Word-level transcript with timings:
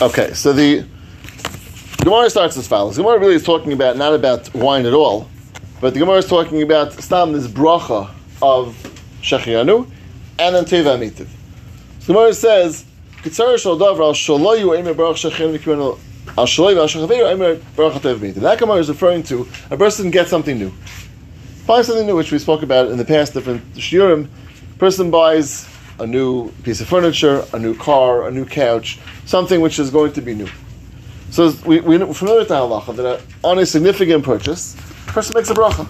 Okay, 0.00 0.32
so 0.32 0.52
the 0.52 0.86
Gemara 2.04 2.30
starts 2.30 2.56
as 2.56 2.68
follows. 2.68 2.94
The 2.94 3.02
Gemara 3.02 3.18
really 3.18 3.34
is 3.34 3.42
talking 3.42 3.72
about 3.72 3.96
not 3.96 4.14
about 4.14 4.54
wine 4.54 4.86
at 4.86 4.94
all, 4.94 5.28
but 5.80 5.92
the 5.92 5.98
Gemara 5.98 6.18
is 6.18 6.26
talking 6.26 6.62
about 6.62 6.92
stam 6.92 7.32
this 7.32 7.48
bracha 7.48 8.08
of 8.40 8.76
shechianu 9.22 9.90
and 10.38 10.54
then 10.54 10.64
teva 10.64 10.96
amitiv. 10.96 11.26
So 11.98 12.14
Gemara 12.14 12.32
says. 12.32 12.84
That 13.24 13.34
Gemara 18.60 18.76
is 18.76 18.88
referring 18.88 19.22
to 19.24 19.48
a 19.70 19.76
person 19.76 20.10
gets 20.12 20.30
something 20.30 20.56
new, 20.56 20.72
buys 21.66 21.86
something 21.88 22.06
new, 22.06 22.14
which 22.14 22.30
we 22.30 22.38
spoke 22.38 22.62
about 22.62 22.92
in 22.92 22.96
the 22.96 23.04
past 23.04 23.34
different 23.34 23.64
shiurim. 23.74 24.28
Person 24.78 25.10
buys 25.10 25.66
a 26.00 26.06
new 26.06 26.50
piece 26.62 26.80
of 26.80 26.88
furniture, 26.88 27.44
a 27.52 27.58
new 27.58 27.76
car, 27.76 28.28
a 28.28 28.30
new 28.30 28.44
couch, 28.44 28.98
something 29.26 29.60
which 29.60 29.78
is 29.78 29.90
going 29.90 30.12
to 30.12 30.20
be 30.20 30.34
new. 30.34 30.48
So 31.30 31.52
we, 31.66 31.80
we're 31.80 32.12
familiar 32.14 32.40
with 32.40 32.48
the 32.48 32.54
halacha 32.54 32.96
that 32.96 33.22
on 33.44 33.58
a 33.58 33.66
significant 33.66 34.24
purchase, 34.24 34.74
a 35.08 35.12
person 35.12 35.34
makes 35.34 35.50
a 35.50 35.54
bracha. 35.54 35.86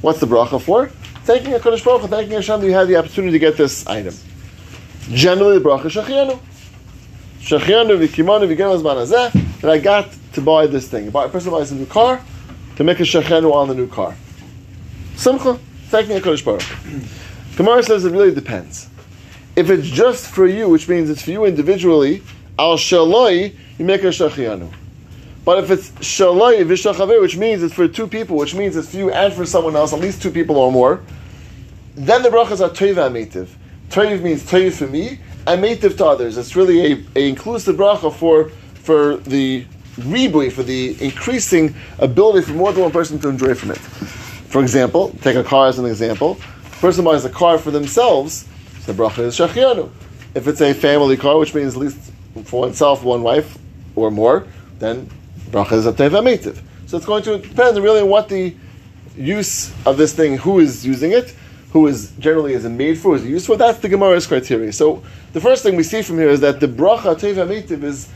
What's 0.00 0.20
the 0.20 0.26
bracha 0.26 0.60
for? 0.60 0.86
Thanking 1.24 1.54
a 1.54 1.58
Kodesh 1.58 1.84
Baruch 1.84 2.02
Hu, 2.02 2.08
thanking 2.08 2.32
Hashem 2.32 2.60
that 2.60 2.66
you 2.66 2.72
had 2.72 2.88
the 2.88 2.96
opportunity 2.96 3.32
to 3.32 3.38
get 3.38 3.56
this 3.56 3.86
item. 3.86 4.14
Generally, 5.10 5.58
the 5.58 5.64
bracha 5.64 5.84
shachianu. 5.84 6.38
Shachianu 7.40 8.06
v'kimanu 8.06 8.54
v'genu 8.54 9.60
that 9.60 9.70
I 9.70 9.78
got 9.78 10.10
to 10.32 10.40
buy 10.40 10.66
this 10.66 10.88
thing. 10.88 11.08
A 11.08 11.28
person 11.28 11.50
buys 11.50 11.72
a 11.72 11.74
new 11.74 11.86
car, 11.86 12.22
to 12.76 12.84
make 12.84 13.00
a 13.00 13.04
shachianu 13.04 13.52
on 13.52 13.68
the 13.68 13.74
new 13.74 13.86
car. 13.86 14.16
Simcha, 15.16 15.58
thanking 15.88 16.16
a 16.16 16.20
Kodesh 16.20 16.44
Baruch 16.44 16.62
Hu. 16.62 17.00
Gemara 17.56 17.82
says 17.82 18.04
it 18.04 18.10
really 18.10 18.34
depends. 18.34 18.88
If 19.56 19.70
it's 19.70 19.86
just 19.86 20.26
for 20.26 20.46
you, 20.46 20.68
which 20.68 20.88
means 20.88 21.10
it's 21.10 21.22
for 21.22 21.30
you 21.30 21.44
individually, 21.44 22.22
al 22.58 22.76
shaloi, 22.76 23.54
you 23.78 23.84
make 23.84 24.02
a 24.02 24.08
shachianu. 24.08 24.72
But 25.44 25.62
if 25.62 25.70
it's 25.70 25.90
shaloi 25.90 26.64
v'shachaver, 26.64 27.20
which 27.20 27.36
means 27.36 27.62
it's 27.62 27.74
for 27.74 27.86
two 27.86 28.08
people, 28.08 28.36
which 28.36 28.54
means 28.54 28.76
it's 28.76 28.90
for 28.90 28.96
you 28.96 29.10
and 29.10 29.32
for 29.32 29.46
someone 29.46 29.76
else, 29.76 29.92
at 29.92 30.00
least 30.00 30.22
two 30.22 30.30
people 30.30 30.56
or 30.56 30.72
more, 30.72 31.02
then 31.94 32.22
the 32.22 32.30
brachas 32.30 32.60
are 32.60 32.70
toiv 32.70 32.96
ametiv. 32.96 33.48
Toiv 33.90 34.22
means 34.22 34.42
toiv 34.42 34.72
for 34.72 34.88
me, 34.88 35.20
and 35.46 35.62
metiv 35.62 35.96
to 35.98 36.06
others. 36.06 36.36
It's 36.36 36.56
really 36.56 36.92
a, 36.92 37.04
a 37.14 37.28
inclusive 37.28 37.76
bracha 37.76 38.12
for 38.12 38.50
for 38.74 39.16
the 39.18 39.64
ribui, 39.96 40.50
for 40.50 40.62
the 40.62 40.96
increasing 41.02 41.74
ability 41.98 42.46
for 42.46 42.52
more 42.52 42.72
than 42.72 42.82
one 42.82 42.90
person 42.90 43.18
to 43.20 43.28
enjoy 43.28 43.54
from 43.54 43.70
it. 43.70 43.78
For 43.78 44.60
example, 44.60 45.16
take 45.20 45.36
a 45.36 45.44
car 45.44 45.68
as 45.68 45.78
an 45.78 45.86
example. 45.86 46.38
person 46.80 47.04
buys 47.04 47.24
a 47.24 47.30
car 47.30 47.58
for 47.58 47.70
themselves, 47.70 48.46
the 48.86 48.92
bracha 48.92 49.20
is 49.20 49.36
shachianu. 49.36 49.90
If 50.34 50.48
it's 50.48 50.60
a 50.60 50.74
family 50.74 51.16
car, 51.16 51.38
which 51.38 51.54
means 51.54 51.74
at 51.74 51.80
least 51.80 52.12
for 52.44 52.62
oneself, 52.62 53.02
one 53.02 53.22
wife 53.22 53.56
or 53.94 54.10
more, 54.10 54.46
then 54.78 55.08
bracha 55.50 55.72
is 55.72 55.86
a 55.86 55.92
teivametiv. 55.92 56.60
So 56.86 56.96
it's 56.96 57.06
going 57.06 57.22
to 57.24 57.38
depend 57.38 57.76
really 57.78 58.00
on 58.00 58.08
what 58.08 58.28
the 58.28 58.54
use 59.16 59.72
of 59.86 59.96
this 59.96 60.12
thing, 60.12 60.36
who 60.38 60.58
is 60.58 60.84
using 60.84 61.12
it, 61.12 61.34
who 61.72 61.86
is 61.86 62.12
generally 62.18 62.54
is 62.54 62.64
it 62.64 62.70
made 62.70 62.98
for, 62.98 63.16
is 63.16 63.24
it 63.24 63.28
used 63.28 63.46
for. 63.46 63.56
That's 63.56 63.78
the 63.78 63.88
Gemara's 63.88 64.26
criteria. 64.26 64.72
So 64.72 65.02
the 65.32 65.40
first 65.40 65.62
thing 65.62 65.76
we 65.76 65.82
see 65.82 66.02
from 66.02 66.18
here 66.18 66.28
is 66.28 66.40
that 66.40 66.60
the 66.60 66.68
bracha 66.68 67.16
metiv 67.16 67.82
is 67.82 68.08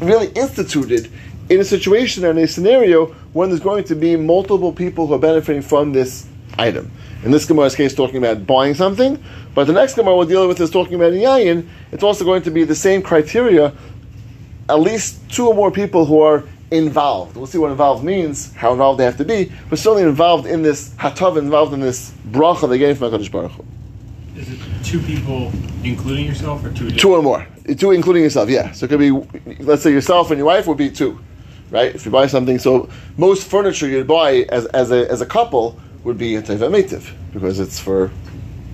really 0.00 0.28
instituted 0.28 1.10
in 1.48 1.60
a 1.60 1.64
situation 1.64 2.24
and 2.24 2.38
a 2.38 2.48
scenario 2.48 3.06
when 3.32 3.50
there's 3.50 3.60
going 3.60 3.84
to 3.84 3.94
be 3.94 4.16
multiple 4.16 4.72
people 4.72 5.06
who 5.06 5.14
are 5.14 5.18
benefiting 5.18 5.62
from 5.62 5.92
this 5.92 6.26
item. 6.58 6.90
In 7.24 7.30
this 7.30 7.46
Gemara's 7.46 7.74
case, 7.74 7.94
talking 7.94 8.18
about 8.18 8.46
buying 8.46 8.74
something, 8.74 9.22
but 9.54 9.66
the 9.66 9.72
next 9.72 9.94
Gemara 9.94 10.16
we're 10.16 10.26
dealing 10.26 10.48
with 10.48 10.60
is 10.60 10.70
talking 10.70 10.94
about 10.94 11.12
yayin. 11.12 11.68
It's 11.92 12.02
also 12.02 12.24
going 12.24 12.42
to 12.42 12.50
be 12.50 12.64
the 12.64 12.74
same 12.74 13.02
criteria. 13.02 13.72
At 14.68 14.80
least 14.80 15.28
two 15.30 15.48
or 15.48 15.54
more 15.54 15.70
people 15.70 16.04
who 16.04 16.20
are 16.20 16.44
involved. 16.70 17.36
We'll 17.36 17.46
see 17.46 17.58
what 17.58 17.70
involved 17.70 18.04
means, 18.04 18.52
how 18.54 18.72
involved 18.72 19.00
they 19.00 19.04
have 19.04 19.16
to 19.18 19.24
be, 19.24 19.52
but 19.70 19.78
certainly 19.78 20.02
involved 20.02 20.46
in 20.46 20.62
this 20.62 20.90
hatav, 20.94 21.38
involved 21.38 21.72
in 21.72 21.80
this 21.80 22.12
bracha 22.30 22.68
they 22.68 22.78
gave 22.78 22.98
from 22.98 23.12
Hakadosh 23.12 23.30
Baruch 23.30 23.52
Hu. 23.52 23.64
Is 24.36 24.50
it 24.50 24.58
two 24.84 25.00
people, 25.00 25.50
including 25.82 26.26
yourself, 26.26 26.64
or 26.64 26.72
two? 26.72 26.90
Two 26.90 27.14
or 27.14 27.22
more. 27.22 27.46
Two 27.78 27.92
including 27.92 28.22
yourself. 28.22 28.50
Yeah. 28.50 28.72
So 28.72 28.84
it 28.84 28.88
could 28.88 28.98
be, 28.98 29.10
let's 29.62 29.82
say 29.82 29.90
yourself 29.90 30.30
and 30.30 30.38
your 30.38 30.46
wife 30.46 30.66
would 30.66 30.76
be 30.76 30.90
two, 30.90 31.18
right? 31.70 31.94
If 31.94 32.04
you 32.04 32.10
buy 32.10 32.26
something, 32.26 32.58
so 32.58 32.90
most 33.16 33.48
furniture 33.48 33.88
you'd 33.88 34.06
buy 34.06 34.46
as, 34.50 34.66
as 34.66 34.90
a 34.90 35.10
as 35.10 35.20
a 35.22 35.26
couple 35.26 35.80
would 36.06 36.16
be 36.16 36.36
a 36.36 36.40
teva 36.42 36.70
metiv 36.70 37.10
because 37.32 37.58
it's 37.58 37.80
for 37.80 38.10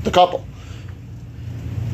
the 0.04 0.10
couple. 0.10 0.44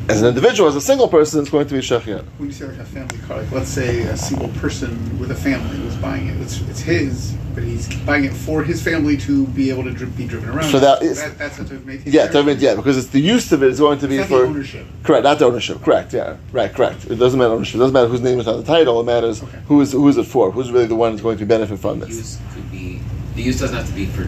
As 0.09 0.21
an 0.23 0.27
individual, 0.27 0.67
as 0.67 0.75
a 0.75 0.81
single 0.81 1.07
person, 1.07 1.39
it's 1.39 1.51
going 1.51 1.67
to 1.67 1.73
be 1.75 1.79
shechian. 1.81 2.25
When 2.39 2.49
you 2.49 2.53
say 2.53 2.65
like 2.65 2.79
a 2.79 2.83
family 2.83 3.17
car, 3.19 3.37
like 3.37 3.51
let's 3.51 3.69
say 3.69 4.01
a 4.01 4.17
single 4.17 4.49
person 4.59 4.89
with 5.19 5.29
a 5.31 5.35
family 5.35 5.79
was 5.85 5.95
buying 5.97 6.27
it, 6.27 6.41
it's, 6.41 6.59
it's 6.61 6.79
his, 6.81 7.33
but 7.53 7.63
he's 7.63 7.87
buying 8.05 8.25
it 8.25 8.33
for 8.33 8.63
his 8.63 8.81
family 8.81 9.15
to 9.17 9.45
be 9.47 9.69
able 9.69 9.83
to 9.83 9.91
dri- 9.91 10.07
be 10.09 10.25
driven 10.27 10.49
around. 10.49 10.69
So 10.71 10.79
that 10.79 11.03
is- 11.03 11.21
that, 11.21 11.37
that's 11.37 11.59
a 11.59 11.65
to 11.65 11.75
make 11.85 12.01
Yeah, 12.05 12.27
teva 12.27 12.43
metiv, 12.43 12.59
yeah, 12.59 12.75
because 12.75 12.97
it's 12.97 13.07
the 13.09 13.21
use 13.21 13.51
of 13.51 13.61
it 13.63 13.69
is 13.69 13.79
going 13.79 13.99
to 13.99 14.07
be 14.07 14.17
for 14.23 14.45
ownership. 14.47 14.85
correct, 15.03 15.23
not 15.23 15.37
the 15.39 15.45
ownership. 15.45 15.81
Correct, 15.83 16.11
yeah, 16.11 16.35
right, 16.51 16.73
correct. 16.73 17.05
It 17.05 17.15
doesn't 17.15 17.37
matter 17.39 17.53
ownership. 17.53 17.75
It 17.75 17.79
doesn't 17.79 17.93
matter 17.93 18.07
whose 18.07 18.21
name 18.21 18.39
is 18.39 18.47
on 18.47 18.57
the 18.57 18.63
title. 18.65 18.99
It 18.99 19.03
matters 19.05 19.41
Okay. 19.43 19.59
who 19.67 19.79
is 19.79 19.91
who 19.93 20.07
is 20.09 20.17
it 20.17 20.25
for. 20.25 20.51
Who's 20.51 20.71
really 20.71 20.87
the 20.87 20.95
one 20.95 21.11
who's 21.13 21.21
going 21.21 21.37
to 21.37 21.45
benefit 21.45 21.77
from 21.79 21.99
this. 21.99 22.09
use 22.09 22.39
could 22.55 22.71
be 22.71 22.99
the 23.35 23.43
use 23.43 23.59
doesn't 23.59 23.77
have 23.77 23.87
to 23.87 23.93
be 23.93 24.07
for 24.07 24.27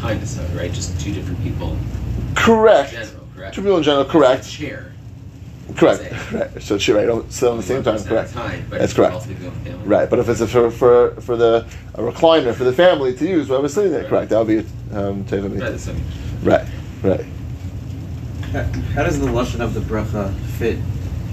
two 0.00 0.06
people 0.06 0.12
at 0.12 0.20
the 0.20 0.26
same 0.26 0.42
time 0.42 0.50
necessarily, 0.50 0.56
right? 0.56 0.72
Just 0.72 1.00
two 1.00 1.12
different 1.12 1.42
people 1.42 1.72
in 1.72 2.34
Correct. 2.34 2.92
general, 2.92 3.28
correct? 3.34 3.54
Two 3.54 3.62
people 3.62 3.76
in 3.78 3.82
general, 3.82 4.04
correct. 4.04 4.44
Share. 4.44 4.92
Correct. 5.76 6.14
Right. 6.32 6.62
So 6.62 6.78
chair, 6.78 6.96
right. 6.96 7.06
Don't 7.06 7.30
sit 7.32 7.48
on 7.48 7.56
the 7.58 7.62
same 7.62 7.82
time. 7.82 7.96
1% 7.96 8.00
at 8.00 8.06
a 8.06 8.08
Correct. 8.08 8.32
time, 8.32 8.66
but 8.70 8.78
That's 8.80 8.92
correct. 8.92 9.14
also 9.14 9.28
be 9.28 9.34
with 9.34 9.64
the 9.64 9.70
family. 9.70 9.86
Right. 9.86 10.10
But 10.10 10.18
if 10.18 10.28
it's 10.28 10.40
a, 10.40 10.46
for 10.46 10.70
for 10.70 11.10
for 11.20 11.36
the 11.36 11.66
a 11.94 12.02
recliner 12.02 12.54
for 12.54 12.64
the 12.64 12.72
family 12.72 13.14
to 13.16 13.26
use, 13.28 13.48
whoever's 13.48 13.74
sitting 13.74 13.92
there, 13.92 14.04
correct. 14.04 14.30
That'll 14.30 14.44
be 14.44 14.58
um, 14.92 15.24
teva 15.24 15.48
Right, 16.42 16.66
Right. 17.02 17.18
Right. 17.18 17.26
How 18.52 18.62
how 18.94 19.02
does 19.04 19.18
the 19.20 19.26
lashon 19.26 19.60
of 19.60 19.74
the 19.74 19.80
bracha 19.80 20.34
fit 20.58 20.76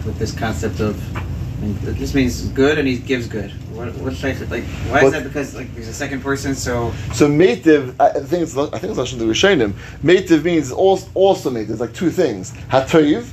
with 0.06 0.18
this 0.20 0.32
concept 0.34 0.80
of? 0.80 1.18
I 1.18 1.22
mean, 1.62 1.78
this 1.82 2.14
means 2.14 2.46
good, 2.50 2.78
and 2.78 2.88
he 2.88 2.98
gives 2.98 3.28
good. 3.28 3.52
What, 3.76 3.94
what 3.96 4.14
should 4.16 4.26
I 4.30 4.34
fit? 4.34 4.50
Like, 4.50 4.64
why 4.64 5.04
Well- 5.04 5.08
is 5.08 5.14
that? 5.14 5.24
Because 5.24 5.56
like 5.56 5.70
he's 5.76 5.88
a 5.88 5.94
second 5.94 6.22
person, 6.22 6.56
so 6.56 6.94
So 7.14 7.28
metiv, 7.28 7.94
I 8.00 8.08
I 8.10 8.14
think 8.30 8.44
it's 8.44 8.56
I 8.58 8.78
think 8.80 8.92
it's 8.92 9.00
lashon 9.00 9.20
the 9.20 9.26
rishonim. 9.26 9.74
Metiv 10.04 10.44
means 10.44 10.72
also 10.72 11.08
also 11.14 11.50
metiv. 11.52 11.72
It's 11.72 11.80
like 11.82 11.94
two 11.94 12.10
things. 12.10 12.54
Hatoiv 12.72 13.26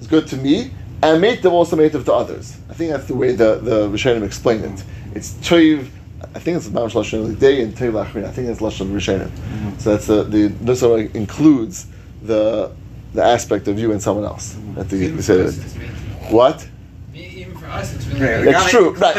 is 0.00 0.06
good 0.06 0.26
to 0.28 0.36
me, 0.36 0.70
and 1.02 1.22
metiv 1.22 1.50
also 1.52 1.76
metiv 1.76 2.04
to 2.06 2.12
others. 2.12 2.56
I 2.70 2.74
think 2.74 2.90
that's 2.92 3.06
the 3.06 3.14
way 3.14 3.32
the 3.32 3.56
the 3.56 3.88
rishonim 3.88 4.22
explain 4.24 4.60
it. 4.64 4.82
It's 5.14 5.32
toiv. 5.48 5.86
I 6.34 6.38
think 6.38 6.56
it's 6.58 6.68
mamash 6.68 6.92
lashon 6.92 7.38
day 7.38 7.62
and 7.62 7.74
toiv 7.76 7.92
lachrin. 7.92 8.24
I 8.24 8.30
think 8.30 8.48
it's 8.48 8.60
lashon 8.60 8.88
rishonim. 8.92 9.28
Mm-hmm. 9.28 9.78
So 9.78 9.90
that's 9.92 10.06
the 10.06 10.24
the 10.24 10.48
nusar 10.64 11.14
includes 11.14 11.86
the 12.22 12.70
the 13.12 13.24
aspect 13.24 13.66
of 13.68 13.78
you 13.78 13.90
and 13.92 14.00
someone 14.00 14.24
else. 14.24 14.54
Mm-hmm. 14.54 14.80
At 14.80 14.88
the, 14.88 14.96
Even 14.96 15.10
they 15.16 15.16
for 15.16 15.22
say 15.22 15.40
us, 15.42 15.56
that. 15.56 15.66
it's 15.66 16.32
What? 16.32 16.66
To- 17.12 17.18
Even 17.18 17.56
for 17.56 17.66
us, 17.66 17.94
it's 17.94 18.06
really. 18.06 18.20
Right, 18.20 18.44
good. 18.44 18.54
It's 18.54 18.70
true, 18.70 18.90
right? 18.94 19.14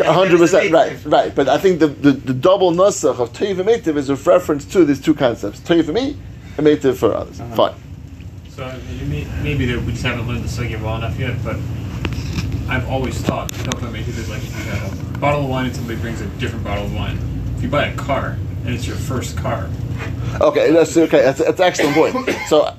hundred 0.00 0.38
there's 0.38 0.52
a 0.54 0.58
percent, 0.60 0.72
right? 0.72 1.04
Right. 1.04 1.34
But 1.34 1.48
I 1.48 1.58
think 1.58 1.80
the, 1.80 1.88
the, 1.88 2.12
the 2.12 2.34
double 2.34 2.72
nusach 2.72 3.18
of 3.18 3.32
toiv 3.32 3.58
and 3.58 3.68
metiv 3.68 3.96
is 3.96 4.08
a 4.10 4.16
reference 4.16 4.64
to 4.66 4.84
these 4.84 5.00
two 5.00 5.14
concepts: 5.14 5.60
toiv 5.60 5.86
for 5.86 5.92
me 5.92 6.16
and 6.56 6.66
metiv 6.66 6.96
for 6.96 7.14
others. 7.14 7.40
Uh-huh. 7.40 7.54
Fine. 7.56 7.74
So 8.48 8.66
may, 9.06 9.26
maybe 9.42 9.64
that 9.66 9.80
we 9.82 9.92
just 9.92 10.04
haven't 10.04 10.26
learned 10.28 10.44
the 10.44 10.48
sugya 10.48 10.80
well 10.82 10.96
enough 10.96 11.18
yet, 11.18 11.42
but 11.44 11.56
I've 12.68 12.88
always 12.88 13.18
thought 13.20 13.50
Hilton 13.54 13.92
Metiv 13.92 14.08
is 14.16 14.28
like 14.28 14.42
if 14.42 14.56
you 14.56 14.70
have 14.70 15.16
a 15.16 15.18
bottle 15.18 15.42
of 15.44 15.48
wine 15.50 15.66
and 15.66 15.74
somebody 15.74 15.98
brings 15.98 16.20
a 16.20 16.26
different 16.38 16.64
bottle 16.64 16.84
of 16.84 16.94
wine. 16.94 17.18
If 17.56 17.62
you 17.64 17.68
buy 17.68 17.86
a 17.86 17.96
car 17.96 18.38
and 18.64 18.74
it's 18.74 18.86
your 18.86 18.96
first 18.96 19.36
car, 19.36 19.68
Okay, 20.40 20.70
that's 20.70 20.96
okay. 20.96 21.22
That's, 21.22 21.38
that's 21.38 21.60
an 21.60 21.66
excellent 21.66 21.94
point. 21.94 22.36
So 22.48 22.62
uh, 22.62 22.76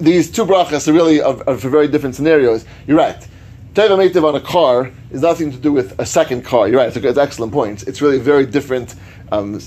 these 0.00 0.30
two 0.30 0.44
brachas 0.44 0.88
are 0.88 0.92
really 0.92 1.20
of, 1.20 1.42
of 1.42 1.60
for 1.60 1.68
very 1.68 1.88
different 1.88 2.14
scenarios. 2.14 2.64
You're 2.86 2.96
right. 2.98 3.26
Toiv 3.74 3.90
and 3.90 4.14
metiv 4.14 4.22
on 4.22 4.36
a 4.36 4.40
car 4.40 4.92
is 5.10 5.22
nothing 5.22 5.50
to 5.50 5.58
do 5.58 5.72
with 5.72 5.98
a 5.98 6.06
second 6.06 6.44
car. 6.44 6.68
You're 6.68 6.78
right. 6.78 6.86
It's, 6.86 6.96
a, 6.96 7.08
it's 7.08 7.18
excellent 7.18 7.52
point. 7.52 7.82
It's 7.88 8.00
really 8.00 8.18
a 8.18 8.20
very 8.20 8.46
different 8.46 8.94
um, 9.32 9.58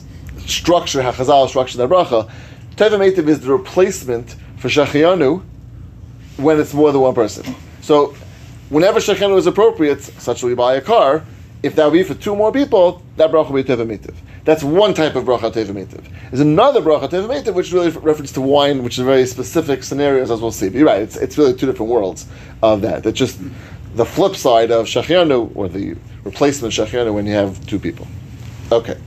structure. 0.45 1.01
Hachazal 1.01 1.49
structure 1.49 1.77
that 1.79 1.89
bracha. 1.89 2.31
Toiv 2.77 2.93
and 2.93 3.03
metiv 3.03 3.27
is 3.27 3.41
the 3.41 3.51
replacement 3.51 4.37
for 4.55 4.69
shachianu 4.69 5.43
when 6.37 6.57
it's 6.57 6.73
more 6.73 6.93
than 6.93 7.01
one 7.01 7.15
person. 7.15 7.53
So 7.81 8.15
whenever 8.69 9.01
shechianu 9.01 9.37
is 9.37 9.45
appropriate, 9.45 10.01
such 10.01 10.37
as 10.37 10.43
we 10.43 10.55
buy 10.55 10.75
a 10.75 10.81
car, 10.81 11.25
if 11.61 11.75
that 11.75 11.83
would 11.83 11.93
be 11.93 12.03
for 12.03 12.13
two 12.13 12.33
more 12.33 12.53
people, 12.53 13.01
that 13.17 13.29
bracha 13.29 13.49
will 13.49 13.61
be 13.61 13.67
teva 13.67 13.85
mitiv. 13.85 14.15
That's 14.45 14.63
one 14.63 14.93
type 14.93 15.15
of 15.15 15.25
bracha 15.25 15.51
teva 15.51 15.73
mitiv. 15.73 16.05
There's 16.29 16.39
another 16.39 16.79
bracha 16.79 17.09
teva 17.09 17.27
mitiv, 17.27 17.55
which 17.55 17.73
really 17.73 17.89
reference 17.89 18.31
to 18.33 18.41
wine, 18.41 18.83
which 18.83 18.97
is 18.97 19.03
very 19.03 19.25
specific 19.25 19.83
scenarios, 19.83 20.31
as 20.31 20.39
we'll 20.39 20.53
see. 20.53 20.69
But 20.69 20.77
you're 20.77 20.87
right, 20.87 21.01
it's, 21.01 21.17
it's 21.17 21.37
really 21.37 21.53
two 21.53 21.65
different 21.65 21.91
worlds 21.91 22.25
of 22.63 22.81
that. 22.83 23.05
It's 23.05 23.19
just 23.19 23.37
the 23.95 24.05
flip 24.05 24.35
side 24.35 24.71
of 24.71 24.85
shechianu, 24.85 25.51
or 25.55 25.67
the 25.67 25.95
replacement 26.23 26.73
shechianu, 26.73 27.13
when 27.13 27.25
you 27.25 27.33
have 27.33 27.65
two 27.67 27.79
people. 27.79 28.07
Okay. 28.71 28.97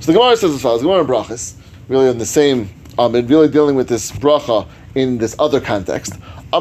So 0.00 0.12
the 0.12 0.18
Gemara 0.18 0.36
says 0.36 0.52
as 0.54 0.62
follows, 0.62 0.82
Gemara 0.82 1.00
in 1.00 1.06
brachas, 1.06 1.54
really 1.88 2.08
in 2.08 2.18
the 2.18 2.26
same, 2.26 2.70
um, 2.98 3.14
and 3.14 3.28
really 3.28 3.48
dealing 3.48 3.74
with 3.76 3.88
this 3.88 4.10
bracha 4.12 4.66
in 4.94 5.18
this 5.18 5.36
other 5.38 5.60
context. 5.60 6.14
A 6.52 6.60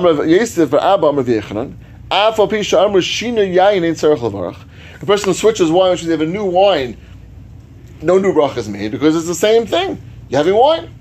person 5.05 5.33
switches 5.33 5.71
wine, 5.71 5.91
which 5.91 6.01
means 6.01 6.07
they 6.07 6.11
have 6.11 6.21
a 6.21 6.25
new 6.25 6.45
wine. 6.45 6.97
No 8.01 8.17
new 8.17 8.33
bracha 8.33 8.57
is 8.57 8.69
made 8.69 8.91
because 8.91 9.15
it's 9.15 9.27
the 9.27 9.35
same 9.35 9.65
thing. 9.65 10.01
You're 10.29 10.39
having 10.39 10.55
wine. 10.55 10.93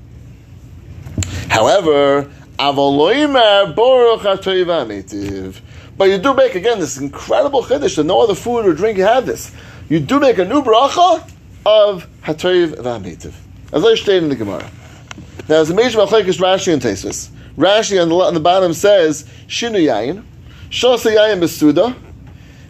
However, 1.48 2.30
avaloimer 2.58 3.74
boruch 3.74 4.20
hatoiva. 4.20 5.62
But 5.98 6.10
you 6.10 6.18
do 6.18 6.32
make 6.32 6.54
again 6.54 6.78
this 6.78 6.96
incredible 6.96 7.64
chiddush 7.64 7.96
that 7.96 8.04
no 8.04 8.20
other 8.20 8.36
food 8.36 8.64
or 8.64 8.72
drink 8.72 8.96
you 8.98 9.04
have 9.04 9.26
this. 9.26 9.52
You 9.88 9.98
do 9.98 10.20
make 10.20 10.38
a 10.38 10.44
new 10.44 10.62
bracha 10.62 11.28
of 11.66 12.06
hatoiv 12.22 12.76
v'ametiv. 12.76 13.34
As 13.72 13.84
I 13.84 13.96
stated 13.96 14.22
in 14.22 14.28
the 14.28 14.36
Gemara. 14.36 14.62
Now, 14.62 15.56
there's 15.56 15.70
a 15.70 15.74
major 15.74 15.98
machlekes 15.98 16.38
Rashi 16.38 16.72
and 16.72 16.80
Tosfos. 16.80 17.30
Rashi 17.56 18.00
on 18.00 18.08
the, 18.08 18.14
on 18.14 18.32
the 18.32 18.40
bottom 18.40 18.72
says 18.72 19.24
shinu 19.48 19.82
yayin, 19.84 20.22
shosa 20.70 21.12
yayin 21.14 21.40
besuda, 21.40 21.96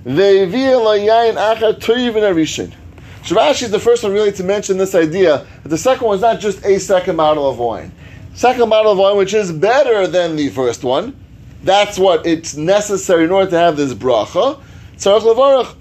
ve'evia 0.04 0.82
la 0.82 0.92
yayin 0.92 1.34
achar 1.34 1.78
toiv 1.78 2.14
arishin. 2.14 2.72
So 3.24 3.36
Rashi 3.36 3.64
is 3.64 3.70
the 3.70 3.78
first 3.78 4.04
one 4.04 4.12
really 4.12 4.32
to 4.32 4.42
mention 4.42 4.78
this 4.78 4.94
idea 4.94 5.46
that 5.62 5.68
the 5.68 5.76
second 5.76 6.06
one 6.06 6.16
is 6.16 6.22
not 6.22 6.40
just 6.40 6.64
a 6.64 6.80
second 6.80 7.16
bottle 7.16 7.48
of 7.50 7.58
wine. 7.58 7.92
Second 8.32 8.70
bottle 8.70 8.92
of 8.92 8.98
wine, 8.98 9.18
which 9.18 9.34
is 9.34 9.52
better 9.52 10.06
than 10.06 10.36
the 10.36 10.48
first 10.48 10.82
one. 10.82 11.14
That's 11.68 11.98
what 11.98 12.26
it's 12.26 12.56
necessary 12.56 13.24
in 13.24 13.30
order 13.30 13.50
to 13.50 13.58
have 13.58 13.76
this 13.76 13.92
bracha. 13.92 14.58
Tzarech 14.96 15.20
levarach. 15.20 15.76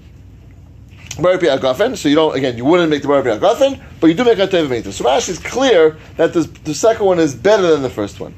So 1.96 2.10
you 2.10 2.14
don't, 2.14 2.36
again, 2.36 2.58
you 2.58 2.66
wouldn't 2.66 2.90
make 2.90 3.00
the 3.00 3.08
Bar 3.08 3.22
Agafen, 3.22 3.82
but 3.98 4.08
you 4.08 4.14
do 4.14 4.22
make 4.22 4.38
a 4.38 4.46
Tev 4.46 4.92
So 4.92 5.02
Rashi 5.02 5.30
is 5.30 5.38
clear 5.38 5.96
that 6.18 6.34
this, 6.34 6.46
the 6.46 6.74
second 6.74 7.06
one 7.06 7.18
is 7.18 7.34
better 7.34 7.70
than 7.70 7.80
the 7.80 7.88
first 7.88 8.20
one. 8.20 8.34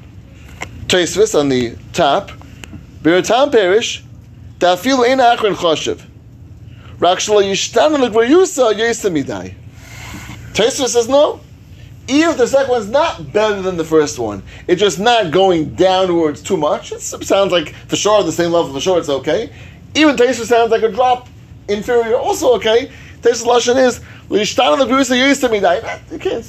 Tosfos 0.87 1.37
on 1.37 1.49
the 1.49 1.75
top, 1.91 2.31
Biratam 3.01 3.51
Perish, 3.51 4.01
Dafil 4.59 5.05
Ein 5.05 5.17
Achron 5.17 5.53
Choshev. 5.53 6.05
Rak 6.99 7.19
Shlo 7.19 7.43
Yishtan 7.43 7.99
L'Gvayusa 7.99 8.73
Yesa 8.75 9.11
Midai. 9.11 9.55
Tosfos 10.53 10.93
says 10.93 11.09
no. 11.09 11.41
Even 12.11 12.31
if 12.31 12.37
the 12.37 12.47
second 12.47 12.69
one's 12.69 12.89
not 12.89 13.31
better 13.31 13.61
than 13.61 13.77
the 13.77 13.85
first 13.85 14.19
one, 14.19 14.43
it's 14.67 14.81
just 14.81 14.99
not 14.99 15.31
going 15.31 15.73
downwards 15.75 16.41
too 16.41 16.57
much. 16.57 16.91
It 16.91 16.99
sounds 16.99 17.53
like 17.53 17.73
for 17.87 17.95
sure 17.95 18.21
the 18.21 18.33
same 18.33 18.51
level 18.51 18.73
for 18.73 18.81
sure 18.81 18.99
it's 18.99 19.07
okay. 19.07 19.49
Even 19.95 20.17
Tosfos 20.17 20.47
sounds 20.47 20.71
like 20.71 20.83
a 20.83 20.91
drop 20.91 21.29
inferior, 21.69 22.17
also 22.17 22.53
okay. 22.55 22.91
Tosfos 23.21 23.45
lashon 23.45 23.77
is 23.77 24.01
l'ishtan 24.27 24.73
on 24.73 24.79
the 24.79 24.85
grusa 24.85 25.17
used 25.17 25.39
to 25.39 25.47
me 25.47 25.61
die. 25.61 25.77
Eh, 25.77 25.99
you 26.11 26.19
can't. 26.19 26.39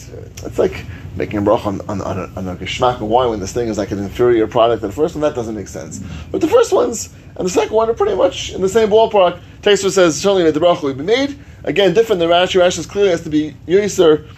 It's 0.44 0.58
like 0.58 0.84
making 1.14 1.38
a 1.38 1.42
bracha 1.42 1.66
on, 1.66 1.80
on, 1.82 2.00
on, 2.00 2.18
a, 2.18 2.22
on 2.36 2.48
a 2.48 2.56
geschmack 2.56 2.96
of 2.96 3.02
wine 3.02 3.30
when 3.30 3.38
this 3.38 3.52
thing 3.52 3.68
is 3.68 3.78
like 3.78 3.92
an 3.92 4.00
inferior 4.00 4.48
product 4.48 4.82
the 4.82 4.90
first 4.90 5.14
one. 5.14 5.22
That 5.22 5.36
doesn't 5.36 5.54
make 5.54 5.68
sense. 5.68 6.00
But 6.32 6.40
the 6.40 6.48
first 6.48 6.72
ones 6.72 7.14
and 7.36 7.46
the 7.46 7.50
second 7.50 7.72
one 7.72 7.88
are 7.88 7.94
pretty 7.94 8.16
much 8.16 8.50
in 8.52 8.62
the 8.62 8.68
same 8.68 8.88
ballpark. 8.88 9.40
Tosfos 9.60 9.92
says 9.92 10.20
certainly 10.20 10.50
the 10.50 10.58
bracha 10.58 10.82
will 10.82 10.94
be 10.94 11.04
made. 11.04 11.38
Again, 11.62 11.94
different 11.94 12.18
than 12.18 12.30
Rashi. 12.30 12.60
Rashi 12.60 12.88
clearly 12.88 13.10
has 13.10 13.22
to 13.22 13.30
be 13.30 13.54
yiser. 13.68 14.28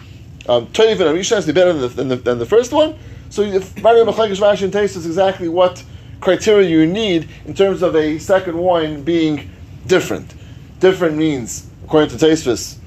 Um, 0.47 0.67
Toiv 0.67 0.91
and 0.93 1.01
Arisha 1.01 1.35
has 1.35 1.45
to 1.45 1.53
be 1.53 1.59
better 1.59 1.73
than 1.73 1.81
the, 1.81 1.87
than 1.87 2.07
the, 2.07 2.15
than 2.17 2.39
the 2.39 2.45
first 2.45 2.71
one. 2.71 2.97
So 3.29 3.41
if 3.41 3.81
Mario 3.81 4.05
Machlekes 4.05 4.39
Rashi 4.39 4.63
and 4.63 4.73
Tosfos 4.73 4.97
is 4.97 5.05
exactly 5.05 5.49
what 5.49 5.83
criteria 6.21 6.69
you 6.69 6.85
need 6.85 7.27
in 7.45 7.53
terms 7.53 7.81
of 7.81 7.95
a 7.95 8.19
second 8.19 8.57
wine 8.57 9.03
being 9.03 9.49
different 9.87 10.33
different 10.79 11.17
means, 11.17 11.67
according 11.83 12.15
to 12.15 12.25
Tosfos, 12.25 12.77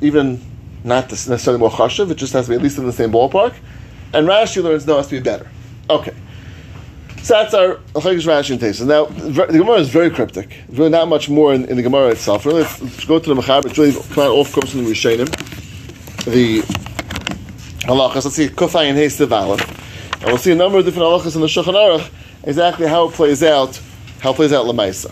even 0.00 0.40
not 0.84 1.10
necessarily 1.10 1.58
more 1.58 1.70
chashiv, 1.70 2.10
it 2.10 2.16
just 2.16 2.32
has 2.32 2.46
to 2.46 2.50
be 2.50 2.56
at 2.56 2.62
least 2.62 2.78
in 2.78 2.86
the 2.86 2.92
same 2.92 3.10
ballpark. 3.10 3.54
And 4.12 4.26
Rashi 4.26 4.62
learns 4.62 4.86
no, 4.86 4.94
it 4.94 4.98
has 4.98 5.08
to 5.08 5.16
be 5.16 5.20
better. 5.20 5.48
Okay. 5.90 6.14
So 7.22 7.34
that's 7.34 7.52
our 7.52 7.76
Chagish 7.94 8.26
Rashi 8.26 8.52
and 8.52 8.60
Tosfos. 8.60 8.86
Now, 8.86 9.06
the 9.06 9.58
Gemara 9.58 9.78
is 9.78 9.88
very 9.88 10.10
cryptic. 10.10 10.48
There's 10.66 10.78
really 10.78 10.90
not 10.90 11.08
much 11.08 11.28
more 11.28 11.52
in, 11.52 11.64
in 11.66 11.76
the 11.76 11.82
Gemara 11.82 12.08
itself. 12.08 12.46
Really, 12.46 12.62
let's, 12.62 12.80
let's 12.80 13.04
go 13.04 13.18
to 13.18 13.34
the 13.34 13.40
Mechaber. 13.40 13.66
It's 13.66 13.78
really 13.78 13.92
come 13.92 14.24
out 14.24 14.30
off 14.30 14.52
course 14.52 14.70
from 14.70 14.84
the 14.84 14.90
Rishonim. 14.90 15.28
The 16.24 16.62
halachas. 17.88 18.24
Let's 18.24 18.36
see 18.36 18.48
Kufay 18.48 18.90
and 18.90 18.98
Haystav 18.98 19.32
Aleph. 19.32 20.14
And 20.20 20.24
we'll 20.24 20.38
see 20.38 20.52
a 20.52 20.54
number 20.54 20.78
of 20.78 20.84
different 20.84 21.06
halachas 21.06 21.34
in 21.34 21.40
the 21.40 21.46
Shulchan 21.46 21.74
Aruch, 21.74 22.10
exactly 22.44 22.86
how 22.86 23.08
it 23.08 23.14
plays 23.14 23.42
out, 23.42 23.80
how 24.20 24.30
it 24.30 24.36
plays 24.36 24.52
out 24.52 24.66
Lamaisa. 24.66 25.10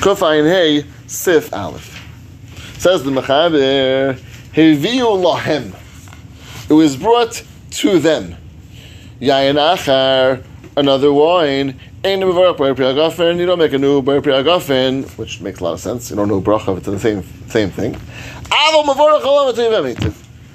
Kufayin 0.00 0.48
Hey 0.48 0.84
Sif 1.06 1.52
Aleph. 1.52 1.94
Says 2.78 3.02
the 3.02 3.10
Mechaber, 3.10 4.14
Heviu 4.52 5.16
Lahem. 5.16 5.74
It 6.68 6.74
was 6.74 6.96
brought 6.96 7.42
to 7.70 7.98
them. 7.98 8.36
Yayin 9.20 9.54
Achar, 9.54 10.44
another 10.76 11.12
wine. 11.12 11.80
You 12.04 12.20
don't 12.20 13.58
make 13.58 13.72
a 13.72 13.78
new 13.78 14.00
which 14.00 15.40
makes 15.40 15.58
a 15.58 15.64
lot 15.64 15.72
of 15.72 15.80
sense. 15.80 16.10
You 16.10 16.14
don't 16.14 16.28
know 16.28 16.40
bracha, 16.40 16.76
it's 16.76 16.86
the 16.86 17.00
same 17.00 17.24
same 17.48 17.70
thing. 17.70 17.96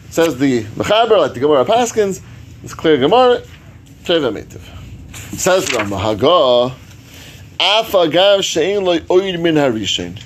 Says 0.10 0.38
the 0.38 0.64
Mechaber, 0.76 1.18
like 1.18 1.34
the 1.34 1.40
Gemara 1.40 1.66
Paskins, 1.66 2.22
it's 2.64 2.74
clear 2.74 2.98
Gemara, 2.98 3.44
Says 4.04 5.66
Mahagah, 5.70 6.74
Afagav 7.60 8.40
shein 8.40 9.42
min 9.42 9.56
harishin. 9.56 10.22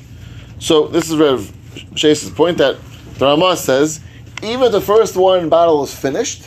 So 0.59 0.87
this 0.87 1.09
is 1.09 1.17
Rev 1.17 1.51
Chase's 1.95 2.29
point 2.29 2.57
that 2.57 2.77
the 3.17 3.25
Ramah 3.25 3.57
says 3.57 4.01
even 4.41 4.63
if 4.63 4.71
the 4.71 4.81
first 4.81 5.15
one 5.15 5.49
battle 5.49 5.83
is 5.83 5.93
finished, 5.93 6.45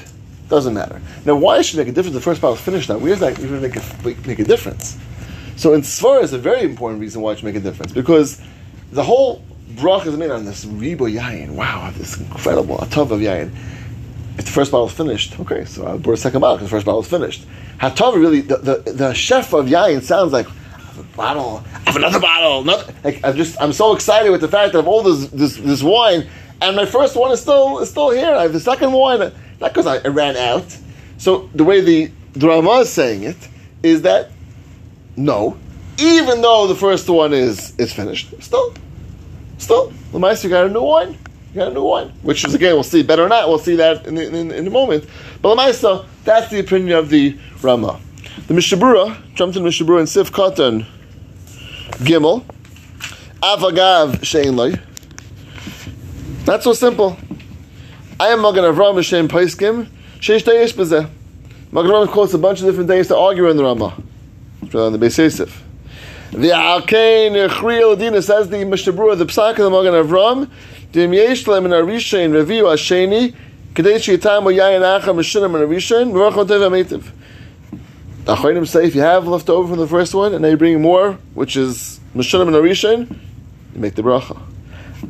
doesn't 0.49 0.75
matter. 0.75 1.01
Now, 1.25 1.37
why 1.37 1.63
should 1.63 1.79
it 1.79 1.83
make 1.83 1.89
a 1.89 1.93
difference? 1.93 2.15
The 2.15 2.21
first 2.23 2.41
battle 2.41 2.55
is 2.55 2.61
finished 2.61 2.89
now. 2.89 2.99
Where 2.99 3.15
does 3.15 3.21
that 3.21 3.39
even 3.39 3.61
make 3.61 3.77
a, 3.77 3.83
make 4.27 4.39
a 4.39 4.45
difference? 4.45 4.97
So, 5.57 5.75
in 5.75 5.83
Svar 5.83 6.23
is 6.23 6.33
a 6.33 6.39
very 6.39 6.63
important 6.63 7.01
reason 7.01 7.21
why 7.21 7.33
it 7.33 7.39
should 7.39 7.45
make 7.45 7.57
a 7.57 7.61
difference 7.61 7.93
because 7.93 8.41
the 8.93 9.03
whole 9.03 9.43
brach 9.79 10.07
is 10.07 10.17
made 10.17 10.31
on 10.31 10.45
this 10.45 10.65
ribo 10.65 11.13
yayin. 11.13 11.51
Wow, 11.51 11.93
this 11.97 12.19
incredible 12.19 12.79
atav 12.79 13.11
of 13.11 13.21
yayin. 13.21 13.55
If 14.39 14.45
the 14.45 14.53
first 14.53 14.71
bottle 14.71 14.87
is 14.87 14.93
finished, 14.93 15.39
okay, 15.41 15.65
so 15.65 15.85
I'll 15.87 15.99
pour 15.99 16.13
a 16.13 16.17
second 16.17 16.41
bottle 16.41 16.59
because 16.59 16.71
the 16.71 16.77
first 16.77 16.87
bottle 16.87 17.01
is 17.01 17.09
finished. 17.09 17.45
Hatav 17.81 18.15
really, 18.15 18.41
the, 18.41 18.57
the, 18.57 18.93
the 18.93 19.15
chef 19.15 19.53
of 19.53 19.67
yayin 19.67 20.03
sounds 20.03 20.33
like 20.33 20.47
a 20.99 21.03
bottle. 21.17 21.65
I 21.75 21.79
have 21.91 21.97
another 21.97 22.21
bottle. 22.21 22.63
Another, 22.63 22.93
like, 23.05 23.25
I'm 23.25 23.37
just 23.37 23.61
I'm 23.61 23.73
so 23.73 23.95
excited 23.95 24.31
with 24.31 24.41
the 24.41 24.49
fact 24.49 24.73
that 24.73 24.79
I 24.79 24.83
have 24.83 24.89
all 24.89 25.03
this 25.03 25.29
this, 25.29 25.57
this 25.57 25.83
wine, 25.83 26.27
and 26.61 26.77
my 26.77 26.87
first 26.87 27.17
one 27.17 27.31
is 27.31 27.41
still 27.41 27.79
is 27.79 27.91
still 27.91 28.11
here. 28.11 28.35
I 28.35 28.43
have 28.43 28.53
the 28.53 28.61
second 28.61 28.93
one, 28.93 29.21
not 29.21 29.33
because 29.61 29.87
I, 29.87 29.99
I, 29.99 30.09
ran 30.09 30.37
out. 30.37 30.77
So 31.19 31.51
the 31.55 31.65
way 31.65 31.81
the 31.81 32.11
drama 32.33 32.81
is 32.81 32.91
saying 32.93 33.23
it 33.23 33.37
is 33.83 34.03
that 34.03 34.31
no, 35.17 35.57
even 35.99 36.43
though 36.43 36.67
the 36.67 36.75
first 36.75 37.09
one 37.09 37.33
is 37.33 37.79
is 37.79 37.93
finished, 37.93 38.35
still, 38.41 38.75
still 39.59 39.93
the 40.13 40.19
maestro 40.19 40.51
got 40.51 40.67
a 40.67 40.71
new 40.71 40.83
one. 40.83 41.19
You 41.53 41.55
got 41.55 41.69
a 41.69 41.75
new 41.75 41.85
one, 41.85 42.11
which 42.23 42.45
is 42.45 42.55
again 42.55 42.75
we'll 42.75 42.83
see 42.83 43.03
better 43.03 43.25
or 43.25 43.29
not. 43.29 43.49
We'll 43.49 43.59
see 43.59 43.77
that 43.77 44.07
in 44.07 44.17
in, 44.19 44.51
in 44.51 44.67
a 44.67 44.71
moment. 44.71 45.05
But 45.43 45.51
the 45.51 45.57
maestro, 45.57 46.07
that's 46.25 46.51
the 46.51 46.61
opinion 46.61 46.97
of 46.97 47.11
the 47.11 47.39
Rama. 47.63 48.01
The 48.47 48.55
Mishabura, 48.55 49.35
jumped 49.35 49.57
in 49.57 49.63
Mishabura 49.63 49.99
and 49.99 50.09
Sif 50.09 50.33
Katan 50.33 50.87
Gimel, 51.99 52.45
Avagav 53.43 54.19
Shein 54.21 54.81
Not 56.47 56.63
so 56.63 56.73
simple. 56.73 57.17
I 58.21 58.29
am 58.29 58.43
Magen 58.43 58.65
Avram 58.65 58.97
Hashem 58.97 59.29
Paiskim, 59.29 59.89
Sheish 60.19 60.45
Dayesh 60.45 60.75
Bezeh. 60.75 61.11
Magen 61.73 61.91
Avram 61.91 62.09
quotes 62.09 62.33
a 62.35 62.39
bunch 62.39 62.61
of 62.61 62.67
different 62.67 62.89
days 62.89 63.09
to 63.09 63.17
argue 63.17 63.49
in 63.49 63.57
the 63.57 63.65
Ramah. 63.65 64.03
On 64.75 64.93
the 64.93 64.99
Beis 64.99 65.19
Yosef. 65.19 65.65
The 66.31 66.49
Alkain 66.51 67.49
Echri 67.49 67.81
Eladina 67.81 68.23
says 68.23 68.51
the 68.51 68.59
Mishabura, 68.59 69.17
the 69.17 69.25
Psak 69.25 69.53
of 69.53 69.57
the 69.57 69.71
Magen 69.71 69.95
Avram, 69.95 70.51
Dim 70.93 71.15
Yesh 71.15 71.47
Lem 71.47 71.65
in 71.65 71.73
Arishain 71.73 72.33
Reviu 72.33 72.65
Asheni, 72.65 73.35
Kadesh 73.75 74.09
Yitam 74.09 74.45
Yayin 74.45 74.83
Acham 74.83 75.17
Mishinim 75.17 75.57
in 75.57 75.67
Arishain, 75.67 76.13
Baruch 76.13 76.35
Otev 76.35 76.69
Ametiv. 76.69 77.11
The 78.27 78.37
Achronim 78.37 78.69
say 78.69 78.85
if 78.85 78.95
you 78.95 79.01
have 79.01 79.27
left 79.27 79.49
over 79.49 79.69
from 79.69 79.79
the 79.79 79.87
first 79.87 80.15
one 80.15 80.35
and 80.35 80.43
now 80.43 80.49
you 80.49 80.59
bring 80.59 80.83
more, 80.83 81.15
which 81.33 81.57
is 81.57 81.99
Meshunim 82.15 82.49
and 82.49 82.57
Arishan, 82.57 83.11
you 83.75 83.81
make 83.81 83.95
the 83.95 84.03
bracha. 84.03 84.39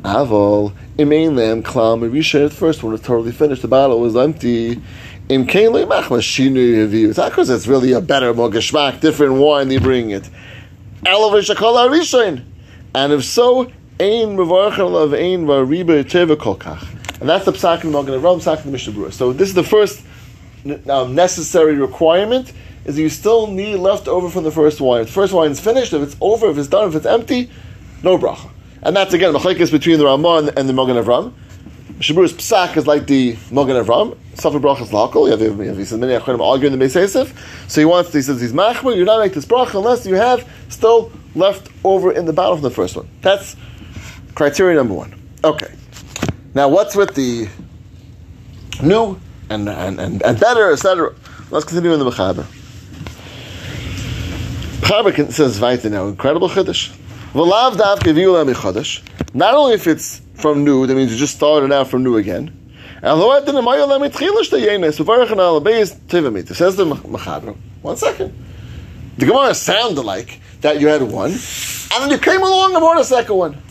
Aval, 0.03 0.71
Imain 0.97 1.35
Lam, 1.35 1.63
Klam, 1.63 1.99
Arishan, 1.99 2.47
the 2.47 2.55
first 2.55 2.81
one 2.81 2.93
was 2.93 3.01
totally 3.01 3.33
finished, 3.33 3.61
the 3.61 3.67
bottle 3.67 3.99
was 3.99 4.15
empty. 4.15 4.81
Im 5.27 5.45
Kain 5.45 5.71
Le 5.71 5.85
Machma 5.85 6.19
Shinu 6.19 6.87
Yaviu. 6.87 7.09
It's 7.09 7.17
not 7.17 7.31
because 7.31 7.49
it's 7.49 7.67
really 7.67 7.91
a 7.91 7.99
better, 7.99 8.33
more 8.33 8.49
geshmak, 8.49 9.01
different 9.01 9.33
wine 9.33 9.67
they 9.67 9.79
bring 9.79 10.11
it. 10.11 10.23
And 12.93 13.13
if 13.13 13.23
so, 13.23 13.71
Ein 13.99 14.37
Lav 14.37 15.13
Ein. 15.13 15.49
And 17.21 17.27
that's 17.29 17.45
the 17.45 17.51
Psak 17.51 17.83
in 17.83 17.91
Magen 17.91 18.13
Avram, 18.13 18.39
Psak 18.39 18.63
the 18.63 18.71
Mishnah 18.71 19.11
So 19.11 19.33
this 19.33 19.49
is 19.49 19.53
the 19.53 19.63
first 19.63 20.03
um, 20.89 21.15
necessary 21.15 21.75
requirement 21.75 22.53
is 22.85 22.97
you 22.97 23.09
still 23.09 23.47
need 23.47 23.75
left 23.75 24.07
over 24.07 24.29
from 24.29 24.43
the 24.43 24.51
first 24.51 24.81
wine. 24.81 25.01
If 25.01 25.07
the 25.07 25.13
first 25.13 25.33
wine 25.33 25.51
is 25.51 25.59
finished, 25.59 25.93
if 25.93 26.01
it's 26.01 26.15
over, 26.21 26.49
if 26.49 26.57
it's 26.57 26.67
done, 26.67 26.89
if 26.89 26.95
it's 26.95 27.05
empty, 27.05 27.49
no 28.03 28.17
bracha. 28.17 28.49
And 28.81 28.95
that's 28.95 29.13
again 29.13 29.33
the 29.33 29.39
machlekes 29.39 29.71
between 29.71 29.99
the 29.99 30.05
Ramah 30.05 30.37
and, 30.37 30.57
and 30.57 30.69
the 30.69 30.73
Magen 30.73 30.95
Avram. 30.95 31.33
Shabur's 31.99 32.31
psak 32.31 32.77
is 32.77 32.87
like 32.87 33.07
the 33.07 33.37
Mogan 33.51 33.75
Avram. 33.75 34.17
Safi 34.35 34.59
bracha 34.61 34.83
is. 34.83 34.91
You 34.91 35.25
have, 35.31 35.41
you 35.41 35.67
have, 35.67 35.77
he 35.77 35.83
says 35.83 35.99
many 35.99 36.13
achonim 36.13 36.39
arguing 36.41 36.77
the 36.77 36.85
Beis. 36.85 37.69
So 37.69 37.81
he 37.81 37.85
wants. 37.85 38.13
He 38.13 38.21
says 38.21 38.39
he's 38.39 38.53
machmer. 38.53 38.95
You're 38.95 39.05
not 39.05 39.19
make 39.19 39.33
this 39.33 39.45
bracha 39.45 39.75
unless 39.75 40.05
you 40.05 40.15
have 40.15 40.49
still 40.69 41.11
left 41.35 41.69
over 41.83 42.13
in 42.13 42.23
the 42.23 42.31
bottom 42.31 42.55
of 42.55 42.61
the 42.61 42.69
first 42.69 42.95
one. 42.95 43.09
That's 43.21 43.57
criteria 44.33 44.77
number 44.77 44.93
one. 44.93 45.13
Okay. 45.43 45.73
Now 46.53 46.69
what's 46.69 46.95
with 46.95 47.15
the 47.15 47.49
new 48.81 49.19
and 49.49 49.67
and 49.67 49.99
and, 49.99 50.23
and 50.23 50.39
better, 50.39 50.71
etc. 50.71 51.13
Let's 51.51 51.65
continue 51.65 51.91
in 51.91 51.99
the 51.99 52.09
mechaber. 52.09 52.45
Mechaber 54.79 55.33
says 55.33 55.59
weiter 55.59 55.89
now. 55.89 56.07
Incredible 56.07 56.47
chiddush. 56.47 56.95
V'lav 57.33 57.77
dav 57.77 57.99
keviu 57.99 58.53
chiddush. 58.53 59.03
Not 59.33 59.53
only 59.53 59.73
if 59.73 59.85
it's 59.85 60.21
from 60.39 60.63
new, 60.63 60.87
that 60.87 60.95
means 60.95 61.11
you 61.11 61.17
just 61.17 61.35
started 61.35 61.71
out 61.71 61.89
from 61.89 62.03
new 62.03 62.17
again. 62.17 62.55
Says 63.01 63.45
the. 66.75 67.55
One 67.81 67.97
second. 67.97 68.45
The 69.17 69.25
Gemara 69.25 69.53
sounded 69.53 70.01
like 70.01 70.39
that 70.61 70.81
you 70.81 70.87
had 70.87 71.01
one, 71.01 71.31
and 71.31 72.01
then 72.01 72.09
you 72.09 72.17
came 72.17 72.41
along 72.41 72.73
and 72.73 72.81
brought 72.81 72.99
a 72.99 73.03
second 73.03 73.35
one. 73.35 73.61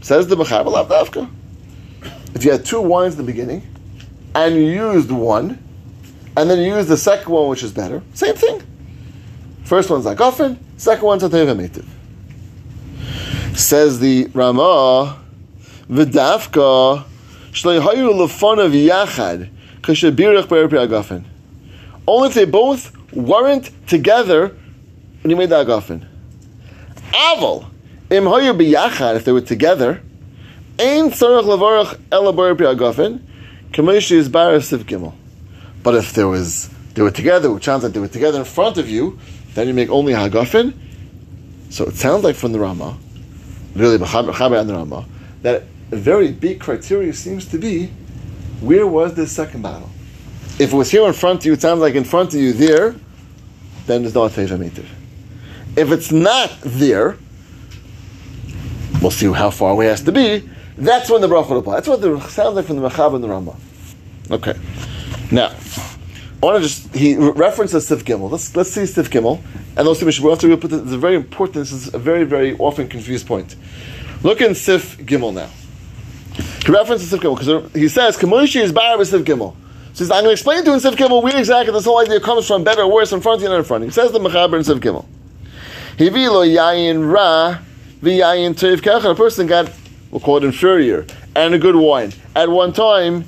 Says 0.00 0.26
the 0.26 0.36
lav. 0.36 1.30
If 2.34 2.44
you 2.44 2.50
had 2.50 2.64
two 2.64 2.80
wines 2.80 3.14
in 3.14 3.18
the 3.18 3.24
beginning, 3.24 3.62
and 4.34 4.54
you 4.54 4.62
used 4.62 5.10
one, 5.10 5.62
and 6.36 6.50
then 6.50 6.58
you 6.58 6.76
used 6.76 6.88
the 6.88 6.96
second 6.96 7.32
one, 7.32 7.48
which 7.48 7.62
is 7.62 7.72
better, 7.72 8.02
same 8.14 8.34
thing. 8.34 8.62
First 9.64 9.90
one's 9.90 10.04
like 10.04 10.20
often, 10.20 10.58
second 10.76 11.06
one's 11.06 11.22
a 11.22 11.28
tevamitiv. 11.28 11.86
Says 13.56 14.00
the 14.00 14.26
Ramah, 14.34 15.23
v'dafka 15.88 17.04
shleihayu 17.52 18.12
lefonav 18.14 18.72
yachad 18.72 19.48
kashabirach 19.82 20.46
agafen. 20.46 21.24
Only 22.06 22.28
if 22.28 22.34
they 22.34 22.44
both 22.44 22.96
weren't 23.12 23.70
together 23.86 24.48
when 25.22 25.30
you 25.30 25.36
made 25.36 25.50
the 25.50 25.64
agafen. 25.64 26.06
Aval 27.12 27.66
im 28.10 28.24
hayu 28.24 28.56
biyachad 28.58 29.16
if 29.16 29.24
they 29.24 29.32
were 29.32 29.40
together, 29.40 30.02
ein 30.78 31.10
tzarich 31.10 31.44
levarach 31.44 32.00
ela 32.12 32.32
be'erpi 32.32 32.74
agafen 32.74 33.20
kamishi 33.72 34.12
is 34.12 34.28
baras 34.28 34.70
gimel. 34.70 35.14
But 35.82 35.96
if 35.96 36.12
there 36.12 36.28
was 36.28 36.70
they 36.94 37.02
were 37.02 37.10
together, 37.10 37.50
which 37.52 37.64
sounds 37.64 37.82
like 37.82 37.92
they 37.92 38.00
were 38.00 38.08
together 38.08 38.38
in 38.38 38.44
front 38.44 38.78
of 38.78 38.88
you, 38.88 39.18
then 39.54 39.66
you 39.66 39.74
make 39.74 39.90
only 39.90 40.12
hagafen. 40.12 40.72
So 41.70 41.86
it 41.86 41.96
sounds 41.96 42.22
like 42.22 42.36
from 42.36 42.52
the 42.52 42.60
Rama, 42.60 42.96
really 43.74 43.96
and 43.96 44.02
the 44.04 44.74
Rama, 44.74 45.04
that 45.42 45.64
a 45.94 45.96
very 45.96 46.32
big 46.32 46.60
criteria 46.60 47.12
seems 47.12 47.46
to 47.46 47.56
be 47.56 47.86
where 48.60 48.86
was 48.86 49.14
the 49.14 49.26
second 49.26 49.62
battle. 49.62 49.88
If 50.58 50.72
it 50.72 50.76
was 50.76 50.90
here 50.90 51.06
in 51.06 51.12
front 51.12 51.40
of 51.40 51.46
you, 51.46 51.52
it 51.52 51.60
sounds 51.60 51.80
like 51.80 51.94
in 51.94 52.04
front 52.04 52.34
of 52.34 52.40
you 52.40 52.52
there, 52.52 52.96
then 53.86 54.02
there's 54.02 54.14
no 54.14 54.28
Ateva 54.28 54.58
Mitiv. 54.58 54.86
If 55.76 55.92
it's 55.92 56.10
not 56.10 56.50
there, 56.62 57.16
we'll 59.00 59.10
see 59.12 59.32
how 59.32 59.50
far 59.50 59.70
away 59.70 59.86
it 59.86 59.90
has 59.90 60.02
to 60.02 60.12
be. 60.12 60.48
That's 60.76 61.10
when 61.10 61.20
the 61.20 61.28
bracha 61.28 61.50
will 61.50 61.58
apply. 61.58 61.74
That's 61.76 61.88
what 61.88 62.02
it 62.02 62.22
sounds 62.30 62.56
like 62.56 62.66
from 62.66 62.80
the 62.80 62.88
Mechaber 62.88 63.14
and 63.14 63.24
the 63.24 63.28
Rama. 63.28 63.56
Okay. 64.30 64.54
Now, 65.30 65.54
I 66.42 66.46
want 66.46 66.56
to 66.56 66.68
just 66.68 66.92
he 66.94 67.16
references 67.16 67.86
Sif 67.86 68.04
Gimel. 68.04 68.30
Let's 68.30 68.54
let's 68.56 68.70
see 68.70 68.86
Sif 68.86 69.10
Gimel, 69.10 69.40
and 69.76 69.86
let's 69.86 70.00
see 70.00 70.06
Mishabur. 70.06 70.32
After 70.32 70.48
we 70.48 70.56
put 70.56 70.70
this, 70.70 70.82
it's 70.82 70.92
a 70.92 70.98
very 70.98 71.14
important. 71.14 71.54
This 71.54 71.72
is 71.72 71.94
a 71.94 71.98
very 71.98 72.24
very 72.24 72.56
often 72.58 72.88
confused 72.88 73.26
point. 73.26 73.54
Look 74.22 74.40
in 74.40 74.54
Sif 74.54 74.98
Gimel 74.98 75.32
now. 75.32 75.50
He 76.64 76.72
references 76.72 77.10
Sif 77.10 77.20
Gimel 77.20 77.38
because 77.38 77.72
he 77.74 77.88
says 77.88 78.16
Kamoishi 78.16 78.62
is 78.62 78.72
bar 78.72 78.96
with 78.96 79.08
Sif 79.08 79.22
Gimel. 79.22 79.54
I'm 80.00 80.08
going 80.08 80.24
to 80.24 80.30
explain 80.30 80.64
to 80.64 80.70
you 80.70 80.74
in 80.74 80.80
Sif 80.80 80.94
Gimel 80.96 81.22
where 81.22 81.36
exactly 81.36 81.72
this 81.74 81.84
whole 81.84 82.00
idea 82.00 82.20
comes 82.20 82.46
from, 82.46 82.64
better 82.64 82.82
or 82.82 82.92
worse, 82.92 83.12
in 83.12 83.20
front 83.20 83.42
and 83.42 83.52
in 83.52 83.62
front. 83.64 83.84
He 83.84 83.90
says 83.90 84.12
the 84.12 84.18
Mechaber 84.18 84.56
in 84.56 84.64
Sif 84.64 84.78
Gimel. 84.78 85.04
Yayin 85.98 87.12
ra 87.12 87.58
v'yayin 88.00 88.54
tev 88.54 88.80
kecha. 88.80 89.10
A 89.10 89.14
person 89.14 89.46
got 89.46 89.70
we'll 90.10 90.20
call 90.20 90.38
it 90.38 90.44
inferior 90.44 91.06
and 91.36 91.52
a 91.52 91.58
good 91.58 91.76
wine 91.76 92.12
at 92.34 92.48
one 92.48 92.72
time. 92.72 93.24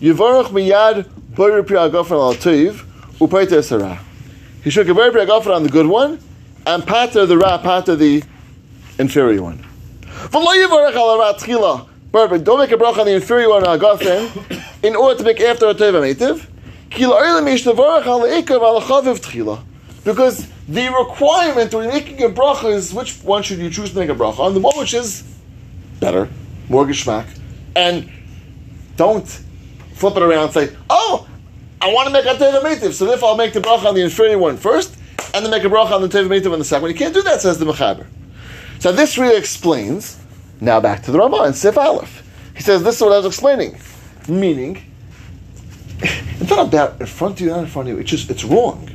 Yivarach 0.00 0.46
miyad 0.46 1.06
Boyer 1.34 1.62
Priagofan 1.62 2.12
al 2.12 2.34
Tiv, 2.34 2.86
Upaita 3.18 3.62
Sarah. 3.62 4.00
He 4.64 4.70
shook 4.70 4.88
a 4.88 4.94
very 4.94 5.12
Priagofan 5.12 5.54
on 5.54 5.62
the 5.62 5.68
good 5.68 5.86
one, 5.86 6.18
and 6.66 6.86
Pata 6.86 7.26
the 7.26 7.36
Ra, 7.36 7.58
Pata 7.58 7.94
the 7.96 8.24
inferior 8.98 9.42
one. 9.42 9.62
Perfect. 12.12 12.44
Don't 12.44 12.58
make 12.58 12.72
a 12.72 12.76
bracha 12.76 12.98
on 12.98 13.06
the 13.06 13.14
inferior 13.14 13.50
one 13.50 13.64
uh, 13.66 13.76
Agafen 13.76 14.64
in 14.82 14.96
order 14.96 15.18
to 15.18 15.24
make 15.24 15.40
after 15.40 15.66
a 15.66 15.74
Teva 15.74 16.00
Metiv. 16.00 16.46
Because 20.04 20.46
the 20.68 20.88
requirement 20.88 21.74
when 21.74 21.88
making 21.88 22.22
a 22.22 22.28
bracha 22.28 22.72
is 22.72 22.94
which 22.94 23.18
one 23.22 23.42
should 23.42 23.58
you 23.58 23.68
choose 23.68 23.90
to 23.90 23.98
make 23.98 24.08
a 24.08 24.14
bracha 24.14 24.38
on? 24.38 24.54
The 24.54 24.60
one 24.60 24.78
which 24.78 24.94
is 24.94 25.22
better, 26.00 26.28
more 26.70 26.86
geschmack, 26.86 27.26
and 27.76 28.10
don't 28.96 29.28
flip 29.94 30.16
it 30.16 30.22
around 30.22 30.44
and 30.44 30.52
say, 30.52 30.76
oh, 30.88 31.28
I 31.80 31.92
want 31.92 32.06
to 32.08 32.12
make 32.12 32.24
a 32.24 32.34
Teva 32.38 32.92
so 32.92 33.04
therefore 33.04 33.30
I'll 33.30 33.36
make 33.36 33.52
the 33.52 33.60
bracha 33.60 33.84
on 33.84 33.94
the 33.94 34.02
inferior 34.02 34.38
one 34.38 34.56
first, 34.56 34.96
and 35.34 35.44
then 35.44 35.50
make 35.50 35.64
a 35.64 35.68
bracha 35.68 35.92
on 35.92 36.00
the 36.00 36.08
Teva 36.08 36.52
on 36.52 36.58
the 36.58 36.64
second 36.64 36.82
one. 36.82 36.90
You 36.90 36.96
can't 36.96 37.12
do 37.12 37.22
that, 37.22 37.40
says 37.40 37.58
the 37.58 37.66
Mechaber. 37.66 38.06
So 38.78 38.92
this 38.92 39.18
really 39.18 39.36
explains, 39.36 40.17
now 40.60 40.80
back 40.80 41.02
to 41.04 41.12
the 41.12 41.18
Ramah 41.18 41.42
and 41.42 41.54
Sif 41.54 41.76
Aleph. 41.78 42.24
He 42.56 42.62
says, 42.62 42.82
this 42.82 42.96
is 42.96 43.02
what 43.02 43.12
I 43.12 43.18
was 43.18 43.26
explaining. 43.26 43.78
Meaning, 44.28 44.82
it's 46.00 46.50
not 46.50 46.68
about 46.68 47.00
in 47.00 47.06
front 47.06 47.34
of 47.34 47.40
you, 47.40 47.48
not 47.48 47.60
in 47.60 47.66
front 47.66 47.88
of 47.88 47.94
you, 47.94 48.00
it's 48.00 48.10
just, 48.10 48.30
it's 48.30 48.44
wrong. 48.44 48.90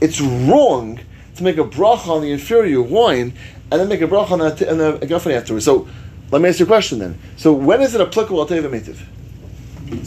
It's 0.00 0.20
wrong 0.20 1.00
to 1.36 1.42
make 1.42 1.58
a 1.58 1.64
bracha 1.64 2.08
on 2.08 2.22
the 2.22 2.32
inferior 2.32 2.82
wine, 2.82 3.32
and 3.70 3.80
then 3.80 3.88
make 3.88 4.00
a 4.00 4.06
bracha 4.06 4.32
on 4.32 4.38
the, 4.40 4.70
on 4.70 4.78
the 4.78 5.06
Agafen 5.06 5.32
afterwards. 5.32 5.64
So, 5.64 5.88
let 6.30 6.42
me 6.42 6.48
ask 6.48 6.60
you 6.60 6.64
a 6.64 6.68
question 6.68 6.98
then. 7.00 7.18
So 7.36 7.52
when 7.52 7.80
is 7.80 7.94
it 7.94 8.00
applicable 8.00 8.46
to 8.46 8.54
Teva 8.54 8.70
Metiv? 8.70 8.98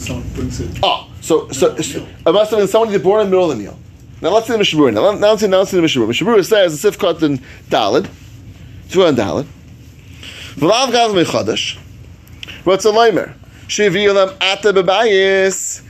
Someone 0.00 0.26
brings 0.30 0.60
it. 0.60 0.78
Oh, 0.82 1.10
so 1.20 1.50
so, 1.50 1.76
so 1.76 2.06
it 2.26 2.32
must 2.32 2.50
have 2.50 2.60
been 2.60 2.68
somebody 2.68 2.96
born 2.98 3.20
in 3.20 3.26
the 3.26 3.30
middle 3.36 3.50
of 3.50 3.56
the 3.56 3.62
meal. 3.62 3.78
Now 4.22 4.30
let's 4.30 4.46
see 4.46 4.54
the 4.54 4.58
Mishabur. 4.58 4.94
Now, 4.94 5.12
now 5.12 5.30
let's 5.30 5.42
see, 5.42 5.48
now 5.48 5.58
let's 5.58 5.70
see 5.70 5.76
the 5.76 5.82
Mishabur. 5.86 6.08
Mishabur 6.08 6.44
says 6.46 6.72
the 6.72 6.90
Sif 6.90 7.02
in 7.22 7.38
Dalid, 7.68 8.08
Tvu 8.88 9.08
and 9.08 9.18
Dalid. 9.18 9.46
V'lav 10.56 10.92
gav 10.92 11.10
mechadash. 11.12 11.78
What's 12.64 12.84
a 12.84 12.90
leimer? 12.90 13.34
Shivi 13.66 14.06
olam 14.06 14.36
ata 14.40 14.72
bebayis. 14.72 15.82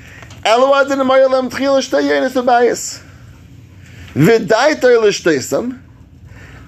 Eloah 0.44 0.88
din 0.88 0.98
amayolem 0.98 1.50
tchil 1.50 1.80
shteyenis 1.80 2.32
bebayis. 2.32 3.02
V'daiter 4.14 5.02
l'shteisam. 5.02 5.80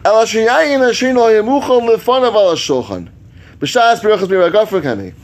Ela 0.04 0.24
sheyayin 0.24 0.80
ashin 0.88 1.14
lo 1.14 1.28
yemuchol 1.28 1.96
lefanav 1.96 2.34
al 2.34 2.50
ha-shulchan. 2.50 3.08
B'shas 3.58 4.00
berachas 4.00 4.28
miragafra 4.28 4.82
kani. 4.82 5.14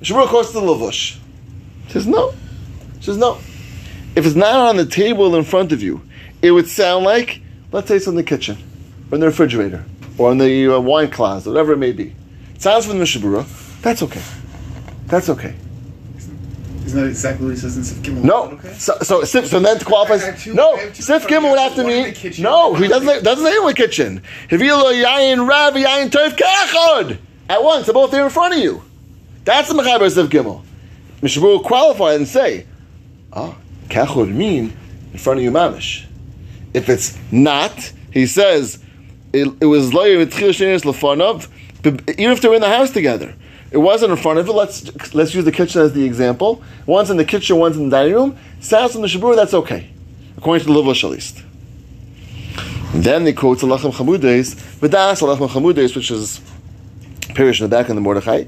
Mishabur 0.00 0.30
goes 0.30 0.52
to 0.52 0.58
Levush. 0.58 1.18
Says 1.88 2.06
no. 2.06 2.32
Says 3.00 3.16
no. 3.16 3.38
If 4.14 4.26
it's 4.26 4.34
not 4.34 4.54
on 4.54 4.76
the 4.76 4.86
table 4.86 5.34
in 5.36 5.44
front 5.44 5.72
of 5.72 5.82
you, 5.82 6.02
it 6.42 6.50
would 6.50 6.68
sound 6.68 7.04
like, 7.04 7.40
let's 7.72 7.88
say 7.88 7.96
it's 7.96 8.06
in 8.06 8.14
the 8.14 8.22
kitchen, 8.22 8.56
or 9.10 9.16
in 9.16 9.20
the 9.20 9.26
refrigerator, 9.26 9.84
or 10.18 10.32
in 10.32 10.38
the 10.38 10.74
uh, 10.76 10.80
wine 10.80 11.10
closet, 11.10 11.50
whatever 11.50 11.72
it 11.72 11.78
may 11.78 11.92
be. 11.92 12.14
Sounds 12.58 12.86
from 12.86 12.98
the 12.98 13.04
Mishabura. 13.04 13.46
That's 13.82 14.02
okay. 14.02 14.22
That's 15.06 15.28
okay. 15.28 15.54
Isn't 16.84 17.00
that 17.02 17.08
exactly 17.08 17.46
what 17.46 17.54
he 17.54 17.60
says 17.60 17.76
in 17.76 17.84
Sif 17.84 17.98
Gimel? 17.98 18.24
No. 18.24 18.44
Okay. 18.44 18.72
So, 18.72 18.94
so, 19.02 19.22
Sif, 19.22 19.46
so 19.46 19.60
then 19.60 19.78
to 19.78 19.84
qualify. 19.84 20.32
two- 20.32 20.54
no, 20.54 20.76
Sif 20.94 21.26
Gimel 21.26 21.50
would 21.50 21.58
have 21.58 21.74
to 21.74 21.84
mean. 21.84 22.14
No, 22.42 22.74
he 22.74 22.88
doesn't. 22.88 23.22
Doesn't 23.22 23.44
say 23.44 23.56
in 23.56 23.66
the 23.66 23.74
kitchen. 23.74 24.22
Hivilo 24.48 24.92
yayin 24.92 25.46
rav 25.46 25.74
yayin 25.74 26.08
toif 26.08 26.30
kachod 26.36 27.18
at 27.50 27.62
once. 27.62 27.84
They're 27.86 27.92
both 27.92 28.10
there 28.10 28.24
in 28.24 28.30
front 28.30 28.54
of 28.54 28.60
you. 28.60 28.82
That's 29.44 29.68
the 29.68 29.74
mechaber 29.74 30.10
Sif 30.10 30.30
Gimel. 30.30 30.62
Mishabur 31.20 31.42
will 31.42 31.60
qualify 31.60 32.14
and 32.14 32.26
say, 32.26 32.66
"Ah, 33.34 33.54
kachod 33.88 34.32
mean 34.34 34.74
in 35.12 35.18
front 35.18 35.40
of 35.40 35.44
you, 35.44 35.50
mamish." 35.50 36.06
If 36.72 36.88
it's 36.88 37.18
not, 37.30 37.92
he 38.12 38.24
says 38.26 38.78
it, 39.32 39.48
it 39.60 39.66
was 39.66 39.92
loyer 39.92 40.24
lefanov. 40.24 41.48
Even 41.84 42.32
if 42.32 42.40
they're 42.40 42.54
in 42.54 42.60
the 42.60 42.68
house 42.68 42.90
together, 42.90 43.34
it 43.70 43.78
wasn't 43.78 44.10
in 44.10 44.16
front 44.16 44.38
of 44.38 44.48
it. 44.48 44.52
Let's 44.52 45.14
let's 45.14 45.34
use 45.34 45.44
the 45.44 45.52
kitchen 45.52 45.82
as 45.82 45.92
the 45.92 46.04
example. 46.04 46.62
One's 46.86 47.10
in 47.10 47.16
the 47.16 47.24
kitchen, 47.24 47.56
one's 47.58 47.76
in 47.76 47.90
the 47.90 47.96
dining 47.96 48.14
room. 48.14 48.38
Sounds 48.60 48.92
from 48.92 49.02
the 49.02 49.08
shabur. 49.08 49.36
That's 49.36 49.54
okay, 49.54 49.90
according 50.36 50.66
to 50.66 50.72
the 50.72 51.08
least. 51.08 51.42
And 52.94 53.04
then 53.04 53.26
he 53.26 53.34
quotes 53.34 53.62
Alachem 53.62 53.92
Chamudes, 53.92 54.54
V'das 54.80 55.20
Alachem 55.20 55.48
Chamudes, 55.48 55.94
which 55.94 56.10
is 56.10 56.40
Pirish 57.20 57.60
in 57.60 57.68
the 57.68 57.68
back 57.68 57.90
in 57.90 57.94
the 57.94 58.00
Mordechai. 58.00 58.44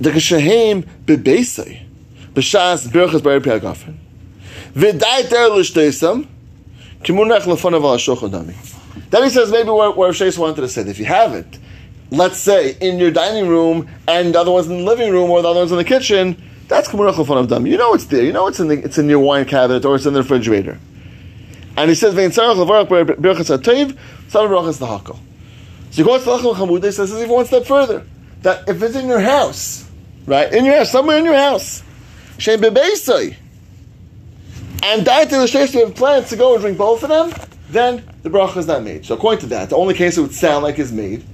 The 0.00 0.10
Keshehem 0.10 0.82
Bebeisei, 1.04 1.86
B'shas 2.34 2.88
Berachas 2.88 3.20
B'er 3.20 3.40
Piagafen. 3.40 3.96
V'dai 4.74 5.28
Ter 5.28 5.48
L'shteisam, 5.48 6.26
Kimunach 7.04 7.46
L'fanav 7.46 7.84
Al 7.84 8.28
Dami. 8.28 8.71
Then 9.10 9.24
he 9.24 9.30
says 9.30 9.50
maybe 9.50 9.70
what, 9.70 9.96
what 9.96 10.38
wanted 10.38 10.60
to 10.60 10.68
say. 10.68 10.82
If 10.82 10.98
you 10.98 11.04
have 11.06 11.34
it 11.34 11.58
let's 12.12 12.36
say, 12.36 12.76
in 12.80 12.98
your 12.98 13.10
dining 13.10 13.48
room 13.48 13.88
and 14.06 14.34
the 14.34 14.40
other 14.40 14.52
one's 14.52 14.68
in 14.68 14.78
the 14.78 14.84
living 14.84 15.10
room 15.10 15.30
or 15.30 15.42
the 15.42 15.48
other 15.48 15.60
one's 15.60 15.72
in 15.72 15.78
the 15.78 15.84
kitchen, 15.84 16.40
that's 16.68 16.88
Kamarachal 16.88 17.26
Fun 17.26 17.38
of 17.38 17.48
Dam. 17.48 17.66
You 17.66 17.78
know 17.78 17.94
it's 17.94 18.04
there. 18.04 18.22
You 18.22 18.32
know 18.32 18.46
it's 18.46 18.60
in 18.60 18.68
the, 18.68 18.84
it's 18.84 18.98
in 18.98 19.08
your 19.08 19.18
wine 19.18 19.46
cabinet 19.46 19.84
or 19.84 19.96
it's 19.96 20.06
in 20.06 20.12
the 20.12 20.20
refrigerator. 20.20 20.78
And 21.76 21.88
he 21.88 21.94
says, 21.94 22.14
Vein 22.14 22.30
Sarach 22.30 22.54
Levarach 22.54 22.88
Birchas 23.16 23.56
HaTeiv, 23.56 23.98
Son 24.30 24.44
of 24.44 24.50
Lahakal. 24.50 25.18
So 25.90 25.96
he 25.96 26.04
goes 26.04 26.22
to 26.24 26.30
Chamudes, 26.30 26.92
says 26.94 27.12
even 27.14 27.30
one 27.30 27.46
step 27.46 27.64
further. 27.64 28.06
That 28.42 28.68
if 28.68 28.82
it's 28.82 28.94
in 28.94 29.08
your 29.08 29.20
house, 29.20 29.88
right, 30.26 30.52
in 30.52 30.64
your 30.64 30.76
house, 30.76 30.90
somewhere 30.90 31.18
in 31.18 31.24
your 31.24 31.36
house, 31.36 31.82
Shem 32.38 32.60
Bebeisai, 32.60 33.36
and 34.84 35.04
died 35.04 35.30
to 35.30 35.36
the 35.36 35.70
you 35.72 35.86
have 35.86 35.94
plans 35.94 36.28
to 36.30 36.36
go 36.36 36.54
and 36.54 36.62
drink 36.62 36.76
both 36.76 37.02
of 37.04 37.08
them, 37.08 37.32
then 37.70 38.04
the 38.22 38.30
bracha 38.30 38.56
is 38.58 38.66
not 38.66 38.82
made. 38.82 39.04
So 39.04 39.14
according 39.14 39.40
to 39.40 39.46
that, 39.48 39.70
the 39.70 39.76
only 39.76 39.94
case 39.94 40.16
it 40.16 40.20
would 40.22 40.34
sound 40.34 40.62
like 40.62 40.78
is 40.78 40.92
made 40.92 41.24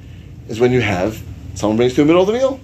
is 0.49 0.59
when 0.61 0.73
you 0.73 0.80
have 0.80 1.23
someone 1.54 1.76
brings 1.76 1.95
to 1.95 2.02
the 2.02 2.07
middle 2.07 2.23
of 2.23 2.26
the 2.26 2.33
meal. 2.33 2.61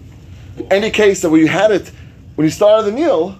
Any 0.70 0.90
case 0.90 1.20
that 1.22 1.30
where 1.30 1.40
you 1.40 1.48
had 1.48 1.70
it 1.70 1.90
when 2.36 2.44
you 2.44 2.50
started 2.50 2.86
the 2.86 2.92
meal, 2.92 3.38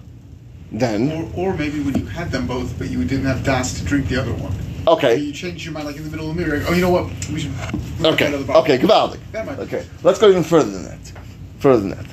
then 0.71 1.11
Or, 1.35 1.51
or 1.51 1.57
maybe 1.57 1.79
when 1.81 1.95
you 1.95 2.05
had 2.05 2.31
them 2.31 2.47
both, 2.47 2.77
but 2.77 2.89
you 2.89 3.03
didn't 3.05 3.25
have 3.25 3.43
das 3.43 3.79
to 3.79 3.85
drink 3.85 4.07
the 4.09 4.19
other 4.21 4.33
one. 4.33 4.53
okay, 4.87 5.15
You 5.17 5.31
changed 5.31 5.63
your 5.65 5.73
mind 5.73 5.87
like 5.87 5.95
in 5.95 6.03
the 6.03 6.09
middle 6.09 6.29
of 6.29 6.35
the 6.35 6.41
meal. 6.45 6.57
Like, 6.57 6.69
oh, 6.69 6.73
you 6.73 6.81
know 6.81 6.89
what? 6.91 7.05
We 7.29 7.39
should. 7.39 7.51
okay, 8.03 8.33
okay, 8.33 8.77
Gavaldi. 8.77 9.19
That 9.31 9.45
might 9.45 9.55
be. 9.57 9.63
Okay, 9.63 9.85
let's 10.03 10.19
go 10.19 10.29
even 10.29 10.43
further 10.43 10.69
than 10.69 10.83
that. 10.83 11.11
Further 11.59 11.79
than 11.81 11.89
that. 11.91 12.05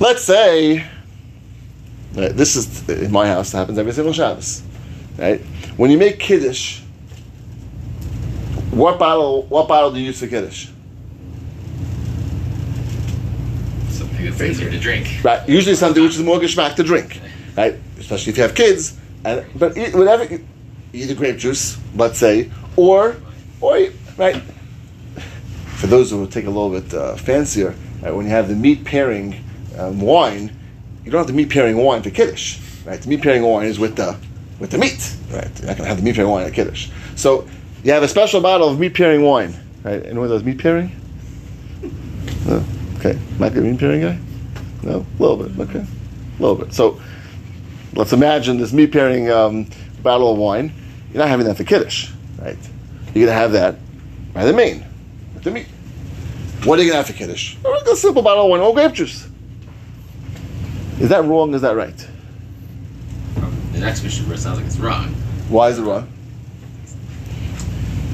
Let's 0.00 0.24
say 0.24 0.84
right, 2.14 2.32
this 2.36 2.56
is 2.56 2.88
in 2.88 3.12
my 3.12 3.26
house. 3.28 3.54
It 3.54 3.56
happens 3.56 3.78
every 3.78 3.92
single 3.92 4.12
Shabbos. 4.12 4.62
Right? 5.16 5.40
When 5.76 5.90
you 5.90 5.98
make 5.98 6.18
kiddush, 6.18 6.82
what 8.76 8.98
bottle? 8.98 9.42
What 9.44 9.68
bottle 9.68 9.90
do 9.90 9.98
you 9.98 10.06
use 10.06 10.20
for 10.20 10.26
kiddush? 10.26 10.68
Something 13.88 14.26
that's 14.26 14.40
easier 14.42 14.70
to 14.70 14.78
drink. 14.78 15.20
Right? 15.24 15.48
Usually 15.48 15.74
something 15.74 16.02
which 16.02 16.16
is 16.16 16.22
more 16.22 16.38
geschmack 16.38 16.76
to 16.76 16.82
drink. 16.82 17.20
Right? 17.56 17.76
Especially 17.98 18.32
if 18.32 18.36
you 18.36 18.42
have 18.42 18.54
kids. 18.54 18.98
And 19.24 19.46
but 19.58 19.76
whatever, 19.76 20.38
either 20.92 21.14
grape 21.14 21.38
juice, 21.38 21.78
let's 21.94 22.18
say, 22.18 22.50
or 22.76 23.16
or 23.60 23.88
right. 24.16 24.42
For 25.76 25.86
those 25.86 26.10
who 26.10 26.26
take 26.26 26.44
a 26.44 26.50
little 26.50 26.70
bit 26.70 26.92
uh, 26.94 27.16
fancier, 27.16 27.74
right, 28.02 28.14
when 28.14 28.26
you 28.26 28.30
have 28.30 28.48
the 28.48 28.54
meat 28.54 28.84
pairing 28.84 29.42
um, 29.78 30.00
wine, 30.00 30.56
you 31.04 31.10
don't 31.10 31.18
have 31.18 31.26
the 31.26 31.32
meat 31.32 31.50
pairing 31.50 31.76
wine 31.76 32.02
for 32.02 32.10
kiddush. 32.10 32.60
Right? 32.84 33.00
The 33.00 33.08
meat 33.08 33.22
pairing 33.22 33.42
wine 33.42 33.66
is 33.66 33.78
with 33.78 33.96
the 33.96 34.18
with 34.58 34.70
the 34.70 34.78
meat. 34.78 35.16
Right? 35.30 35.50
You're 35.58 35.68
not 35.68 35.76
gonna 35.76 35.88
have 35.88 35.98
the 35.98 36.02
meat 36.02 36.14
pairing 36.14 36.30
wine 36.30 36.46
at 36.46 36.52
kiddush. 36.52 36.90
So 37.14 37.48
you 37.86 37.92
have 37.92 38.02
a 38.02 38.08
special 38.08 38.40
bottle 38.40 38.68
of 38.68 38.80
meat 38.80 38.94
pairing 38.94 39.22
wine. 39.22 39.54
Right? 39.84 40.04
Anyone 40.04 40.28
does 40.28 40.42
meat 40.42 40.58
pairing? 40.58 40.90
No. 42.46 42.64
Okay. 42.96 43.16
Might 43.38 43.54
be 43.54 43.60
a 43.60 43.62
meat 43.62 43.78
pairing 43.78 44.00
guy. 44.00 44.18
No, 44.82 45.06
a 45.18 45.22
little 45.22 45.36
bit. 45.36 45.68
Okay, 45.68 45.80
a 45.80 46.42
little 46.42 46.56
bit. 46.56 46.72
So 46.72 47.00
let's 47.94 48.12
imagine 48.12 48.58
this 48.58 48.72
meat 48.72 48.92
pairing 48.92 49.30
um, 49.30 49.68
bottle 50.02 50.32
of 50.32 50.38
wine. 50.38 50.72
You're 51.12 51.18
not 51.18 51.28
having 51.28 51.46
that 51.46 51.56
for 51.56 51.64
kiddush, 51.64 52.10
right? 52.38 52.58
You're 53.14 53.26
gonna 53.26 53.38
have 53.38 53.52
that 53.52 53.76
by 54.32 54.44
the 54.44 54.52
main, 54.52 54.84
with 55.34 55.44
the 55.44 55.50
meat. 55.50 55.66
What 56.64 56.78
are 56.78 56.82
you 56.82 56.90
gonna 56.90 56.98
have 56.98 57.06
for 57.06 57.14
kiddush? 57.14 57.56
A 57.64 57.90
a 57.90 57.96
simple 57.96 58.22
bottle 58.22 58.44
of 58.44 58.50
wine, 58.50 58.60
or 58.60 58.74
grape 58.74 58.92
juice. 58.92 59.28
Is 61.00 61.08
that 61.08 61.24
wrong? 61.24 61.54
Is 61.54 61.62
that 61.62 61.76
right? 61.76 62.08
The 63.72 63.80
next 63.80 64.02
mission 64.02 64.26
where 64.26 64.36
it 64.36 64.40
sounds 64.40 64.58
like 64.58 64.66
it's 64.66 64.78
wrong. 64.78 65.08
Why 65.48 65.68
is 65.68 65.78
it 65.78 65.82
wrong? 65.82 66.10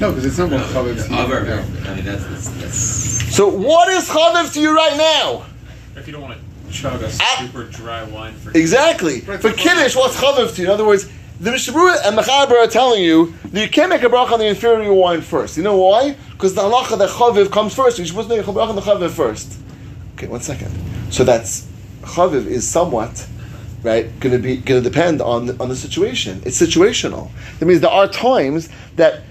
No, 0.03 0.09
because 0.09 0.25
it's 0.25 0.37
not 0.37 0.49
No, 0.49 0.57
what 0.57 0.65
Chavetz 0.67 1.07
the 1.07 1.15
other, 1.15 1.61
eats. 1.61 1.87
I 1.87 1.95
mean, 1.95 2.03
that's, 2.03 2.25
that's, 2.25 2.49
that's 2.59 2.75
So 3.33 3.47
what 3.47 3.87
is 3.87 4.09
chaviv 4.09 4.53
to 4.53 4.59
you 4.59 4.75
right 4.75 4.97
now? 4.97 5.45
If 5.95 6.07
you 6.07 6.11
don't 6.11 6.23
want 6.23 6.37
to 6.37 6.73
chug 6.73 7.01
a 7.01 7.09
Ah. 7.21 7.37
super 7.39 7.63
dry 7.63 8.03
wine 8.03 8.33
for 8.33 8.51
Exactly. 8.51 9.21
Right, 9.21 9.39
For 9.39 9.47
that's 9.51 9.61
Kiddush, 9.61 9.95
what's 9.95 10.17
chaviv 10.17 10.55
to 10.55 10.61
you? 10.61 10.67
In 10.67 10.73
other 10.73 10.85
words, 10.85 11.07
the 11.39 11.51
Mishabura 11.51 12.05
and 12.05 12.17
Mechaber 12.17 12.51
are 12.61 12.67
telling 12.67 13.01
you 13.01 13.33
that 13.45 13.61
you 13.61 13.69
can't 13.69 13.89
make 13.89 14.03
a 14.03 14.07
bracha 14.07 14.33
on 14.33 14.39
the 14.39 14.45
inferior 14.47 14.93
wine 14.93 15.21
first. 15.21 15.55
You 15.55 15.63
know 15.63 15.77
why? 15.77 16.17
Because 16.31 16.53
the 16.53 16.63
halacha, 16.63 16.97
the 16.97 17.07
chaviv 17.07 17.49
comes 17.49 17.73
first. 17.73 17.97
You're 17.97 18.05
supposed 18.05 18.27
to 18.27 18.35
make 18.35 18.45
a 18.45 18.51
bracha 18.51 18.69
on 18.69 18.75
the 18.75 18.81
chaviv 18.81 19.11
first. 19.11 19.57
Okay, 20.15 20.27
one 20.27 20.41
second. 20.41 20.77
So 21.11 21.23
that's 21.23 21.65
chaviv 22.01 22.45
is 22.45 22.67
somewhat 22.67 23.25
right 23.83 24.19
going 24.19 24.35
to 24.35 24.41
be 24.41 24.57
going 24.57 24.83
to 24.83 24.89
depend 24.89 25.21
on 25.21 25.45
the, 25.45 25.61
on 25.63 25.69
the 25.69 25.77
situation. 25.77 26.41
It's 26.45 26.61
situational. 26.61 27.31
That 27.59 27.67
means 27.67 27.79
there 27.79 27.89
are 27.89 28.09
times 28.09 28.67
that 28.97 29.21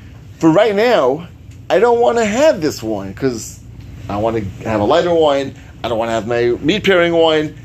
for 0.42 0.50
right 0.50 0.74
now, 0.74 1.28
I 1.70 1.78
don't 1.78 2.00
want 2.00 2.18
to 2.18 2.24
have 2.24 2.60
this 2.60 2.82
wine 2.82 3.12
because 3.12 3.62
I 4.08 4.16
want 4.16 4.38
to 4.38 4.42
have 4.68 4.80
a 4.80 4.84
lighter 4.84 5.14
wine. 5.14 5.54
I 5.84 5.88
don't 5.88 5.98
want 5.98 6.08
to 6.08 6.14
have 6.14 6.26
my 6.26 6.60
meat 6.60 6.82
pairing 6.82 7.12
wine. 7.12 7.56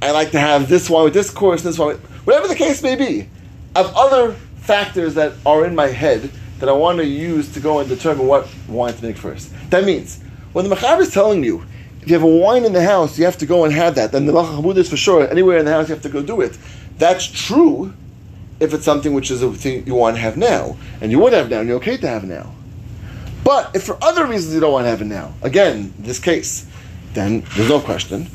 I 0.00 0.12
like 0.12 0.30
to 0.30 0.38
have 0.38 0.68
this 0.68 0.88
wine 0.88 1.02
with 1.02 1.14
this 1.14 1.30
course, 1.30 1.64
this 1.64 1.80
wine, 1.80 1.96
with, 1.96 2.04
whatever 2.24 2.46
the 2.46 2.54
case 2.54 2.80
may 2.80 2.94
be. 2.94 3.28
I 3.74 3.82
have 3.82 3.92
other 3.96 4.34
factors 4.58 5.16
that 5.16 5.32
are 5.44 5.66
in 5.66 5.74
my 5.74 5.88
head 5.88 6.30
that 6.60 6.68
I 6.68 6.72
want 6.72 6.98
to 6.98 7.04
use 7.04 7.52
to 7.54 7.58
go 7.58 7.80
and 7.80 7.88
determine 7.88 8.28
what 8.28 8.48
wine 8.68 8.94
to 8.94 9.04
make 9.04 9.16
first. 9.16 9.52
That 9.70 9.82
means 9.82 10.22
when 10.52 10.68
the 10.68 10.76
Mechaber 10.76 11.00
is 11.00 11.12
telling 11.12 11.42
you, 11.42 11.66
if 12.02 12.06
you 12.08 12.14
have 12.14 12.22
a 12.22 12.26
wine 12.36 12.64
in 12.64 12.72
the 12.72 12.84
house, 12.84 13.18
you 13.18 13.24
have 13.24 13.38
to 13.38 13.46
go 13.46 13.64
and 13.64 13.74
have 13.74 13.96
that. 13.96 14.12
Then 14.12 14.26
the 14.26 14.32
Lach 14.32 14.46
Hamud 14.46 14.76
is 14.76 14.88
for 14.88 14.96
sure. 14.96 15.28
Anywhere 15.28 15.58
in 15.58 15.64
the 15.64 15.72
house, 15.72 15.88
you 15.88 15.94
have 15.96 16.04
to 16.04 16.08
go 16.08 16.22
do 16.22 16.40
it. 16.40 16.56
That's 16.98 17.26
true 17.26 17.92
if 18.62 18.72
it's 18.72 18.84
something 18.84 19.12
which 19.12 19.30
is 19.32 19.42
a 19.42 19.52
thing 19.52 19.84
you 19.86 19.94
want 19.96 20.14
to 20.14 20.22
have 20.22 20.36
now, 20.36 20.76
and 21.00 21.10
you 21.10 21.18
would 21.18 21.32
have 21.32 21.50
now, 21.50 21.60
and 21.60 21.68
you're 21.68 21.78
okay 21.78 21.96
to 21.96 22.06
have 22.06 22.22
now. 22.22 22.54
But 23.42 23.74
if 23.74 23.82
for 23.82 23.98
other 24.00 24.24
reasons 24.24 24.54
you 24.54 24.60
don't 24.60 24.72
want 24.72 24.84
to 24.84 24.90
have 24.90 25.02
it 25.02 25.06
now, 25.06 25.34
again, 25.42 25.92
this 25.98 26.20
case, 26.20 26.66
then 27.12 27.44
there's 27.56 27.68
no 27.68 27.80
question. 27.80 28.28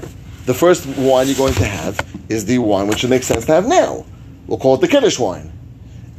The 0.46 0.54
first 0.54 0.86
wine 0.86 1.28
you're 1.28 1.38
going 1.38 1.54
to 1.56 1.66
have 1.66 2.06
is 2.28 2.44
the 2.44 2.58
wine 2.58 2.88
which 2.88 3.06
it 3.06 3.08
makes 3.08 3.26
sense 3.26 3.46
to 3.46 3.54
have 3.54 3.68
now. 3.68 4.06
We'll 4.48 4.58
call 4.58 4.76
it 4.76 4.82
the 4.82 4.88
Kiddush 4.90 5.18
wine. 5.18 5.52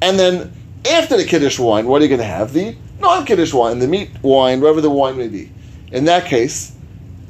And 0.01 0.19
then 0.19 0.53
after 0.91 1.19
the 1.19 1.25
Kiddush 1.25 1.59
wine, 1.59 1.87
what 1.87 2.01
are 2.01 2.05
you 2.05 2.09
going 2.09 2.21
to 2.21 2.27
have? 2.27 2.55
The 2.55 2.77
non 3.01 3.27
Kiddush 3.27 3.53
wine, 3.53 3.79
the 3.79 3.89
meat 3.89 4.11
wine, 4.23 4.63
whatever 4.63 4.81
the 4.81 4.91
wine 4.91 5.19
may 5.19 5.29
be. 5.29 5.53
In 5.93 6.07
that 6.07 6.25
case, 6.25 6.75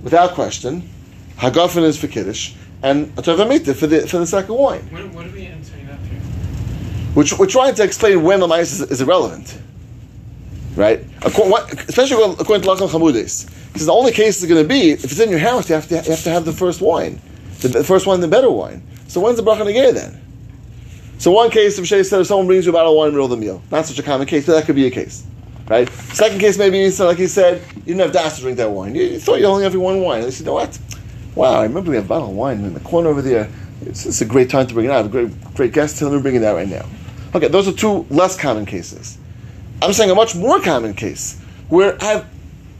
without 0.05 0.33
question, 0.33 0.88
Hagafen 1.38 1.83
is 1.83 1.99
for 1.99 2.07
Kiddush, 2.07 2.55
and 2.85 3.14
Atavamita 3.17 3.75
for 3.75 3.88
the, 3.88 4.07
for 4.07 4.19
the 4.19 4.27
second 4.27 4.55
wine. 4.55 4.83
What, 4.91 5.09
what 5.12 5.33
we 5.33 5.47
answering? 5.47 5.78
Which 7.18 7.37
we're 7.37 7.48
trying 7.48 7.74
to 7.74 7.83
explain 7.83 8.22
when 8.22 8.38
the 8.38 8.46
mice 8.46 8.70
is, 8.70 8.81
is 8.92 9.00
irrelevant, 9.00 9.59
right? 10.76 11.00
Especially 11.24 12.22
according 12.38 12.62
to 12.62 12.68
Lechem 12.68 12.88
Chamudes, 12.88 13.50
because 13.72 13.87
the 13.87 13.92
only 13.92 14.12
case 14.12 14.40
is 14.40 14.48
going 14.48 14.62
to 14.62 14.68
be 14.68 14.92
if 14.92 15.02
it's 15.02 15.18
in 15.18 15.28
your 15.28 15.40
house, 15.40 15.68
you 15.68 15.74
have 15.74 15.88
to 15.88 15.96
you 15.96 16.11
have 16.12 16.22
to 16.22 16.31
have 16.31 16.44
the 16.44 16.52
first 16.52 16.81
wine, 16.81 17.20
the, 17.59 17.66
the 17.66 17.83
first 17.83 18.07
wine, 18.07 18.20
the 18.20 18.28
better 18.28 18.48
wine. 18.48 18.87
So 19.09 19.20
when's 19.20 19.37
the 19.37 19.42
bracha 19.42 19.62
negay 19.62 19.92
then? 19.92 20.22
So 21.18 21.33
one 21.33 21.50
case, 21.50 21.85
Shay 21.85 22.04
said, 22.04 22.20
if 22.20 22.28
someone 22.28 22.46
brings 22.46 22.66
you 22.66 22.70
a 22.70 22.72
bottle 22.72 22.92
of 22.92 22.96
wine 22.96 23.09
in 23.09 23.14
the 23.14 23.18
middle 23.18 23.33
of 23.35 23.40
the 23.40 23.44
meal, 23.44 23.61
not 23.72 23.85
such 23.85 23.98
a 23.98 24.02
common 24.04 24.28
case, 24.28 24.46
but 24.46 24.52
that 24.52 24.66
could 24.66 24.76
be 24.76 24.87
a 24.87 24.90
case, 24.92 25.26
right? 25.66 25.90
Second 26.14 26.38
case, 26.38 26.57
maybe 26.57 26.88
so 26.90 27.07
like 27.07 27.18
he 27.18 27.26
said, 27.26 27.61
you 27.78 27.83
didn't 27.83 28.02
have 28.02 28.12
das 28.12 28.37
to 28.37 28.42
drink 28.42 28.59
that 28.59 28.70
wine. 28.70 28.94
You, 28.94 29.02
you 29.02 29.18
thought 29.18 29.40
you 29.40 29.46
only 29.46 29.64
have 29.64 29.74
one 29.74 30.02
wine. 30.02 30.18
And 30.18 30.26
they 30.28 30.31
said, 30.31 30.42
you 30.42 30.46
know 30.46 30.54
what? 30.54 30.78
Wow, 31.35 31.54
I 31.54 31.64
remember 31.64 31.90
we 31.90 31.96
have 31.96 32.04
a 32.04 32.09
bottle 32.09 32.28
of 32.28 32.37
wine 32.37 32.59
in 32.59 32.74
the 32.74 32.81
corner 32.81 33.09
over 33.09 33.22
there. 33.22 33.50
It's, 33.83 34.07
it's 34.07 34.20
a 34.20 34.24
great 34.24 34.50
time 34.50 34.68
to 34.68 34.74
bring 34.74 34.87
it 34.87 34.92
out. 34.92 35.07
A 35.07 35.09
great, 35.09 35.54
great 35.54 35.72
guest. 35.72 36.00
Let 36.00 36.12
me 36.12 36.20
bring 36.20 36.37
it 36.37 36.44
out 36.44 36.54
right 36.54 36.68
now. 36.68 36.87
Okay, 37.35 37.49
those 37.49 37.69
are 37.69 37.73
two 37.73 38.07
less 38.11 38.37
common 38.38 38.64
cases. 38.64 39.19
I'm 39.83 39.93
saying 39.93 40.11
a 40.11 40.14
much 40.14 40.35
more 40.35 40.61
common 40.61 40.95
case 40.95 41.38
where 41.69 42.03
I 42.03 42.07
have 42.07 42.27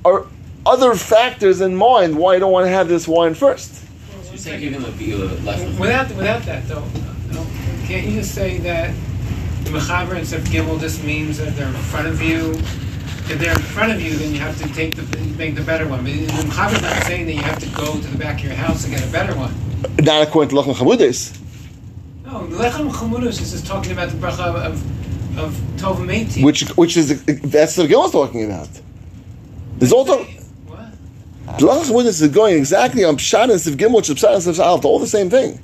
are 0.05 0.27
other 0.65 0.95
factors 0.95 1.61
in 1.61 1.75
mind 1.75 2.17
why 2.17 2.35
I 2.35 2.39
don't 2.39 2.53
want 2.53 2.67
to 2.67 2.71
have 2.71 2.89
this 2.89 3.07
wine 3.07 3.35
first. 3.35 3.75
So 3.75 4.31
you're 4.31 4.39
saying 4.39 4.63
even 4.63 4.83
the 4.83 4.91
view 4.93 5.19
less 5.19 5.61
than 5.61 5.79
Without 5.79 6.09
without 6.15 6.43
that 6.43 6.67
though, 6.67 6.85
no, 7.33 7.47
can't 7.87 8.07
you 8.07 8.13
just 8.13 8.35
say 8.35 8.59
that 8.59 8.95
the 9.65 9.71
mechaber 9.71 10.19
instead 10.19 10.41
of 10.41 10.47
gimel 10.47 10.81
just 10.81 11.05
means 11.05 11.39
that 11.39 11.55
they're 11.57 11.69
in 11.69 11.75
front 11.75 12.09
of 12.09 12.21
you? 12.23 12.53
If 13.31 13.39
they're 13.39 13.53
in 13.53 13.59
front 13.59 13.93
of 13.93 14.01
you, 14.01 14.17
then 14.17 14.33
you 14.33 14.41
have 14.41 14.57
to 14.63 14.69
take 14.73 14.95
the 14.97 15.19
make 15.37 15.55
the 15.55 15.63
better 15.63 15.87
one. 15.87 16.03
But 16.03 16.13
the 16.13 16.27
mechaber's 16.27 16.81
not 16.83 17.03
saying 17.05 17.27
that 17.27 17.35
you 17.35 17.43
have 17.43 17.59
to 17.59 17.69
go 17.77 17.93
to 17.93 18.07
the 18.07 18.17
back 18.19 18.39
of 18.39 18.45
your 18.47 18.55
house 18.55 18.85
and 18.85 18.95
get 18.95 19.07
a 19.07 19.13
better 19.13 19.37
one. 19.37 19.55
Not 20.01 20.27
according 20.27 20.49
to 20.51 20.57
Lechem 20.57 20.75
Chamudes. 20.75 21.39
No, 22.31 22.47
the 22.47 22.57
lechem 22.57 22.91
chamudus 22.91 23.41
is 23.41 23.63
talking 23.63 23.93
about 23.93 24.11
the 24.11 24.19
bracha 24.19 24.55
of 24.55 25.39
of 25.39 25.55
tov 25.79 25.97
meiti. 25.97 26.45
which 26.45 26.69
which 26.77 26.95
is 26.99 27.25
that's 27.25 27.75
the 27.77 27.87
Gil's 27.89 28.13
talking 28.13 28.45
about. 28.45 28.69
There's 29.79 29.93
also 29.93 30.25
what? 30.67 31.59
Lechem 31.59 31.85
Chamudes 31.85 32.21
is 32.21 32.29
going 32.29 32.59
exactly 32.59 33.03
on 33.03 33.17
Pshat 33.17 33.45
and 33.45 33.53
Siv 33.53 33.77
Gimel, 33.77 33.97
which 33.97 34.11
is 34.11 34.17
Pshat 34.17 34.35
and 34.35 34.43
Siv 34.43 34.63
Aleph, 34.63 34.85
all 34.85 34.99
the 34.99 35.07
same 35.07 35.31
thing. 35.31 35.59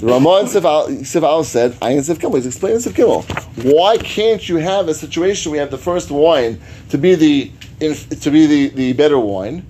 The 0.00 0.08
Ramah 0.08 0.40
and 0.40 0.48
Siv 0.48 0.64
Al- 0.64 0.88
Siv 0.88 1.22
Aleph 1.22 1.46
said, 1.46 1.72
Ayin 1.80 2.00
Siv 2.00 2.16
Gimel. 2.16 2.34
He's 2.34 2.46
explaining 2.46 2.80
Siv 2.80 2.92
Gimel. 2.92 3.74
Why 3.74 3.96
can't 3.96 4.46
you 4.46 4.56
have 4.56 4.88
a 4.88 4.94
situation 4.94 5.50
where 5.50 5.56
you 5.56 5.60
have 5.62 5.70
the 5.70 5.78
first 5.78 6.10
wine 6.10 6.60
to 6.90 6.98
be 6.98 7.14
the 7.14 7.50
to 7.80 8.30
be 8.30 8.46
the, 8.46 8.68
the 8.68 8.92
better 8.92 9.18
wine? 9.18 9.64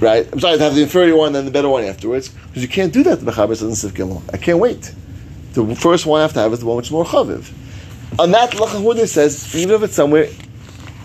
Right? 0.00 0.26
I'm 0.32 0.40
sorry, 0.40 0.56
to 0.56 0.64
have 0.64 0.74
the 0.74 0.82
inferior 0.82 1.14
one, 1.14 1.28
and 1.28 1.36
then 1.36 1.44
the 1.44 1.50
better 1.50 1.68
one 1.68 1.84
afterwards. 1.84 2.30
Because 2.30 2.62
you 2.62 2.68
can't 2.68 2.92
do 2.92 3.02
that 3.02 3.20
to 3.20 3.24
Mechaber 3.24 3.56
says 3.56 3.84
in 3.84 3.90
Siv 3.90 3.94
Gimel. 3.94 4.22
I 4.32 4.38
can't 4.38 4.58
wait. 4.58 4.94
The 5.52 5.74
first 5.76 6.06
one 6.06 6.20
I 6.20 6.22
have 6.22 6.32
to 6.34 6.40
have 6.40 6.52
is 6.52 6.60
the 6.60 6.66
one 6.66 6.76
which 6.76 6.86
is 6.86 6.92
more 6.92 7.04
chaviv. 7.04 7.52
On 8.18 8.30
that, 8.32 8.52
Lechem 8.52 8.82
Chamudes 8.82 9.08
says, 9.08 9.54
even 9.54 9.74
if 9.74 9.82
it's 9.82 9.94
somewhere 9.94 10.28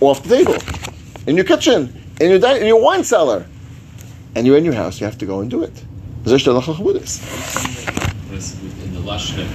off 0.02 0.24
the 0.24 0.38
table, 0.38 0.56
in 1.28 1.36
your 1.36 1.46
kitchen, 1.46 1.94
in 2.22 2.30
your 2.30 2.40
di- 2.40 2.60
in 2.60 2.68
your 2.68 2.82
wine 2.82 3.04
cellar, 3.04 3.46
and 4.36 4.46
you're 4.48 4.58
in 4.58 4.66
your 4.66 4.74
house, 4.74 5.00
you 5.00 5.06
have 5.06 5.18
to 5.18 5.26
go 5.26 5.40
and 5.40 5.50
do 5.50 5.64
it. 5.64 5.74
Zeh 6.24 6.38
shtel 6.38 6.62
halacha 6.62 6.76
chabudis. 6.76 8.32
Was 8.32 8.54
in 8.64 8.94
the 8.94 9.00
lashon 9.02 9.42
of 9.42 9.48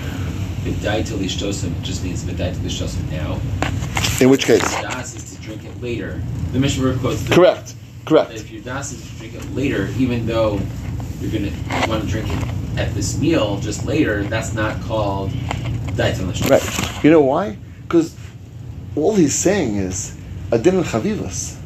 v'daita 0.64 1.16
lishtosim 1.18 1.80
just 1.82 2.04
means 2.04 2.24
v'daita 2.24 2.56
lishtosim 2.56 3.10
now. 3.10 3.40
In 4.20 4.30
which 4.30 4.44
case, 4.44 4.62
Das 4.82 5.14
is 5.14 5.34
to 5.34 5.42
drink 5.42 5.64
it 5.64 5.80
later. 5.82 6.20
The 6.52 6.58
Mishnah 6.58 6.98
quotes 6.98 7.26
correct, 7.28 7.74
correct. 8.04 8.32
if 8.32 8.50
your 8.50 8.62
das 8.62 8.92
is 8.92 9.08
to 9.08 9.14
drink 9.16 9.34
it 9.34 9.54
later, 9.54 9.88
even 9.98 10.26
though 10.26 10.60
you're 11.20 11.30
gonna 11.30 11.52
want 11.88 12.02
to 12.02 12.08
drink 12.08 12.28
it 12.28 12.78
at 12.78 12.94
this 12.94 13.18
meal 13.18 13.60
just 13.60 13.84
later, 13.84 14.22
that's 14.24 14.54
not 14.54 14.80
called 14.82 15.30
lishtosim. 15.30 16.50
Right. 16.50 17.04
You 17.04 17.10
know 17.10 17.20
why? 17.20 17.56
Because 17.82 18.16
all 18.96 19.14
he's 19.14 19.34
saying 19.34 19.76
is 19.76 20.16
a 20.50 20.58
din 20.58 20.76
in 20.76 20.84
chavivas. 20.84 21.56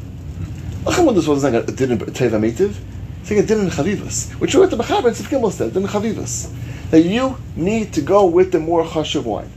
Lachem 0.83 1.15
this 1.15 1.27
wasn't 1.27 1.53
like 1.53 1.67
a 1.67 1.71
din 1.71 1.91
in 1.91 1.99
teva 1.99 2.39
metiv. 2.39 2.75
He's 3.19 3.27
saying 3.27 3.43
a 3.43 3.45
din 3.45 3.59
in 3.59 3.67
chavivas, 3.67 4.31
which 4.39 4.53
is 4.53 4.59
what 4.59 4.69
the 4.69 4.77
Mechaber 4.77 5.07
and 5.07 5.15
Tzivkimel 5.15 5.51
said, 5.51 5.73
din 5.73 5.83
in 5.83 5.89
chavivas. 5.89 6.51
That 6.91 7.01
you 7.01 7.37
need 7.55 7.93
to 7.93 8.01
go 8.01 8.25
with 8.25 8.51
the 8.51 8.59
more 8.59 8.83
chashuv 8.83 9.23
wine. 9.23 9.51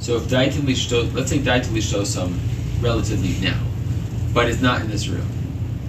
So 0.00 0.16
if 0.16 0.24
daita 0.24 1.14
let's 1.14 1.30
say 1.30 1.38
daita 1.38 1.66
lishtosim 1.66 2.38
relatively 2.80 3.34
now, 3.44 3.60
but 4.32 4.48
it's 4.48 4.60
not 4.60 4.80
in 4.80 4.88
this 4.88 5.08
room. 5.08 5.37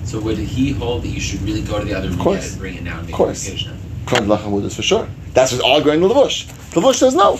So 0.10 0.20
would 0.22 0.40
he 0.40 0.72
hold 0.72 1.04
that 1.04 1.10
you 1.10 1.20
should 1.22 1.40
really 1.44 1.62
go 1.62 1.78
to 1.78 1.86
the 1.86 1.94
other 1.94 2.10
room 2.10 2.18
course. 2.18 2.52
and 2.54 2.60
bring 2.60 2.76
it 2.78 2.84
now 2.84 2.98
and 2.98 3.06
make 3.06 3.16
course. 3.16 3.46
a 3.48 3.52
Kiddush 3.52 3.66
now? 3.68 3.74
According 4.08 4.28
to 4.28 4.36
Lachem 4.36 4.52
Wudas 4.52 4.76
for 4.76 4.82
sure. 4.82 5.08
That's 5.36 5.52
what's 5.52 5.64
arguing 5.64 6.02
with 6.02 6.12
Levush. 6.12 6.48
Levush 6.74 6.96
says 6.96 7.14
no. 7.14 7.40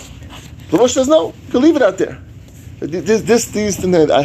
Levush 0.70 0.90
says 0.90 1.08
no. 1.08 1.34
You 1.46 1.50
can 1.50 1.62
leave 1.62 1.74
it 1.74 1.82
out 1.82 1.98
there. 1.98 2.20
This, 2.78 3.22
this, 3.22 3.46
these, 3.46 3.82
and 3.82 3.92
that. 3.92 4.10
I, 4.12 4.22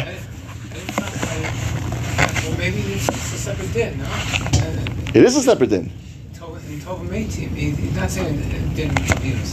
Well, 2.46 2.56
maybe 2.56 2.78
it's, 2.94 3.08
it's 3.08 3.34
a 3.34 3.38
separate 3.50 3.72
din, 3.72 3.98
no? 3.98 4.04
Uh, 4.04 5.12
it 5.12 5.24
is 5.24 5.36
a 5.36 5.42
separate 5.42 5.70
din. 5.70 5.90
Tov- 6.34 6.62
In 6.70 6.78
Tovim 6.80 7.12
18, 7.12 7.48
he- 7.50 7.70
he's 7.72 7.96
not 7.96 8.08
saying 8.10 8.38
din 8.76 8.90
Chavius. 9.10 9.50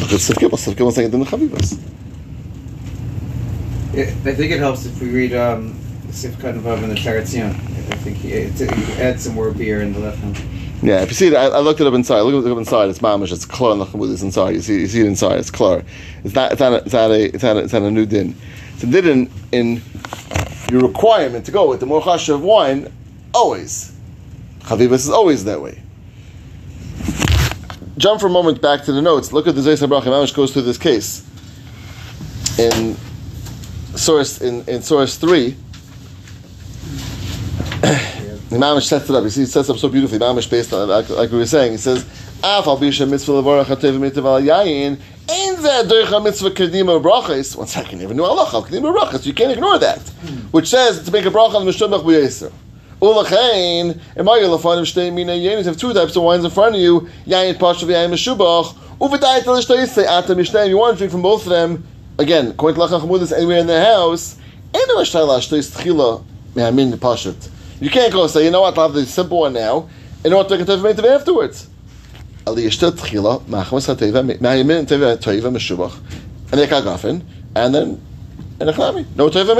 Look 0.00 0.12
at 0.12 0.18
Tzivkimel. 0.20 0.56
Tzivkimel 0.58 0.92
saying 0.92 1.10
din 1.10 1.20
in 1.20 1.26
chavivas. 1.26 1.76
I 3.92 4.34
think 4.34 4.50
it 4.50 4.58
helps 4.60 4.86
if 4.86 4.98
we 5.02 5.10
read 5.10 5.34
um, 5.34 5.74
Sifkat 6.08 6.58
Vav 6.60 6.82
in 6.82 6.88
the 6.88 6.94
Taratzion. 6.94 7.54
I 7.90 7.96
think 7.96 8.18
he, 8.18 8.32
it, 8.32 8.58
he 8.58 8.92
adds 8.94 9.24
some 9.24 9.34
more 9.34 9.50
beer 9.50 9.82
in 9.82 9.92
the 9.92 10.00
left 10.00 10.18
hand. 10.18 10.38
Yeah, 10.82 11.02
if 11.02 11.08
you 11.10 11.14
see 11.14 11.28
it, 11.28 11.34
I, 11.34 11.46
I 11.46 11.58
looked 11.60 11.80
it 11.80 11.86
up 11.86 11.94
inside. 11.94 12.20
Look, 12.22 12.44
look 12.44 12.52
up 12.52 12.58
inside. 12.58 12.88
It's 12.88 12.98
mamish. 12.98 13.32
It's 13.32 13.44
klar 13.44 13.76
nachamud. 13.76 14.22
inside. 14.22 14.54
You 14.54 14.60
see, 14.60 14.80
you 14.80 14.86
see 14.88 15.00
it 15.00 15.06
inside. 15.06 15.38
It's 15.38 15.50
klar. 15.50 15.84
It's 16.24 16.34
not. 16.34 16.52
It's 16.52 16.60
not. 16.60 16.72
A, 16.72 16.84
it's 16.84 16.92
not 16.92 17.10
a. 17.10 17.34
It's 17.34 17.42
not. 17.42 17.56
A, 17.56 17.60
it's 17.60 17.72
not 17.72 17.82
a 17.82 17.90
new 17.90 18.04
din. 18.04 18.36
It's 18.74 18.82
a 18.82 18.86
din 18.86 19.06
in, 19.06 19.30
in 19.52 19.82
your 20.72 20.82
requirement 20.82 21.46
to 21.46 21.52
go 21.52 21.68
with 21.68 21.80
the 21.80 21.86
more 21.86 22.00
chasha 22.00 22.34
of 22.34 22.42
wine. 22.42 22.92
Always, 23.32 23.96
chavivas 24.60 24.92
is 24.94 25.10
always 25.10 25.44
that 25.44 25.60
way. 25.62 25.80
Jump 27.96 28.20
for 28.20 28.26
a 28.26 28.30
moment 28.30 28.60
back 28.60 28.82
to 28.84 28.92
the 28.92 29.02
notes. 29.02 29.32
Look 29.32 29.46
at 29.46 29.54
the 29.54 29.60
Zayis 29.60 29.80
Habrachim. 29.80 30.10
Mamish 30.10 30.34
goes 30.34 30.52
through 30.52 30.62
this 30.62 30.78
case 30.78 31.24
in 32.58 32.96
source 33.94 34.40
in, 34.40 34.66
in 34.68 34.82
source 34.82 35.16
three. 35.16 35.56
The 38.52 38.58
Mamish 38.58 38.82
sets 38.82 39.08
it 39.08 39.16
up. 39.16 39.24
You 39.24 39.30
see, 39.30 39.44
it 39.44 39.48
sets 39.48 39.70
up 39.70 39.78
so 39.78 39.88
beautifully. 39.88 40.18
Mamish 40.18 40.50
based 40.50 40.74
on 40.74 40.86
like, 40.86 41.08
like 41.08 41.30
we 41.30 41.38
were 41.38 41.46
saying. 41.46 41.72
He 41.72 41.78
says, 41.78 42.04
"Af 42.44 42.66
al 42.66 42.76
bisha 42.76 43.08
mitzvah 43.08 43.32
levarach 43.32 43.64
hatev 43.64 43.98
mitzvah 43.98 44.28
al 44.28 44.42
yayin 44.42 44.98
ein 45.26 45.56
zeh 45.56 45.88
doicha 45.88 46.22
mitzvah 46.22 46.50
kedima 46.50 47.02
brachas." 47.02 47.56
One 47.56 47.66
second, 47.66 48.02
even 48.02 48.14
knew 48.14 48.24
halacha 48.24 48.66
kedima 48.66 48.94
brachas. 48.94 49.24
You 49.24 49.32
can't 49.32 49.52
ignore 49.52 49.78
that, 49.78 50.00
which 50.50 50.68
says 50.68 51.02
to 51.02 51.10
make 51.10 51.24
a 51.24 51.30
bracha 51.30 51.54
on 51.54 51.64
the 51.64 51.72
mishtabach 51.72 52.04
b'yeser. 52.04 52.52
Ulachain, 53.00 53.98
emayu 54.16 54.54
lefanim 54.54 54.84
shtei 54.84 55.10
mina 55.10 55.32
yayin. 55.32 55.64
Have 55.64 55.78
two 55.78 55.94
types 55.94 56.14
of 56.14 56.22
wines 56.22 56.44
in 56.44 56.50
front 56.50 56.74
of 56.74 56.80
you: 56.82 57.08
yayin 57.26 57.54
pashav 57.54 57.88
yayin 57.88 58.10
mishubach. 58.10 58.74
Uvedayit 59.00 59.46
l'shtei 59.46 60.04
atam 60.04 60.36
mishnayim. 60.36 60.68
You 60.68 60.76
want 60.76 60.92
to 60.92 60.98
drink 60.98 61.10
from 61.10 61.22
both 61.22 61.44
of 61.44 61.48
them. 61.48 61.84
Again, 62.18 62.48
according 62.48 62.78
to 62.78 62.86
Lacham 62.86 63.32
anywhere 63.32 63.60
in 63.60 63.66
their 63.66 63.82
house. 63.82 64.36
Ein 64.74 64.82
l'shtei 64.94 65.26
l'shtei 65.26 65.62
tchila 65.62 66.22
me'amin 66.54 66.92
pashat. 66.98 67.48
You 67.82 67.90
can't 67.90 68.12
go 68.12 68.22
and 68.22 68.30
say, 68.30 68.44
you 68.44 68.52
know 68.52 68.60
what, 68.60 68.78
I'll 68.78 68.86
have 68.86 68.94
the 68.94 69.04
simple 69.04 69.40
one 69.40 69.54
now, 69.54 69.88
and 70.18 70.24
you 70.26 70.30
know 70.30 70.36
what, 70.36 70.48
take 70.48 70.60
a 70.60 70.64
teva 70.64 70.94
meitav 70.94 71.04
afterwards. 71.04 71.68
And 72.46 72.56
they 72.56 72.64
and 77.54 77.74
then, 77.74 78.00
no 79.16 79.28
teva 79.28 79.56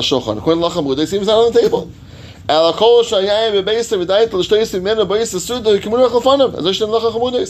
shochan. 0.00 0.38
According 0.38 0.62
to 0.62 0.68
Lacham 0.68 0.98
it 0.98 1.06
seems 1.06 1.28
on 1.28 1.52
the 1.52 1.60
table. 1.60 1.90
Al 2.48 2.72
kol 2.72 3.04
shayayim 3.04 3.62
bebeisa 3.62 4.02
v'dayit 4.02 4.32
l'shtayis 4.32 4.82
mena 4.82 5.04
beisa 5.04 5.38
suda 5.38 5.78
kimunach 5.78 6.12
al 6.12 6.56
as 6.56 6.64
Hashem 6.64 6.88
Lacham 6.88 7.20
Mudah. 7.20 7.46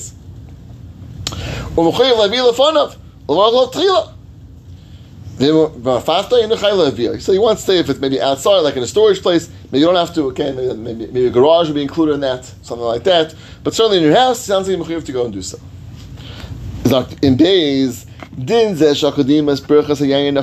U'mechayiv 1.77 2.17
lavi 2.17 2.41
lefanav, 2.53 2.97
l'avarach 3.29 3.55
al 3.55 3.71
tchila. 3.71 4.20
Uh, 5.43 6.01
so 6.01 7.33
you 7.33 7.41
want 7.41 7.59
to 7.59 7.65
say 7.65 7.79
if 7.79 7.89
it's 7.89 7.99
maybe 7.99 8.21
outside, 8.21 8.59
like 8.59 8.77
in 8.77 8.83
a 8.83 8.87
storage 8.87 9.23
place, 9.23 9.51
maybe 9.73 9.79
you 9.79 9.87
don't 9.87 9.95
have 9.95 10.15
to. 10.15 10.25
Okay, 10.25 10.53
maybe, 10.53 10.75
maybe, 10.75 11.07
maybe 11.07 11.27
a 11.27 11.31
garage 11.31 11.69
would 11.69 11.77
be 11.77 11.81
included 11.83 12.13
in 12.13 12.21
that, 12.21 12.45
something 12.45 12.85
like 12.85 13.05
that. 13.05 13.35
But 13.65 13.73
certainly 13.73 13.99
in 13.99 14.05
your 14.05 14.15
house, 14.15 14.39
sounds 14.41 14.69
like 14.69 14.77
you 14.87 14.95
have 14.95 15.05
to 15.05 15.13
go 15.13 15.25
and 15.25 15.33
do 15.33 15.41
so. 15.41 15.59
In 17.23 17.37
days, 17.37 18.05
din 18.37 18.75
zeh 18.75 18.93
shakadim 18.93 19.51
es 19.51 19.61
berachas 19.63 20.01
hayayin 20.01 20.37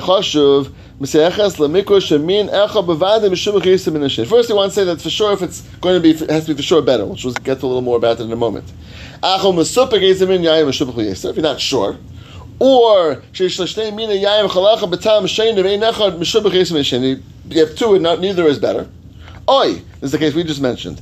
shemin 1.00 2.50
echa 2.50 2.84
bevadim 2.84 4.26
First, 4.26 4.48
you 4.48 4.56
want 4.56 4.72
to 4.72 4.74
say 4.74 4.84
that 4.84 5.00
for 5.00 5.10
sure, 5.10 5.32
if 5.32 5.42
it's 5.42 5.60
going 5.80 5.94
to 5.94 6.00
be, 6.00 6.10
it 6.10 6.28
has 6.28 6.46
to 6.46 6.54
be 6.54 6.56
for 6.56 6.62
sure 6.62 6.82
better, 6.82 7.06
which 7.06 7.24
we'll 7.24 7.34
get 7.34 7.60
to 7.60 7.66
a 7.66 7.68
little 7.68 7.82
more 7.82 7.98
about 7.98 8.18
it 8.18 8.24
in 8.24 8.32
a 8.32 8.36
moment. 8.36 8.72
If 9.22 9.42
you're 11.36 11.42
not 11.42 11.60
sure, 11.60 11.98
or. 12.58 13.22
You 17.48 17.60
have 17.64 17.74
two, 17.76 17.94
and 17.94 18.02
not 18.02 18.20
neither 18.20 18.46
is 18.46 18.58
better. 18.58 18.88
Oi, 19.48 19.74
this 19.74 20.02
is 20.02 20.12
the 20.12 20.18
case 20.18 20.34
we 20.34 20.44
just 20.44 20.60
mentioned. 20.60 21.00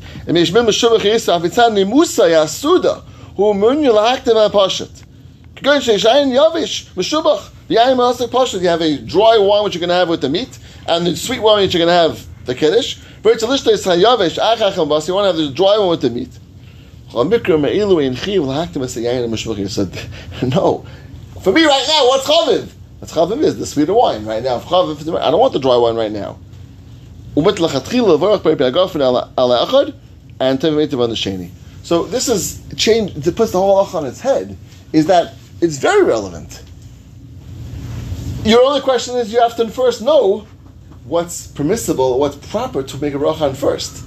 You 8.62 8.68
have 8.68 8.80
a 8.80 8.98
dry 8.98 9.38
wine 9.38 9.64
which 9.64 9.74
you're 9.74 9.80
going 9.80 9.88
to 9.88 9.94
have 9.94 10.08
with 10.08 10.20
the 10.20 10.28
meat, 10.28 10.58
and 10.86 11.06
the 11.06 11.16
sweet 11.16 11.40
wine 11.40 11.62
which 11.62 11.74
you're 11.74 11.84
going 11.84 11.88
to 11.88 11.92
have 11.92 12.26
the 12.46 12.54
kiddush. 12.54 12.98
You 13.24 13.30
want 13.32 13.40
to 13.40 13.48
have 15.26 15.36
the 15.36 15.50
dry 15.52 15.76
one 15.78 15.88
with 15.88 16.02
the 16.02 16.10
meat. 16.10 16.38
No. 20.42 20.84
For 21.46 21.52
me 21.52 21.64
right 21.64 21.84
now, 21.86 22.08
what's 22.08 22.26
chaviv? 22.26 22.72
What's 22.98 23.14
chaviv 23.14 23.40
is 23.40 23.56
the 23.56 23.66
sweeter 23.66 23.94
wine 23.94 24.24
right 24.24 24.42
now. 24.42 24.58
Chaviv, 24.58 25.16
I 25.16 25.30
don't 25.30 25.38
want 25.38 25.52
the 25.52 25.60
dry 25.60 25.76
wine 25.76 25.94
right 25.94 26.10
now. 26.10 26.40
And 30.40 30.60
so 31.84 32.02
this 32.02 32.28
is 32.28 32.64
change 32.76 33.22
to 33.22 33.30
put 33.30 33.52
the 33.52 33.60
whole 33.60 33.80
ach 33.80 33.94
on 33.94 34.04
its 34.06 34.20
head. 34.20 34.56
Is 34.92 35.06
that 35.06 35.34
it's 35.60 35.76
very 35.76 36.02
relevant. 36.02 36.64
Your 38.44 38.64
only 38.64 38.80
question 38.80 39.14
is 39.14 39.32
you 39.32 39.40
have 39.40 39.54
to 39.54 39.68
first 39.68 40.02
know 40.02 40.48
what's 41.04 41.46
permissible, 41.46 42.18
what's 42.18 42.34
proper 42.34 42.82
to 42.82 42.96
make 42.98 43.14
a 43.14 43.18
bracha 43.18 43.42
on 43.42 43.54
first. 43.54 44.04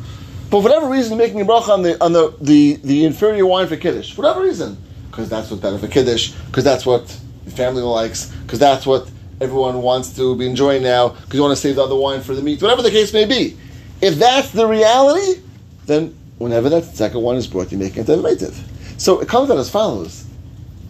But 0.49 0.57
for 0.57 0.63
whatever 0.63 0.89
reason, 0.89 1.17
making 1.17 1.39
a 1.39 1.45
bracha 1.45 1.69
on 1.69 1.83
the 1.83 2.03
on 2.03 2.11
the, 2.11 2.35
the, 2.41 2.81
the 2.83 3.05
inferior 3.05 3.45
wine 3.45 3.67
for 3.67 3.77
kiddush. 3.77 4.11
For 4.11 4.23
whatever 4.23 4.41
reason, 4.41 4.77
because 5.09 5.29
that's 5.29 5.49
what's 5.49 5.61
better 5.61 5.77
for 5.77 5.87
kiddush, 5.87 6.33
because 6.47 6.65
that's 6.65 6.85
what 6.85 7.17
the 7.49 7.55
family 7.55 7.81
likes, 7.81 8.27
because 8.43 8.59
that's 8.59 8.85
what 8.85 9.09
everyone 9.41 9.81
wants 9.81 10.15
to 10.15 10.35
be 10.35 10.45
enjoying 10.45 10.83
now, 10.83 11.09
because 11.09 11.33
you 11.33 11.41
want 11.41 11.55
to 11.55 11.61
save 11.61 11.75
the 11.75 11.83
other 11.83 11.95
wine 11.95 12.21
for 12.21 12.35
the 12.35 12.41
meat. 12.41 12.61
Whatever 12.61 12.81
the 12.81 12.91
case 12.91 13.13
may 13.13 13.25
be, 13.25 13.57
if 14.01 14.15
that's 14.15 14.51
the 14.51 14.67
reality, 14.67 15.41
then 15.85 16.15
whenever 16.37 16.69
that 16.69 16.85
second 16.85 17.21
one 17.21 17.35
is 17.35 17.47
brought, 17.47 17.71
you 17.71 17.77
make 17.77 17.97
it 17.97 18.07
native. 18.07 18.57
So 18.97 19.19
it 19.19 19.27
comes 19.27 19.49
out 19.49 19.57
as 19.57 19.69
follows: 19.69 20.25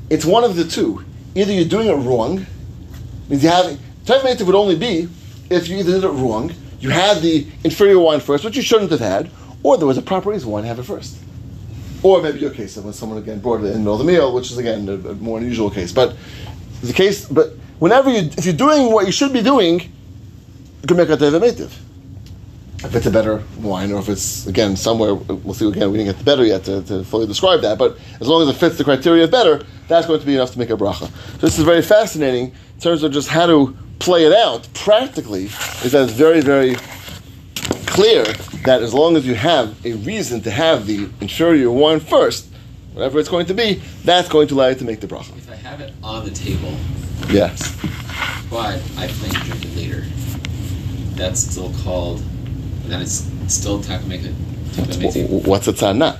It's 0.10 0.26
one 0.26 0.43
of 0.43 0.56
the 0.56 0.65
two. 0.65 1.04
Either 1.36 1.54
you're 1.54 1.65
doing 1.65 1.88
it 1.88 1.93
wrong, 1.93 2.45
means 3.30 3.43
you 3.43 3.50
have 3.50 3.80
Tev 4.06 4.45
would 4.45 4.56
only 4.56 4.76
be 4.76 5.08
if 5.50 5.67
you 5.67 5.78
either 5.78 5.91
did 5.91 6.04
it 6.04 6.10
wrong, 6.10 6.52
you 6.80 6.89
had 6.89 7.22
the 7.22 7.45
inferior 7.63 8.00
wine 8.00 8.19
first, 8.19 8.43
which 8.43 8.56
you 8.56 8.62
shouldn't 8.62 8.89
have 8.91 9.00
had, 9.00 9.30
or 9.63 9.78
there 9.78 9.88
was 9.88 9.98
a 9.98 10.02
proper 10.02 10.30
reason 10.30 10.50
why 10.50 10.62
to 10.62 10.67
have 10.67 10.80
it 10.80 10.84
first. 10.84 11.17
Or 12.01 12.21
maybe 12.21 12.39
your 12.39 12.51
case 12.51 12.77
of 12.77 12.85
when 12.85 12.93
someone 12.93 13.17
again 13.17 13.39
brought 13.39 13.62
it 13.62 13.67
in 13.67 13.73
the 13.73 13.79
middle 13.79 13.93
of 13.93 13.99
the 13.99 14.05
meal, 14.05 14.33
which 14.33 14.51
is 14.51 14.57
again 14.57 14.88
a, 14.88 14.93
a 14.93 15.15
more 15.15 15.38
unusual 15.38 15.69
case. 15.69 15.91
But 15.91 16.15
the 16.81 16.93
case, 16.93 17.25
but 17.27 17.53
whenever 17.79 18.09
you, 18.09 18.29
if 18.38 18.45
you're 18.45 18.53
doing 18.53 18.91
what 18.91 19.05
you 19.05 19.12
should 19.12 19.33
be 19.33 19.41
doing, 19.41 19.81
you 19.81 20.88
can 20.88 20.97
make 20.97 21.09
a 21.09 21.17
tev 21.17 21.39
native. 21.41 21.77
if 22.83 22.95
it's 22.95 23.05
a 23.05 23.12
better 23.12 23.43
wine 23.59 23.91
or 23.91 23.99
if 23.99 24.07
it's 24.07 24.47
again 24.47 24.75
somewhere 24.75 25.13
we'll 25.13 25.53
see 25.53 25.67
again 25.67 25.91
we 25.91 25.97
didn't 25.97 26.13
get 26.13 26.17
the 26.17 26.23
better 26.23 26.45
yet 26.45 26.63
to, 26.63 26.81
to 26.83 27.03
fully 27.03 27.27
describe 27.27 27.62
that 27.62 27.77
but 27.77 27.97
as 28.21 28.27
long 28.27 28.41
as 28.41 28.47
it 28.47 28.57
fits 28.57 28.77
the 28.77 28.83
criteria 28.83 29.25
of 29.25 29.31
better 29.31 29.62
that's 29.89 30.07
going 30.07 30.19
to 30.19 30.25
be 30.25 30.35
enough 30.35 30.51
to 30.51 30.59
make 30.59 30.69
a 30.69 30.77
bracha 30.77 31.07
so 31.09 31.38
this 31.38 31.59
is 31.59 31.65
very 31.65 31.81
fascinating 31.81 32.45
in 32.45 32.79
terms 32.79 33.03
of 33.03 33.12
just 33.12 33.27
how 33.27 33.45
to 33.45 33.75
play 33.99 34.23
it 34.25 34.31
out 34.33 34.67
practically 34.73 35.45
is 35.83 35.91
that 35.91 36.03
it's 36.03 36.13
very 36.13 36.39
very 36.39 36.75
clear 37.89 38.23
that 38.65 38.82
as 38.82 38.93
long 38.93 39.15
as 39.15 39.25
you 39.25 39.36
have 39.36 39.86
a 39.86 39.93
reason 39.93 40.41
to 40.41 40.52
have 40.52 40.86
the 40.86 41.10
inferior 41.21 41.71
wine 41.71 41.99
first 41.99 42.47
whatever 42.93 43.19
it's 43.19 43.30
going 43.30 43.45
to 43.45 43.54
be 43.54 43.82
that's 44.04 44.30
going 44.30 44.47
to 44.47 44.56
allow 44.56 44.67
you 44.67 44.75
to 44.75 44.86
make 44.86 44.99
the 44.99 45.08
bracha 45.08 45.36
If 45.38 45.49
I 45.49 45.56
have 45.56 45.82
it 45.82 45.93
on 46.04 46.25
the 46.25 46.32
table, 46.32 46.75
yes 47.30 47.78
but 48.49 48.82
I 48.97 49.08
plan 49.08 49.32
to 49.32 49.39
drink 49.41 49.65
it 49.65 49.75
later, 49.75 50.06
that's 51.15 51.39
still 51.39 51.71
called. 51.84 52.19
And 52.19 52.91
then 52.91 53.02
it's 53.02 53.30
still 53.47 53.82
time 53.82 54.02
to 54.02 54.08
make 54.08 54.21
it. 54.23 54.34
What's 55.45 55.67
a 55.67 55.73
tzanat 55.73 56.17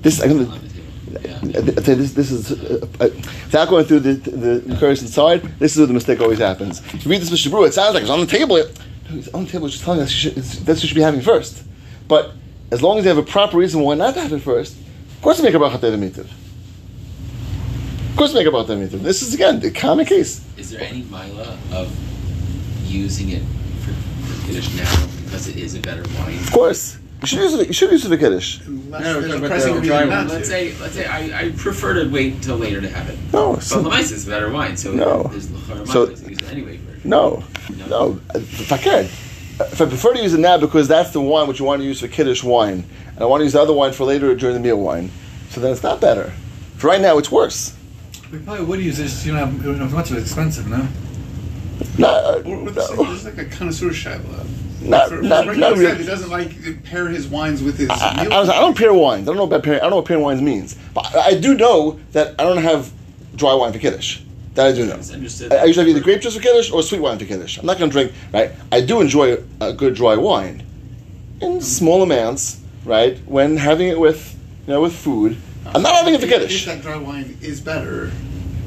this 0.00 0.22
I'm 0.22 0.28
gonna, 0.28 0.48
on 0.48 0.60
the 0.60 0.68
table. 0.68 1.50
Yeah. 1.50 1.60
This, 1.60 2.12
this 2.12 2.30
is 2.30 2.52
uh, 2.52 2.86
uh, 3.00 3.08
without 3.14 3.68
going 3.68 3.84
through 3.84 4.00
the 4.00 4.12
the, 4.14 4.58
the 4.60 4.76
curse 4.76 5.02
inside. 5.02 5.42
This 5.58 5.72
is 5.72 5.78
where 5.78 5.86
the 5.86 5.92
mistake 5.92 6.20
always 6.20 6.38
happens. 6.38 6.80
If 6.94 7.04
you 7.04 7.10
read 7.10 7.20
this 7.20 7.30
Mishnah 7.30 7.50
Berurah, 7.52 7.68
it 7.68 7.74
sounds 7.74 7.94
like 7.94 8.02
it's 8.02 8.10
on 8.10 8.20
the 8.20 8.26
table. 8.26 8.62
No, 9.10 9.16
it's 9.18 9.28
on 9.28 9.44
the 9.44 9.50
table. 9.50 9.66
It's 9.66 9.74
just 9.74 9.84
telling 9.84 10.00
us 10.00 10.12
you 10.12 10.30
should, 10.30 10.34
that's 10.36 10.66
what 10.66 10.82
you 10.82 10.88
should 10.88 10.94
be 10.94 11.00
having 11.02 11.20
first. 11.20 11.62
But 12.08 12.32
as 12.70 12.82
long 12.82 12.98
as 12.98 13.04
you 13.04 13.08
have 13.08 13.18
a 13.18 13.22
proper 13.22 13.56
reason 13.56 13.80
why 13.80 13.94
not 13.94 14.14
to 14.14 14.20
have 14.20 14.32
it 14.32 14.40
first, 14.40 14.76
of 14.78 15.22
course, 15.22 15.38
you 15.38 15.44
make 15.44 15.54
a 15.54 15.58
bracha 15.58 15.98
mitzvah. 15.98 16.22
Of 16.22 18.14
course, 18.16 18.32
you 18.32 18.38
make 18.38 18.46
a 18.46 18.50
bracha 18.50 18.78
mitzvah. 18.78 18.98
This 18.98 19.22
is 19.22 19.34
again 19.34 19.60
the 19.60 19.70
common 19.70 20.04
case. 20.06 20.44
Is 20.56 20.70
there 20.70 20.80
any 20.82 21.02
mila 21.04 21.58
of 21.72 21.94
using 22.84 23.30
it 23.30 23.42
for, 23.84 23.92
for 23.92 24.46
Kiddush 24.46 24.74
now 24.76 25.06
because 25.24 25.48
it 25.48 25.56
is 25.56 25.74
a 25.74 25.80
better 25.80 26.02
wine? 26.18 26.36
Of 26.38 26.50
course, 26.52 26.98
you 27.22 27.26
should 27.26 27.38
use 27.40 27.54
it. 27.54 27.66
You 27.68 27.72
should 27.72 27.90
use 27.90 28.04
it 28.04 28.08
for 28.08 28.16
kiddush. 28.16 28.60
Unless 28.66 29.02
No, 29.02 29.14
we're 29.16 29.20
there's 29.20 29.32
talking 29.32 29.44
about 29.44 29.58
the 29.58 29.64
reason 29.80 29.82
dry 29.82 30.04
one. 30.06 30.26
to. 30.28 30.32
Let's 30.34 30.48
say, 30.48 30.74
let's 30.78 30.94
say 30.94 31.04
I, 31.06 31.46
I 31.46 31.50
prefer 31.52 31.94
to 32.04 32.10
wait 32.10 32.34
until 32.34 32.56
later 32.58 32.80
to 32.80 32.88
have 32.88 33.08
it. 33.08 33.18
No, 33.32 33.54
But 33.54 33.62
so, 33.62 33.82
Lamais 33.82 34.12
is 34.12 34.24
better 34.26 34.50
wine, 34.50 34.76
so 34.76 34.92
No. 34.92 35.24
there's 35.24 35.48
So- 35.90 36.08
use 36.10 36.20
it 36.22 36.42
anyway 36.52 36.76
for. 36.78 36.87
No, 37.08 37.42
no. 37.88 38.20
If 38.34 38.70
I 38.72 38.78
can, 38.78 39.04
if 39.04 39.80
I 39.80 39.86
prefer 39.86 40.14
to 40.14 40.22
use 40.22 40.34
it 40.34 40.40
now 40.40 40.58
because 40.58 40.86
that's 40.88 41.10
the 41.10 41.20
wine 41.20 41.48
which 41.48 41.58
you 41.58 41.64
want 41.64 41.80
to 41.80 41.86
use 41.86 42.00
for 42.00 42.08
kiddush 42.08 42.42
wine, 42.44 42.84
and 43.14 43.18
I 43.20 43.24
want 43.24 43.40
to 43.40 43.44
use 43.44 43.54
the 43.54 43.60
other 43.62 43.72
wine 43.72 43.92
for 43.92 44.04
later 44.04 44.34
during 44.34 44.54
the 44.54 44.60
meal 44.60 44.80
wine, 44.80 45.10
so 45.50 45.60
then 45.60 45.72
it's 45.72 45.82
not 45.82 46.00
better. 46.00 46.32
For 46.76 46.86
right 46.88 47.00
now, 47.00 47.18
it's 47.18 47.30
worse. 47.30 47.74
We 48.30 48.38
probably 48.38 48.64
would 48.66 48.80
use 48.80 48.98
this. 48.98 49.24
You 49.24 49.32
know, 49.32 49.46
you 49.48 49.62
don't 49.62 49.78
have 49.78 49.92
much 49.92 50.10
of 50.10 50.18
it 50.18 50.20
expensive, 50.20 50.68
no? 50.68 50.86
No, 51.96 52.08
uh, 52.08 52.42
Or 52.44 52.56
what's 52.64 52.76
no. 52.76 53.04
there's 53.04 53.24
like 53.24 53.38
a 53.38 53.44
connoisseur 53.46 53.92
shiloh. 53.92 54.44
Not- 54.80 55.08
For- 55.08 55.22
not- 55.22 55.44
for 55.46 55.54
not 55.54 55.74
Frank 55.76 55.78
really. 55.78 55.96
He 55.98 56.04
doesn't 56.04 56.30
like 56.30 56.62
to 56.64 56.74
pair 56.84 57.08
his 57.08 57.26
wines 57.26 57.62
with 57.62 57.78
his. 57.78 57.88
I, 57.90 58.24
meal 58.24 58.32
I, 58.32 58.40
I 58.42 58.60
don't 58.60 58.76
pair 58.76 58.92
wines. 58.94 59.22
I 59.22 59.32
don't 59.32 59.36
know 59.38 59.44
about 59.44 59.62
pairing. 59.64 59.80
I 59.80 59.82
don't 59.84 59.90
know 59.90 59.96
what 59.96 60.04
pairing 60.06 60.22
wines 60.22 60.42
means. 60.42 60.76
But 60.94 61.14
I, 61.16 61.20
I 61.28 61.40
do 61.40 61.54
know 61.54 61.98
that 62.12 62.34
I 62.38 62.44
don't 62.44 62.58
have 62.62 62.92
dry 63.34 63.54
wine 63.54 63.72
for 63.72 63.78
kiddush. 63.78 64.20
That 64.54 64.66
I 64.66 64.72
do 64.72 64.86
know. 64.86 64.94
I, 64.94 65.60
I 65.60 65.64
usually 65.64 65.86
have 65.86 65.96
either 65.96 66.00
grape 66.00 66.20
juice 66.20 66.36
for 66.36 66.42
kiddush 66.42 66.70
or 66.70 66.82
sweet 66.82 67.00
wine 67.00 67.18
for 67.18 67.24
kiddush. 67.24 67.58
I'm 67.58 67.66
not 67.66 67.78
going 67.78 67.90
to 67.90 67.94
drink. 67.94 68.12
Right. 68.32 68.50
I 68.72 68.80
do 68.80 69.00
enjoy 69.00 69.42
a 69.60 69.72
good 69.72 69.94
dry 69.94 70.16
wine 70.16 70.64
in 71.40 71.52
mm-hmm. 71.52 71.60
small 71.60 72.02
amounts. 72.02 72.60
Right. 72.84 73.18
When 73.26 73.56
having 73.56 73.88
it 73.88 73.98
with 73.98 74.36
you 74.66 74.72
know 74.72 74.80
with 74.80 74.94
food. 74.94 75.36
I'm 75.66 75.82
not 75.82 75.94
having 75.94 76.14
it 76.14 76.20
for 76.20 76.26
kiddush. 76.26 76.64
that 76.66 76.82
dry 76.82 76.96
wine 76.96 77.36
is 77.42 77.60
better, 77.60 78.10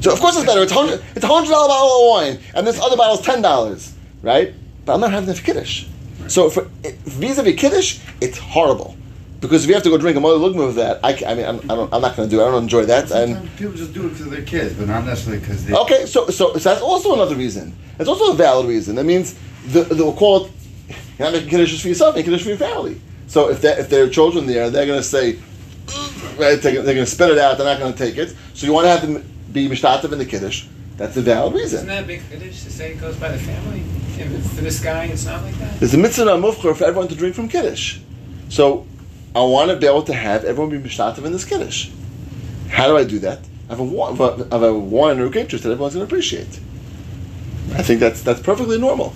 So 0.00 0.12
of 0.12 0.20
course 0.20 0.36
it's 0.36 0.46
better. 0.46 0.62
It's 0.62 0.72
hundred. 0.72 1.02
It's 1.16 1.24
a 1.24 1.28
hundred 1.28 1.50
dollar 1.50 1.68
bottle 1.68 2.02
of 2.02 2.10
wine, 2.10 2.38
and 2.54 2.66
this 2.66 2.80
other 2.80 2.96
bottle 2.96 3.18
is 3.18 3.26
ten 3.26 3.42
dollars, 3.42 3.92
right? 4.22 4.54
But 4.84 4.94
I'm 4.94 5.00
not 5.00 5.10
having 5.10 5.28
it 5.28 5.36
for 5.36 5.44
kiddush. 5.44 5.86
So 6.28 6.48
for 6.48 6.70
vis-a-vis 6.82 7.60
kiddush, 7.60 8.00
it's 8.20 8.38
horrible 8.38 8.96
because 9.42 9.64
if 9.64 9.68
you 9.68 9.74
have 9.74 9.82
to 9.82 9.90
go 9.90 9.98
drink 9.98 10.16
a 10.16 10.20
mother 10.20 10.36
lugma 10.38 10.68
of 10.68 10.76
that, 10.76 11.00
I, 11.02 11.20
I 11.26 11.34
mean, 11.34 11.44
I'm, 11.44 11.58
I 11.68 11.74
don't, 11.74 11.92
I'm 11.92 12.00
not 12.00 12.16
going 12.16 12.30
to 12.30 12.34
do. 12.34 12.40
it. 12.40 12.46
I 12.46 12.50
don't 12.52 12.62
enjoy 12.62 12.84
that. 12.84 13.10
And 13.10 13.54
people 13.56 13.72
just 13.72 13.92
do 13.92 14.06
it 14.06 14.10
because 14.10 14.30
they're 14.30 14.42
kids, 14.42 14.72
but 14.74 14.86
not 14.86 15.04
necessarily 15.04 15.40
because 15.40 15.66
they. 15.66 15.74
okay, 15.74 16.06
so, 16.06 16.28
so 16.28 16.52
so 16.56 16.68
that's 16.70 16.80
also 16.80 17.12
another 17.12 17.34
reason. 17.34 17.76
It's 17.98 18.08
also 18.08 18.32
a 18.32 18.36
valid 18.36 18.68
reason. 18.68 18.94
That 18.94 19.04
means 19.04 19.34
the, 19.66 19.82
they'll 19.82 20.14
call 20.14 20.46
it. 20.46 20.52
You're 21.18 21.26
not 21.26 21.32
making 21.32 21.50
kiddush 21.50 21.70
just 21.70 21.82
for 21.82 21.88
yourself, 21.88 22.14
making 22.14 22.30
kiddush 22.30 22.44
for 22.44 22.50
your 22.50 22.58
family. 22.58 23.00
So 23.26 23.50
if 23.50 23.60
that 23.62 23.80
if 23.80 23.90
there 23.90 24.04
are 24.04 24.08
children 24.08 24.46
there, 24.46 24.70
they're 24.70 24.86
going 24.86 25.00
to 25.00 25.04
say, 25.04 25.40
right, 26.38 26.60
they're, 26.62 26.80
they're 26.80 26.94
going 26.94 26.98
to 26.98 27.06
spit 27.06 27.30
it 27.30 27.38
out. 27.38 27.58
They're 27.58 27.66
not 27.66 27.80
going 27.80 27.92
to 27.92 27.98
take 27.98 28.16
it. 28.18 28.36
So 28.54 28.66
you 28.66 28.72
want 28.72 28.84
to 28.84 28.90
have 28.90 29.02
them 29.02 29.24
be 29.52 29.68
mishtativ 29.68 30.12
in 30.12 30.18
the 30.18 30.24
kiddush. 30.24 30.66
That's 30.96 31.16
a 31.16 31.20
valid 31.20 31.54
reason. 31.54 31.80
Isn't 31.80 31.88
reason. 31.88 31.88
that 31.88 32.04
a 32.04 32.06
big 32.06 32.22
kiddush 32.30 32.62
to 32.62 32.70
say 32.70 32.92
it 32.92 33.00
goes 33.00 33.16
by 33.16 33.32
the 33.32 33.38
family? 33.38 33.82
If 34.18 34.52
for 34.52 34.60
this 34.60 34.80
guy, 34.80 35.06
it's 35.06 35.26
not 35.26 35.42
like 35.42 35.54
that. 35.58 35.80
There's 35.80 35.94
a 35.94 35.98
mitzvah 35.98 36.26
mufcher 36.26 36.76
for 36.76 36.84
everyone 36.84 37.08
to 37.08 37.16
drink 37.16 37.34
from 37.34 37.48
kiddush. 37.48 37.98
So 38.48 38.86
I 39.34 39.40
want 39.40 39.70
to 39.70 39.76
be 39.76 39.86
able 39.86 40.02
to 40.04 40.14
have 40.14 40.44
everyone 40.44 40.70
be 40.70 40.88
mishtativ 40.88 41.24
in 41.24 41.32
this 41.32 41.44
kiddush. 41.44 41.90
How 42.68 42.86
do 42.86 42.96
I 42.96 43.04
do 43.04 43.18
that? 43.20 43.40
I 43.68 43.72
have 43.72 43.80
a 43.80 43.84
wine, 43.84 44.12
I 45.20 45.28
grape 45.28 45.48
that 45.48 45.70
everyone's 45.70 45.94
going 45.94 46.06
to 46.06 46.10
appreciate. 46.14 46.60
I 47.74 47.82
think 47.82 48.00
that's 48.00 48.22
that's 48.22 48.40
perfectly 48.40 48.78
normal. 48.78 49.14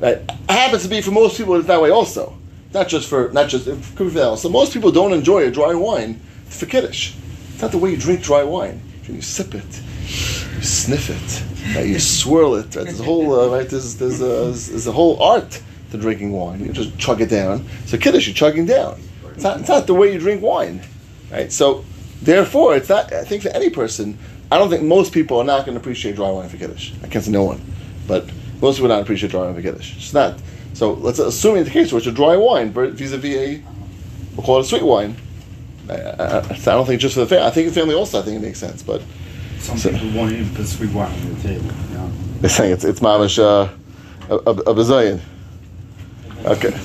Right? 0.00 0.18
It 0.18 0.50
happens 0.50 0.82
to 0.82 0.88
be 0.88 1.00
for 1.00 1.10
most 1.10 1.38
people 1.38 1.56
it's 1.56 1.66
that 1.68 1.80
way 1.80 1.90
also. 1.90 2.36
Not 2.74 2.88
just 2.88 3.08
for 3.08 3.30
not 3.30 3.48
just 3.48 3.64
for 3.64 4.04
that 4.04 4.24
also. 4.24 4.50
Most 4.50 4.74
people 4.74 4.92
don't 4.92 5.12
enjoy 5.12 5.46
a 5.46 5.50
dry 5.50 5.74
wine 5.74 6.20
for 6.44 6.66
kiddush. 6.66 7.14
It's 7.52 7.62
not 7.62 7.70
the 7.70 7.78
way 7.78 7.90
you 7.90 7.96
drink 7.96 8.22
dry 8.22 8.42
wine. 8.42 8.82
You 9.08 9.22
sip 9.22 9.54
it, 9.54 9.80
you 10.02 10.62
sniff 10.62 11.08
it, 11.08 11.74
right? 11.74 11.86
you 11.86 11.98
swirl 11.98 12.56
it. 12.56 12.76
Right? 12.76 12.84
There's 12.84 13.00
a 13.00 13.04
whole 13.04 13.40
uh, 13.40 13.48
right. 13.48 13.66
There's 13.66 13.96
there's 13.96 14.20
a, 14.20 14.70
there's 14.70 14.86
a 14.86 14.92
whole 14.92 15.22
art 15.22 15.62
to 15.92 15.96
drinking 15.96 16.32
wine. 16.32 16.62
You 16.62 16.72
just 16.74 16.98
chug 16.98 17.22
it 17.22 17.30
down. 17.30 17.66
So 17.86 17.96
kiddush, 17.96 18.26
you're 18.26 18.34
chugging 18.34 18.66
down. 18.66 19.00
It's 19.38 19.44
not, 19.44 19.60
it's 19.60 19.68
not 19.68 19.86
the 19.86 19.94
way 19.94 20.12
you 20.12 20.18
drink 20.18 20.42
wine, 20.42 20.80
right? 21.30 21.52
So 21.52 21.84
therefore, 22.22 22.74
it's 22.74 22.88
not. 22.88 23.12
I 23.12 23.22
think 23.22 23.44
for 23.44 23.50
any 23.50 23.70
person, 23.70 24.18
I 24.50 24.58
don't 24.58 24.68
think 24.68 24.82
most 24.82 25.12
people 25.12 25.38
are 25.38 25.44
not 25.44 25.64
going 25.64 25.76
to 25.76 25.80
appreciate 25.80 26.16
dry 26.16 26.28
wine 26.28 26.48
for 26.48 26.56
kiddush. 26.56 26.92
I 27.04 27.06
can't 27.06 27.24
say 27.24 27.30
no 27.30 27.44
one, 27.44 27.60
but 28.08 28.28
most 28.60 28.78
people 28.78 28.88
not 28.88 29.00
appreciate 29.00 29.30
dry 29.30 29.42
wine 29.42 29.54
for 29.54 29.62
kiddush. 29.62 29.96
It's 29.96 30.12
not. 30.12 30.40
So 30.74 30.94
let's 30.94 31.20
assuming 31.20 31.62
the 31.62 31.70
case 31.70 31.92
where 31.92 31.98
it's 31.98 32.08
a 32.08 32.12
dry 32.12 32.34
wine 32.36 32.72
but 32.72 32.94
vis-a-vis 32.94 33.36
a, 33.36 33.62
we'll 34.34 34.44
call 34.44 34.58
it 34.58 34.62
a 34.62 34.64
sweet 34.64 34.82
wine. 34.82 35.14
I, 35.88 35.94
I, 35.94 36.38
I 36.38 36.56
don't 36.56 36.84
think 36.84 37.00
just 37.00 37.14
for 37.14 37.20
the 37.20 37.26
family. 37.28 37.46
I 37.46 37.50
think 37.50 37.68
the 37.68 37.74
family 37.80 37.94
also. 37.94 38.18
I 38.18 38.22
think 38.24 38.38
it 38.42 38.44
makes 38.44 38.58
sense, 38.58 38.82
but 38.82 39.02
Some 39.60 39.78
So- 39.78 39.92
people 39.92 40.10
won't 40.10 40.32
even 40.32 40.52
put 40.52 40.66
sweet 40.66 40.90
wine 40.90 41.12
on 41.12 41.34
the 41.36 41.42
table. 41.42 41.64
You 41.90 41.94
know? 41.94 42.12
they're 42.40 42.50
saying 42.50 42.72
it's 42.72 42.82
it's 42.84 42.98
mamish 42.98 43.38
uh, 43.38 43.68
a, 44.30 44.34
a, 44.34 44.50
a 44.50 44.74
bazillion. 44.74 45.20
Okay, 46.44 46.76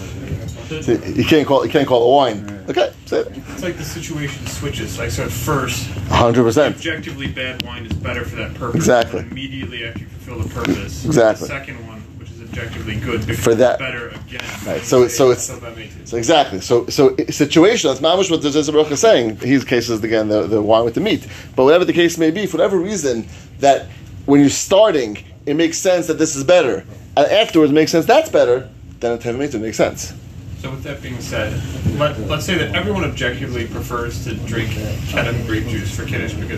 so 0.81 0.91
you 0.93 1.25
can't 1.25 1.47
call 1.47 1.61
it, 1.61 1.65
you 1.67 1.71
can't 1.71 1.87
call 1.87 2.03
it 2.03 2.15
wine. 2.15 2.65
Okay, 2.69 2.93
say 3.05 3.19
it. 3.19 3.27
It's 3.49 3.61
like 3.63 3.77
the 3.77 3.83
situation 3.83 4.45
switches. 4.47 4.97
Like 4.97 5.11
so, 5.11 5.23
at 5.25 5.31
first, 5.31 5.87
hundred 6.09 6.43
percent. 6.43 6.75
objectively 6.75 7.27
bad 7.27 7.61
wine 7.63 7.85
is 7.85 7.93
better 7.93 8.23
for 8.25 8.35
that 8.37 8.53
purpose. 8.55 8.75
Exactly. 8.75 9.19
Immediately 9.21 9.85
after 9.85 9.99
you 9.99 10.07
fulfill 10.07 10.39
the 10.43 10.49
purpose, 10.53 11.05
Exactly. 11.05 11.47
The 11.47 11.53
second 11.53 11.87
one, 11.87 11.99
which 12.17 12.31
is 12.31 12.41
objectively 12.41 12.95
good, 12.95 13.23
For 13.37 13.53
that- 13.55 13.79
better 13.79 14.07
again. 14.09 14.41
Right, 14.65 14.81
so 14.81 14.99
it's- 15.03 15.15
so 15.17 15.31
it's- 15.31 15.47
So 15.47 15.59
makes 15.75 15.95
it- 15.95 16.07
So 16.07 16.17
exactly. 16.17 16.61
So 16.61 16.87
so 16.87 17.15
situation. 17.29 17.89
That's 17.89 17.99
mamish 18.01 18.31
what 18.31 18.41
the 18.41 18.49
Zezah 18.49 18.91
is 18.91 18.99
saying. 18.99 19.37
His 19.37 19.63
case 19.63 19.89
is 19.89 20.03
again 20.03 20.29
the, 20.29 20.47
the 20.47 20.61
wine 20.61 20.85
with 20.85 20.93
the 20.93 21.01
meat. 21.01 21.27
But 21.55 21.65
whatever 21.65 21.85
the 21.85 21.93
case 21.93 22.17
may 22.17 22.31
be, 22.31 22.45
for 22.45 22.57
whatever 22.57 22.77
reason, 22.77 23.27
that 23.59 23.87
when 24.25 24.39
you're 24.39 24.49
starting, 24.49 25.17
it 25.45 25.55
makes 25.55 25.77
sense 25.77 26.07
that 26.07 26.17
this 26.17 26.35
is 26.35 26.43
better, 26.45 26.85
and 27.17 27.27
afterwards 27.27 27.71
it 27.71 27.75
makes 27.75 27.91
sense 27.91 28.05
that's 28.05 28.29
better. 28.29 28.69
Then 29.01 29.11
it 29.11 29.19
Tevah 29.21 29.59
makes 29.59 29.75
sense. 29.75 30.13
So 30.63 30.71
with 30.71 30.83
that 30.83 31.01
being 31.01 31.19
said, 31.19 31.61
let, 31.99 32.17
let's 32.21 32.45
say 32.45 32.57
that 32.57 32.73
everyone 32.73 33.03
objectively 33.03 33.67
prefers 33.67 34.23
to 34.23 34.33
drink 34.33 34.69
Kedem 35.09 35.45
grape 35.45 35.67
juice 35.67 35.93
for 35.93 36.05
Kiddush 36.05 36.35
because 36.35 36.57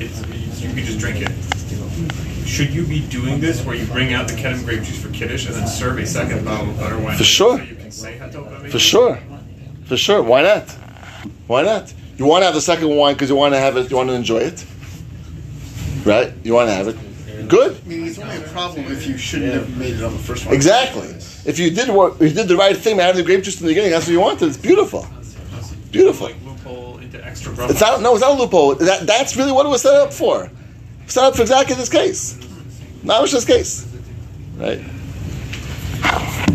it's, 0.00 0.22
it's 0.22 0.60
you 0.60 0.70
can 0.70 0.84
just 0.84 0.98
drink 0.98 1.18
it. 1.20 1.30
Should 2.48 2.70
you 2.70 2.84
be 2.84 3.06
doing 3.06 3.38
this 3.38 3.64
where 3.64 3.76
you 3.76 3.86
bring 3.86 4.12
out 4.12 4.26
the 4.26 4.34
Kedem 4.34 4.64
grape 4.64 4.82
juice 4.82 5.00
for 5.00 5.08
Kiddush 5.10 5.46
and 5.46 5.54
then 5.54 5.68
serve 5.68 5.98
a 5.98 6.06
second 6.06 6.44
bottle 6.44 6.70
of 6.70 6.80
butter 6.80 6.98
wine? 6.98 7.16
For 7.16 7.22
sure. 7.22 7.58
So 7.58 7.62
you 7.62 7.76
can 7.76 7.92
say 7.92 8.18
For 8.68 8.80
sure, 8.80 9.20
for 9.84 9.96
sure. 9.96 10.20
Why 10.20 10.42
not? 10.42 10.68
Why 11.46 11.62
not? 11.62 11.94
You 12.18 12.26
want 12.26 12.42
to 12.42 12.46
have 12.46 12.54
the 12.54 12.60
second 12.60 12.88
wine 12.88 13.14
because 13.14 13.30
you 13.30 13.36
want 13.36 13.54
to 13.54 13.60
have 13.60 13.76
it. 13.76 13.88
You 13.88 13.98
want 13.98 14.08
to 14.08 14.16
enjoy 14.16 14.38
it, 14.38 14.66
right? 16.04 16.32
You 16.42 16.54
want 16.54 16.70
to 16.70 16.74
have 16.74 16.88
it. 16.88 17.48
Good. 17.48 17.80
I 17.84 17.88
mean, 17.88 18.04
it's 18.04 18.18
only 18.18 18.38
a 18.38 18.40
problem 18.48 18.90
if 18.90 19.06
you 19.06 19.16
shouldn't 19.16 19.52
have 19.52 19.78
made 19.78 19.94
it 19.94 20.02
on 20.02 20.12
the 20.12 20.18
first 20.18 20.44
one. 20.44 20.56
Exactly. 20.56 21.14
If 21.44 21.58
you 21.58 21.70
did 21.70 21.88
what 21.88 22.20
you 22.20 22.30
did 22.30 22.48
the 22.48 22.56
right 22.56 22.76
thing 22.76 22.96
by 22.96 23.02
having 23.02 23.18
the 23.18 23.26
grape 23.26 23.42
juice 23.42 23.60
in 23.60 23.66
the 23.66 23.70
beginning, 23.70 23.90
that's 23.90 24.06
what 24.06 24.12
you 24.12 24.20
wanted. 24.20 24.48
It's 24.48 24.56
beautiful. 24.56 25.06
Beautiful. 25.90 26.28
Like 26.28 26.36
loophole 26.44 26.98
into 26.98 27.24
extra 27.24 27.52
It's 27.68 27.80
not 27.80 28.00
no, 28.00 28.12
it's 28.12 28.22
not 28.22 28.38
a 28.38 28.40
loophole. 28.40 28.76
That 28.76 29.06
that's 29.06 29.36
really 29.36 29.52
what 29.52 29.66
it 29.66 29.68
was 29.68 29.82
set 29.82 29.94
up 29.94 30.12
for. 30.12 30.50
Set 31.06 31.24
up 31.24 31.36
for 31.36 31.42
exactly 31.42 31.74
this 31.74 31.88
case. 31.88 32.38
Not 33.02 33.28
this 33.28 33.44
case. 33.44 33.86
Right. 34.56 34.80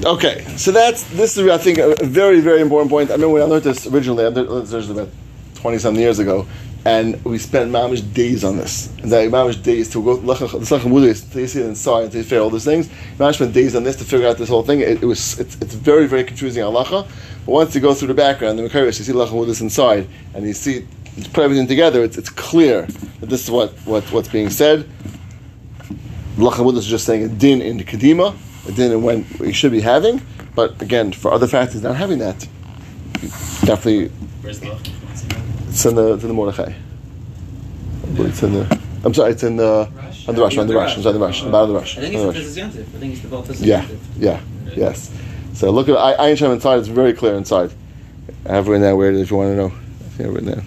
Okay, 0.05 0.45
so 0.55 0.71
that's 0.71 1.03
this 1.03 1.37
is 1.37 1.49
I 1.49 1.57
think 1.57 1.79
a 1.79 1.95
very 2.03 2.39
very 2.39 2.61
important 2.61 2.89
point. 2.89 3.09
I 3.09 3.13
remember 3.13 3.33
when 3.33 3.41
I 3.41 3.45
learned 3.45 3.63
this 3.63 3.87
originally. 3.87 4.25
I 4.25 4.29
learned 4.29 4.67
this 4.67 4.89
about 4.89 5.09
twenty 5.55 5.77
something 5.79 6.01
years 6.01 6.19
ago, 6.19 6.47
and 6.87 7.21
we 7.25 7.37
spent 7.37 7.69
mamish 7.69 8.01
days 8.13 8.45
on 8.45 8.55
this. 8.55 8.87
And 8.99 9.11
that 9.11 9.29
mamish 9.29 9.61
days 9.61 9.89
to 9.89 10.01
go 10.01 10.15
to 10.15 11.67
inside 11.67 12.03
and 12.03 12.11
to 12.13 12.23
figure 12.23 12.39
all 12.39 12.49
those 12.49 12.63
things. 12.63 12.87
Mamish 13.17 13.35
spent 13.35 13.53
days 13.53 13.75
on 13.75 13.83
this 13.83 13.97
to 13.97 14.05
figure 14.05 14.25
out 14.25 14.37
this 14.37 14.47
whole 14.47 14.63
thing. 14.63 14.79
It, 14.79 15.03
it 15.03 15.05
was 15.05 15.37
it's, 15.37 15.55
it's 15.61 15.73
very 15.73 16.07
very 16.07 16.23
confusing 16.23 16.63
halacha. 16.63 17.05
But 17.45 17.51
once 17.51 17.75
you 17.75 17.81
go 17.81 17.93
through 17.93 18.07
the 18.07 18.13
background, 18.13 18.57
the 18.57 18.63
Mekaris, 18.63 18.99
you 18.99 19.03
see 19.03 19.11
Lach 19.11 19.27
Hamudis 19.27 19.59
inside, 19.59 20.07
and 20.33 20.45
you 20.45 20.53
see 20.53 20.87
you 21.17 21.23
put 21.33 21.43
everything 21.43 21.67
together. 21.67 22.03
It's, 22.03 22.17
it's 22.17 22.29
clear 22.29 22.83
that 23.19 23.27
this 23.29 23.43
is 23.43 23.51
what, 23.51 23.71
what 23.85 24.09
what's 24.13 24.29
being 24.29 24.49
said. 24.49 24.89
Lach 26.37 26.53
Hamudis 26.53 26.77
is 26.77 26.87
just 26.87 27.05
saying 27.05 27.23
a 27.23 27.27
din 27.27 27.61
in 27.61 27.75
the 27.75 27.83
Kadima, 27.83 28.33
a 28.65 28.71
din 28.71 28.93
in 28.93 29.03
when 29.03 29.25
we 29.41 29.51
should 29.51 29.73
be 29.73 29.81
having. 29.81 30.21
But 30.55 30.81
again, 30.81 31.11
for 31.11 31.33
other 31.33 31.47
factors 31.47 31.81
not 31.81 31.97
having 31.97 32.19
that, 32.19 32.47
definitely 33.65 34.09
it's 35.77 35.85
in 35.85 35.93
the, 35.93 36.13
it's 36.13 36.23
in 36.23 36.29
the 36.29 36.33
Mordechai. 36.33 36.73
It's 38.15 38.41
in 38.41 38.53
the. 38.53 38.79
I'm 39.05 39.13
sorry. 39.13 39.33
It's 39.33 39.43
in 39.43 39.57
the 39.57 39.87
on 40.27 40.33
the 40.33 40.41
rush. 40.41 40.57
On 40.57 40.65
the 40.65 40.73
rush. 40.73 40.97
I'm 40.97 41.03
the 41.03 41.19
rush. 41.19 41.41
On 41.43 41.45
the 41.45 41.51
bottom 41.51 41.53
of 41.53 41.67
the 41.67 41.73
rush. 41.75 41.97
I 41.99 42.01
think 42.01 42.15
it's 42.15 42.23
the 42.23 42.63
rush. 42.63 42.77
I 42.77 42.83
think 42.97 43.13
it's 43.13 43.21
the 43.21 43.27
Baltas 43.27 43.61
Yeah, 43.61 43.87
yeah, 44.17 44.41
yes. 44.75 45.11
So 45.53 45.69
look 45.69 45.87
at 45.87 45.95
I- 45.95 46.33
Shem 46.33 46.49
inside. 46.49 46.79
It's 46.79 46.87
very 46.87 47.13
clear 47.13 47.35
inside. 47.35 47.71
I 48.47 48.53
have 48.53 48.67
written 48.67 48.81
down 48.87 48.97
where 48.97 49.09
it 49.11 49.15
is 49.17 49.21
if 49.21 49.29
you 49.31 49.37
want 49.37 49.51
to 49.51 49.55
know. 49.55 49.67
I 49.67 50.09
think 50.17 50.29
I've 50.29 50.33
written 50.33 50.51
down. 50.51 50.65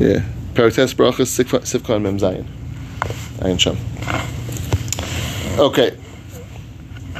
Yeah. 0.00 0.24
Parates 0.54 0.92
brachas 0.94 1.28
Sif- 1.28 1.46
Sifkon 1.52 2.02
Mem 2.02 2.18
Zayin. 2.18 2.46
Ayin 3.38 3.60
Shem. 3.60 3.76
Okay. 5.60 5.96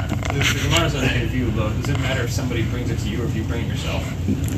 The, 0.08 0.14
the 0.32 0.40
Gemara's 0.40 0.94
on 0.94 1.04
a 1.04 1.26
view, 1.26 1.50
though. 1.50 1.70
Does 1.70 1.90
it 1.90 1.98
matter 2.00 2.22
if 2.24 2.30
somebody 2.30 2.62
brings 2.64 2.90
it 2.90 2.98
to 3.00 3.08
you 3.08 3.22
or 3.22 3.26
if 3.26 3.36
you 3.36 3.44
bring 3.44 3.64
it 3.66 3.68
yourself? 3.68 4.02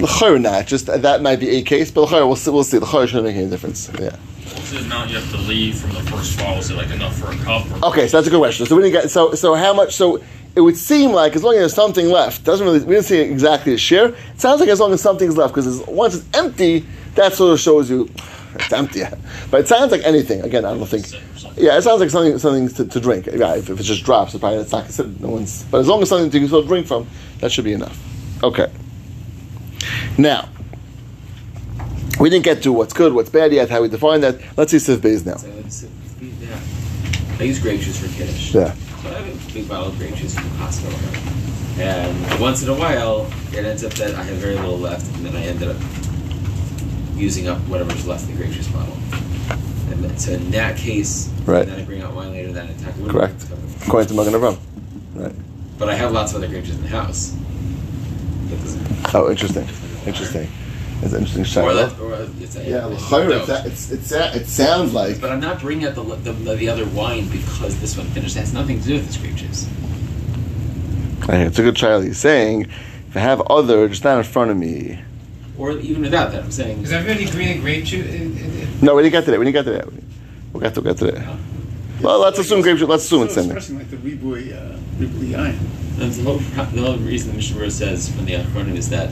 L'chayr 0.01 0.41
not. 0.41 0.67
Just 0.67 0.87
that 0.87 1.23
might 1.23 1.41
be 1.41 1.51
a 1.57 1.63
case, 1.63 1.91
but 1.91 2.03
l'chayr 2.03 2.27
we'll 2.27 2.37
see. 2.37 2.51
We'll 2.51 2.65
see. 2.65 2.79
L'chayr 2.79 3.07
shouldn't 3.07 3.27
make 3.27 3.37
any 3.37 3.51
difference. 3.51 3.91
Yeah. 3.99 4.17
What's 4.55 4.71
the 4.73 4.79
amount 4.79 5.11
you 5.11 5.17
have 5.17 5.31
to 5.31 5.39
leave 5.39 5.79
from 5.81 5.91
the 5.93 6.03
first 6.11 6.39
fall? 6.39 6.59
Is 6.59 6.71
it 6.71 6.75
like 6.75 6.91
enough 6.91 7.17
for 7.17 7.31
a 7.31 7.37
cup? 7.39 7.71
Or 7.83 7.91
Okay, 7.91 8.09
so 8.09 8.17
that's 8.17 8.27
a 8.27 8.31
good 8.31 8.39
question. 8.39 8.67
So 8.67 8.77
we 8.77 8.83
didn't 8.83 9.01
get 9.03 9.11
so 9.11 9.35
so 9.35 9.55
how 9.55 9.73
much? 9.73 9.95
So 9.95 10.23
it 10.57 10.61
would 10.61 10.77
seem 10.77 11.13
like 11.13 11.37
as 11.37 11.45
long 11.45 11.55
as 11.55 11.61
there's 11.61 11.75
something 11.75 12.09
left, 12.09 12.45
doesn't 12.45 12.65
really 12.65 12.81
we 12.81 12.95
didn't 12.95 13.07
see 13.07 13.19
exactly 13.19 13.75
a 13.75 13.79
share. 13.79 14.09
It 14.09 14.41
sounds 14.41 14.61
like 14.61 14.69
as 14.69 14.81
long 14.81 14.93
as 14.93 15.01
something's 15.01 15.37
left 15.37 15.55
because 15.55 15.85
once 15.87 16.15
it's 16.15 16.27
empty, 16.37 16.85
that 17.15 17.35
sort 17.35 17.53
of 17.53 17.61
shows 17.61 17.91
you 17.91 18.09
it's 18.55 18.73
empty. 18.73 19.03
But 19.51 19.61
it 19.61 19.69
sounds 19.69 19.93
like 19.93 20.03
anything. 20.05 20.43
Again, 20.43 20.65
I 20.65 20.75
don't 20.75 20.87
think. 20.87 21.07
Yeah, 21.57 21.77
it 21.77 21.83
sounds 21.83 22.01
like 22.01 22.11
something 22.11 22.39
something 22.39 22.69
to, 22.69 22.85
to 22.87 23.01
drink. 23.01 23.27
Yeah, 23.27 23.57
if, 23.57 23.69
if 23.71 23.81
it 23.81 23.83
just 23.83 24.05
drops, 24.05 24.35
it 24.35 24.41
probably 24.41 24.59
it's 24.59 24.73
not 24.73 24.85
considered. 24.85 25.21
No 25.21 25.29
one's. 25.29 25.65
But 25.65 25.81
as 25.81 25.89
long 25.89 26.03
as 26.03 26.09
something 26.09 26.31
to 26.31 26.47
still 26.47 26.63
drink 26.63 26.87
from, 26.87 27.07
that 27.39 27.53
should 27.53 27.65
be 27.65 27.73
enough. 27.73 27.99
Okay. 28.43 28.71
Now. 30.17 30.49
We 32.19 32.29
didn't 32.29 32.45
get 32.45 32.63
to 32.65 32.73
what's 32.73 32.93
good, 32.93 33.15
what's 33.15 33.31
bad 33.31 33.51
yet, 33.51 33.71
how 33.71 33.81
we 33.81 33.89
define 33.89 34.21
that. 34.21 34.39
Let's 34.55 34.73
see 34.73 34.79
Sif 34.79 35.01
Bays 35.01 35.25
now. 35.25 35.37
It's. 35.61 35.87
I 37.39 37.45
use 37.45 37.59
grape 37.59 37.81
juice 37.81 37.99
for 37.99 38.15
kiddush. 38.15 38.55
Yeah. 38.55 38.75
So 38.75 39.09
I 39.09 39.13
have 39.13 39.51
a 39.51 39.53
big 39.55 39.67
bottle 39.67 39.89
of 39.89 39.97
grape 39.97 40.15
juice 40.15 40.35
from 40.35 40.45
Costco. 40.51 41.79
And 41.81 42.39
once 42.39 42.63
in 42.63 42.69
a 42.69 42.75
while, 42.75 43.33
it 43.55 43.65
ends 43.65 43.83
up 43.83 43.95
that 43.95 44.15
I 44.15 44.23
have 44.23 44.37
very 44.37 44.57
little 44.57 44.79
left, 44.79 45.07
and 45.17 45.25
then 45.25 45.35
I 45.35 45.47
ended 45.47 45.69
up 45.69 45.77
using 47.15 47.49
up 47.49 47.57
whatever's 47.61 48.07
left 48.07 48.29
in 48.29 48.33
the 48.33 48.37
grape 48.37 48.53
juice 48.53 48.69
bottle. 48.69 48.95
And 49.51 50.21
so 50.21 50.33
in 50.33 50.51
that 50.53 50.77
case, 50.77 51.29
Right. 51.47 51.67
then 51.67 51.81
I 51.81 51.85
bring 51.85 52.03
out 52.03 52.15
wine 52.15 52.33
later, 52.33 52.53
then 52.53 52.67
I 52.69 52.71
attack 52.71 52.95
the 52.97 53.09
Correct. 53.09 53.45
According 53.87 54.09
to 54.09 54.15
Magen 54.15 54.33
Avram. 54.35 54.59
Right. 55.15 55.33
But 55.79 55.89
I 55.89 55.95
have 55.95 56.13
lots 56.13 56.33
of 56.33 56.39
other 56.39 56.49
grape 56.49 56.65
juice 56.65 56.77
in 56.77 56.83
the 56.83 56.89
house. 56.89 57.35
Oh, 59.15 59.31
interesting. 59.31 59.67
Interesting. 60.07 60.49
It's 61.03 61.13
an 61.13 61.21
interesting 61.21 61.45
shot. 61.45 61.65
Or 61.65 61.75
that, 61.75 61.99
or 61.99 62.29
it's 62.41 62.57
a, 62.57 62.65
yeah, 62.65 62.89
it's 62.89 63.11
l'chayr, 63.11 63.29
no. 63.31 63.37
it's, 63.39 63.91
it's, 63.91 64.13
it's, 64.13 64.13
it 64.13 64.47
sounds 64.47 64.93
like. 64.93 65.21
But 65.21 65.31
I'm 65.31 65.41
not 65.41 65.61
bringing 65.61 65.87
out 65.87 65.95
the, 65.95 66.03
the, 66.03 66.33
the, 66.33 66.55
the 66.57 66.69
other 66.69 66.85
wine 66.87 67.29
because 67.29 67.81
this 67.81 67.97
one 67.97 68.07
finished. 68.09 68.37
It 68.37 68.41
has 68.41 68.53
nothing 68.53 68.81
to 68.81 68.87
do 68.87 68.95
with 68.95 69.07
this 69.07 69.17
grape 69.17 69.37
juice. 69.37 69.67
Okay, 71.25 71.43
It's 71.43 71.59
a 71.59 71.63
good 71.63 71.77
child. 71.77 72.05
He's 72.05 72.19
saying, 72.19 72.63
if 73.09 73.17
I 73.17 73.21
have 73.21 73.41
other, 73.43 73.89
just 73.89 74.05
not 74.05 74.19
in 74.19 74.25
front 74.25 74.51
of 74.51 74.59
me. 74.59 75.01
Or 75.57 75.73
even 75.73 76.03
without 76.03 76.33
that, 76.33 76.45
I'm 76.45 76.51
saying. 76.51 76.83
Does 76.83 76.93
everybody 76.93 77.25
agree 77.27 77.47
that 77.47 77.61
grape 77.61 77.85
juice? 77.85 78.60
No, 78.83 78.95
we 78.95 79.03
didn't 79.03 79.13
get 79.13 79.25
to 79.27 79.31
that. 79.33 79.39
We 79.39 79.45
didn't 79.45 79.65
get 79.65 79.65
to 79.65 79.73
that. 79.73 79.89
We'll 80.53 80.61
get 80.63 80.75
to, 80.75 80.83
get 80.83 80.97
to 80.99 81.11
that. 81.13 81.39
Well, 82.01 82.19
let's 82.21 82.39
assume 82.39 82.63
grape 82.63 82.79
juice. 82.79 82.89
Let's 82.89 83.05
assume 83.05 83.25
it's 83.25 83.35
so 83.35 83.43
in 83.43 83.49
there. 83.49 83.57
like 83.57 83.91
the 83.91 83.97
ribui, 83.97 84.53
uh, 84.53 84.77
ribui 84.99 85.33
yain. 85.33 85.59
That's 85.97 86.17
the 86.17 86.23
whole, 86.23 86.39
the 86.39 86.81
whole 86.81 86.97
reason 86.97 87.31
the 87.33 87.37
Mishnah 87.37 87.71
says 87.71 88.09
from 88.11 88.25
the 88.25 88.35
Achronim 88.35 88.77
is 88.77 88.89
that 88.89 89.11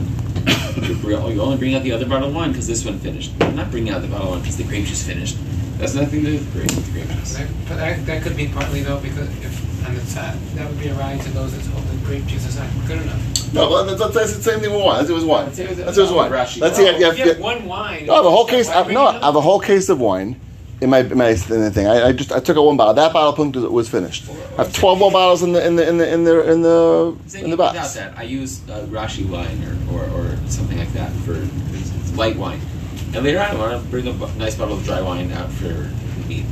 you 0.87 0.95
br- 0.95 1.13
oh, 1.13 1.29
you 1.29 1.41
only 1.41 1.57
bring 1.57 1.75
out 1.75 1.83
the 1.83 1.91
other 1.91 2.07
bottle 2.07 2.29
of 2.29 2.35
wine 2.35 2.51
because 2.51 2.67
this 2.67 2.83
one 2.83 2.97
finished. 2.99 3.31
I'm 3.41 3.55
not 3.55 3.69
bringing 3.69 3.93
out 3.93 4.01
the 4.01 4.07
bottle 4.07 4.27
of 4.27 4.31
wine 4.31 4.41
because 4.41 4.57
the 4.57 4.63
grape 4.63 4.85
juice 4.85 5.03
finished. 5.05 5.37
That's 5.77 5.93
nothing 5.93 6.23
to 6.23 6.31
do 6.31 6.33
with 6.33 6.53
the 6.53 6.59
grape, 6.59 6.71
the 6.71 6.91
grape 6.91 7.09
juice. 7.19 7.37
that, 7.37 7.47
but 7.67 7.75
that, 7.77 8.05
that 8.07 8.23
could 8.23 8.35
be 8.35 8.47
partly 8.47 8.81
though 8.81 8.99
because 8.99 9.29
if 9.45 9.87
on 9.87 9.93
the 9.93 10.01
top 10.13 10.35
that 10.55 10.67
would 10.67 10.79
be 10.79 10.87
a 10.87 10.93
ride 10.95 11.21
to 11.21 11.29
those 11.31 11.55
that 11.55 11.65
hold 11.71 11.85
the 11.87 12.05
grape 12.05 12.25
juice 12.25 12.47
is 12.47 12.57
not 12.57 12.67
good 12.87 13.01
enough. 13.01 13.38
No, 13.53 13.69
well, 13.69 13.85
say 14.11 14.21
it's 14.23 14.35
the 14.37 14.43
same 14.43 14.59
thing 14.59 14.71
with 14.71 14.83
wine. 14.83 14.97
Let's 14.97 15.07
say 15.07 15.13
it 15.13 15.15
was 15.15 15.25
wine. 15.25 15.45
Let's 15.45 15.57
say 15.57 15.63
it 15.63 15.69
was- 15.69 15.79
Let's 15.79 15.95
say 15.95 16.01
it 16.01 16.05
was 16.05 16.11
wine. 16.13 16.31
Rashi. 16.31 16.61
Let's 16.61 16.77
see. 16.77 16.83
Well, 16.83 16.93
if 16.93 16.99
you 16.99 17.05
have, 17.05 17.17
you 17.17 17.25
have 17.25 17.39
one 17.39 17.65
wine, 17.65 18.05
No, 18.05 18.13
I 18.13 18.15
have 18.17 18.25
a 18.25 18.29
whole 18.31 18.45
case. 18.45 18.69
I 18.69 18.83
no, 18.91 19.07
I 19.07 19.25
have 19.25 19.35
a 19.35 19.41
whole 19.41 19.59
case 19.59 19.89
of 19.89 19.99
wine 19.99 20.39
in 20.81 20.89
my 20.89 20.99
in 20.99 21.17
my 21.17 21.29
in 21.29 21.35
the 21.61 21.71
thing. 21.71 21.87
I, 21.87 22.07
I 22.07 22.11
just 22.11 22.31
I 22.31 22.39
took 22.39 22.57
out 22.57 22.63
one 22.65 22.77
bottle. 22.77 22.93
That 22.93 23.11
bottle 23.11 23.33
punkt 23.33 23.55
was- 23.57 23.89
finished. 23.89 24.25
I 24.57 24.63
have 24.63 24.73
twelve 24.73 24.99
more 24.99 25.11
bottles 25.11 25.41
in 25.43 25.51
the 25.53 25.65
in 25.65 25.75
the 25.75 25.87
in 25.87 25.97
the 25.97 26.13
in 26.13 26.23
the 26.23 26.51
in 26.51 26.61
the 26.61 27.15
in 27.43 27.49
the 27.49 27.57
box. 27.57 27.73
without 27.73 27.93
that, 27.95 28.17
I 28.19 28.23
use 28.23 28.61
uh, 28.69 28.85
Rashi 28.89 29.27
wine 29.27 29.59
or, 29.91 29.97
or, 29.97 30.03
or 30.03 30.37
something 30.47 30.77
like 30.77 30.93
that 30.93 31.11
for 31.25 31.33
it's, 31.33 31.91
it's 31.95 32.13
light 32.15 32.35
wine. 32.37 32.61
And 33.15 33.23
later 33.23 33.39
on, 33.39 33.47
I 33.47 33.55
want 33.55 33.81
to 33.83 33.89
bring 33.89 34.07
a 34.07 34.13
nice 34.37 34.55
bottle 34.55 34.77
of 34.77 34.83
dry 34.85 35.01
wine 35.01 35.31
out 35.31 35.49
for 35.53 35.69
the 35.69 36.27
meat. 36.27 36.45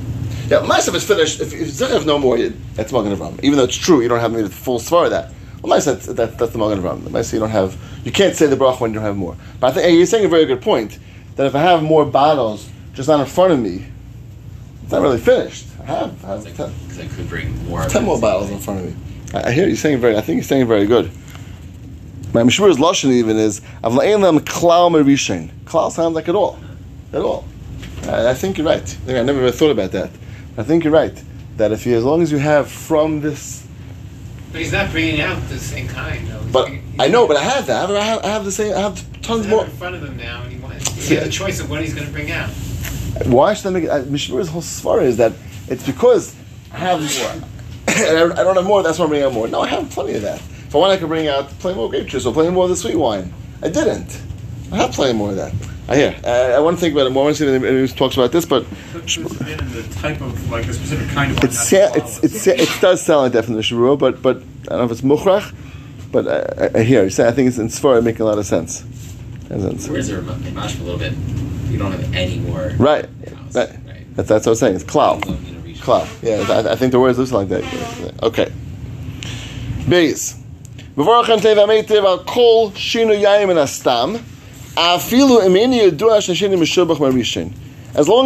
Yeah, 0.50 0.62
my 0.62 0.80
stuff 0.80 0.96
is 0.96 1.04
finished. 1.04 1.40
If, 1.42 1.54
if 1.54 1.80
you 1.80 1.86
have 1.88 2.06
no 2.08 2.18
more, 2.18 2.38
it- 2.38 2.56
that's 2.76 2.92
Magen 2.92 3.16
Avram. 3.16 3.40
Even 3.44 3.58
though 3.58 3.66
it's 3.66 3.76
true, 3.76 4.02
you 4.02 4.08
don't 4.08 4.20
have 4.20 4.34
the 4.34 4.50
full 4.50 4.80
svar 4.80 5.06
of 5.06 5.12
that. 5.12 5.32
Sense 5.80 6.06
that 6.08 6.38
that's 6.38 6.52
the 6.52 6.58
Magen 6.58 6.82
Avram. 6.82 7.10
My 7.12 7.22
you 7.22 7.40
don't 7.40 7.50
have. 7.50 7.78
You 8.04 8.12
can't 8.12 8.36
say 8.36 8.48
the 8.48 8.56
brach 8.56 8.80
when 8.80 8.92
you 8.92 8.96
don't 8.96 9.04
have 9.04 9.18
more. 9.18 9.36
But 9.60 9.72
I 9.72 9.74
think 9.74 9.98
you're 9.98 10.06
saying 10.06 10.26
a 10.26 10.30
very 10.30 10.46
good 10.46 10.62
point 10.62 10.98
that 11.36 11.46
if 11.46 11.56
I 11.56 11.62
have 11.62 11.84
more 11.84 12.06
bottles 12.06 12.70
just 12.94 13.08
not 13.08 13.20
in 13.20 13.26
front 13.26 13.54
of 13.54 13.60
me, 13.60 13.86
it's 14.84 14.92
not 14.92 15.02
really 15.02 15.20
finished. 15.20 15.68
I 15.82 15.86
have, 15.86 16.26
I 16.26 16.28
have 16.30 16.58
ten, 16.58 16.74
I, 17.00 17.08
could 17.08 17.30
bring 17.30 17.66
more. 17.68 17.84
ten 17.86 18.06
more 18.06 18.20
bottles 18.20 18.50
in 18.50 18.60
front 18.60 18.80
of 18.80 18.86
me. 18.86 18.96
I, 19.34 19.50
I 19.50 19.52
hear 19.52 19.68
you 19.68 19.76
saying 19.76 20.00
very. 20.00 20.18
I 20.18 20.22
think 20.22 20.38
you're 20.38 20.44
saying 20.44 20.68
very 20.68 20.86
good. 20.86 21.12
My 22.34 22.44
Mishmur's 22.44 22.78
lashon 22.78 23.12
even 23.12 23.38
is 23.38 23.62
avlaim 23.84 24.22
lam 24.22 24.40
klal 24.40 24.90
merishain. 24.92 25.50
Klal 25.66 25.92
sounds 25.92 26.16
like 26.16 26.30
at 26.30 26.36
all, 26.36 26.58
at 27.12 27.22
all. 27.22 27.46
I, 28.04 28.30
I 28.30 28.34
think 28.34 28.58
you're 28.58 28.68
right. 28.68 28.98
I, 29.08 29.20
I 29.20 29.24
never 29.24 29.52
thought 29.52 29.72
about 29.72 29.92
that. 29.92 30.10
I 30.58 30.64
think 30.64 30.84
you're 30.84 30.94
right. 30.94 31.22
That 31.58 31.72
if 31.72 31.86
you, 31.86 31.98
as 31.98 32.04
long 32.04 32.22
as 32.22 32.32
you 32.32 32.38
have 32.38 32.72
from 32.72 33.22
this, 33.22 33.67
But 34.58 34.64
he's 34.64 34.74
not 34.74 34.90
bringing 34.90 35.22
out 35.22 35.40
the 35.50 35.60
same 35.60 35.88
kind 35.88 36.28
though. 36.28 36.40
He's 36.40 36.52
but 36.52 36.66
bringing- 36.66 36.96
I 37.00 37.08
know, 37.10 37.28
but 37.28 37.38
I 37.38 37.44
have 37.44 37.68
that. 37.68 37.76
I 37.76 37.80
have, 37.82 37.92
I 37.92 38.04
have, 38.04 38.26
I 38.26 38.28
have 38.30 38.44
the 38.44 38.52
same. 38.52 38.74
I 38.74 38.80
have 38.80 39.22
tons 39.22 39.46
more. 39.46 39.66
in 39.66 39.70
front 39.70 39.94
of 39.94 40.04
him 40.04 40.18
now, 40.18 40.42
and 40.42 40.52
he 40.52 40.58
wants. 40.58 41.08
He 41.08 41.14
has 41.14 41.28
a 41.28 41.30
choice 41.30 41.60
of 41.60 41.70
what 41.70 41.82
he's 41.82 41.94
going 41.94 42.08
to 42.08 42.12
bring 42.12 42.32
out. 42.32 42.50
Why 43.28 43.54
should 43.54 43.68
I 43.68 43.70
make 43.70 43.84
it? 43.84 43.90
uh, 43.92 44.02
Mishmur's 44.06 44.50
whole 44.50 44.64
svara 44.64 45.04
is 45.04 45.18
that 45.18 45.34
it's 45.68 45.86
because 45.86 46.36
I 46.74 46.78
have 46.78 47.02
more. 47.02 47.50
I, 47.88 48.32
I 48.32 48.44
don't 48.44 48.56
have 48.56 48.66
more. 48.66 48.82
That's 48.82 48.98
why 48.98 49.06
I'm 49.06 49.10
bringing 49.10 49.28
out 49.28 49.34
more. 49.34 49.48
No, 49.48 49.62
I 49.62 49.68
have 49.68 49.92
plenty 49.92 50.16
of 50.16 50.24
that. 50.24 50.40
If 50.40 50.74
I 50.74 50.80
want, 50.80 50.92
I 50.92 50.98
could 50.98 51.08
bring 51.08 51.28
out 51.28 51.50
plenty 51.60 51.78
more 51.78 51.88
grape 51.88 52.08
juice 52.08 52.26
or 52.26 52.34
plenty 52.34 52.50
more 52.50 52.64
of 52.64 52.72
the 52.72 52.76
sweet 52.78 52.96
wine. 52.96 53.32
I 53.62 53.70
didn't. 53.70 54.20
I 54.72 54.78
have 54.78 54.92
plenty 54.92 55.14
more 55.14 55.30
of 55.30 55.36
that. 55.36 55.54
I 55.90 55.96
hear. 55.96 56.16
Uh, 56.24 56.30
I, 56.30 56.52
I 56.52 56.60
want 56.60 56.78
to 56.78 56.82
think 56.82 56.94
about 56.94 57.08
it 57.08 57.12
more. 57.12 57.24
I 57.24 57.26
want 57.26 57.38
to 57.38 57.44
see 57.44 57.56
if 57.56 57.64
anyone 57.64 57.88
talks 57.88 58.16
about 58.18 58.32
this, 58.32 58.46
but 58.46 58.66
Put 58.92 59.04
this 59.04 59.18
in 59.18 59.24
the 59.24 59.88
type 60.02 60.20
of 60.22 60.52
like 60.52 60.68
a 60.68 60.74
specific 60.74 61.08
kind 61.10 61.32
of 61.32 61.44
it's 61.44 61.72
not 61.72 61.92
sa- 61.92 61.94
the 61.94 61.98
it's 62.00 62.24
it's 62.24 62.48
it 62.48 62.82
does 62.82 63.02
sound 63.02 63.22
like 63.22 63.32
that 63.34 63.46
from 63.46 63.54
the 63.54 63.98
but 63.98 64.22
but 64.22 64.38
I 64.38 64.42
don't 64.76 64.80
know 64.80 64.84
if 64.86 64.92
it's 64.92 65.02
muchrach. 65.02 65.54
But 66.12 66.28
I, 66.28 66.66
I, 66.66 66.80
I 66.80 66.84
hear 66.84 67.04
you 67.04 67.10
say 67.10 67.28
I 67.28 67.32
think 67.32 67.48
it's 67.48 67.58
in 67.58 67.68
svara 67.68 68.04
making 68.04 68.22
a 68.22 68.26
lot 68.26 68.38
of 68.38 68.46
sense. 68.46 68.86
Has 69.50 69.62
sense. 69.62 69.88
Whereas 69.88 70.08
there 70.10 70.20
a 70.20 70.24
mash 70.24 70.78
a 70.78 70.84
little 70.84 71.00
bit, 71.00 71.14
you 71.70 71.78
don't 71.78 71.92
have 71.92 72.14
any 72.14 72.40
more. 72.40 72.74
Right. 72.78 73.06
house, 73.06 73.56
Right. 73.56 74.16
That's 74.16 74.28
that's 74.28 74.46
what 74.46 74.48
I 74.48 74.50
was 74.50 74.60
saying. 74.60 74.76
It's 74.76 74.84
cloud. 74.84 75.26
You 75.26 75.32
don't 75.32 75.44
need 75.44 75.58
a 75.58 75.60
reach. 75.60 75.82
Cloud. 75.82 76.08
Yeah, 76.22 76.46
I, 76.50 76.74
I 76.74 76.76
think 76.76 76.92
the 76.92 77.00
words 77.00 77.18
listen 77.18 77.38
like 77.38 77.50
that. 77.50 77.64
Okay. 78.24 78.52
Beis. 79.86 80.38
V'vorachem 80.96 81.38
teva 81.40 81.66
meitiv 81.68 82.04
al 82.04 82.24
kol 82.26 82.72
shinu 82.72 83.18
yayim 83.22 83.50
and 83.52 83.60
astam. 83.60 84.16
Afilu 84.16 84.26
imini 84.26 84.26
yedua 84.26 84.26
shashini 84.26 84.36
mishubach 84.36 84.36
marishin. 84.36 84.37
As 84.80 85.12
long 85.12 85.42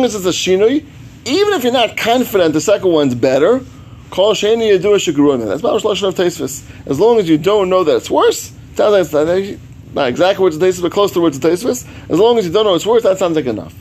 as 0.04 0.16
it's 0.16 0.26
a 0.26 0.30
shinui, 0.30 0.86
even 1.24 1.54
if 1.54 1.64
you're 1.64 1.72
not 1.72 1.96
confident 1.96 2.54
the 2.54 2.60
second 2.60 2.92
one's 2.92 3.16
better, 3.16 3.62
kol 4.10 4.34
sheni 4.34 4.78
yedua 4.78 4.98
shagruim. 4.98 5.48
That's 5.48 5.62
Lashon 5.62 6.10
of. 6.10 6.88
As 6.88 7.00
long 7.00 7.20
as 7.20 7.30
you 7.30 7.38
don't 7.38 7.70
know 7.70 7.86
that 7.86 7.96
it's 7.96 8.12
worse, 8.12 8.52
sounds 8.76 9.14
like 9.14 9.58
not, 9.94 10.10
exactly 10.10 10.44
words 10.44 10.58
of 10.58 10.62
Tosfos, 10.62 10.82
but 10.82 10.92
close 10.92 11.14
to 11.14 11.22
words 11.22 11.38
of 11.38 11.44
Tosfos. 11.44 11.88
As 12.10 12.20
long 12.20 12.38
as 12.38 12.46
you 12.46 12.52
don't 12.52 12.66
know 12.66 12.76
it's 12.76 12.86
worse, 12.86 13.04
that 13.04 13.18
sounds 13.18 13.38
like 13.38 13.46
enough. 13.46 13.74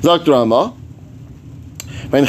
Zak 0.00 0.26
Rama. 0.26 0.74
No 2.10 2.24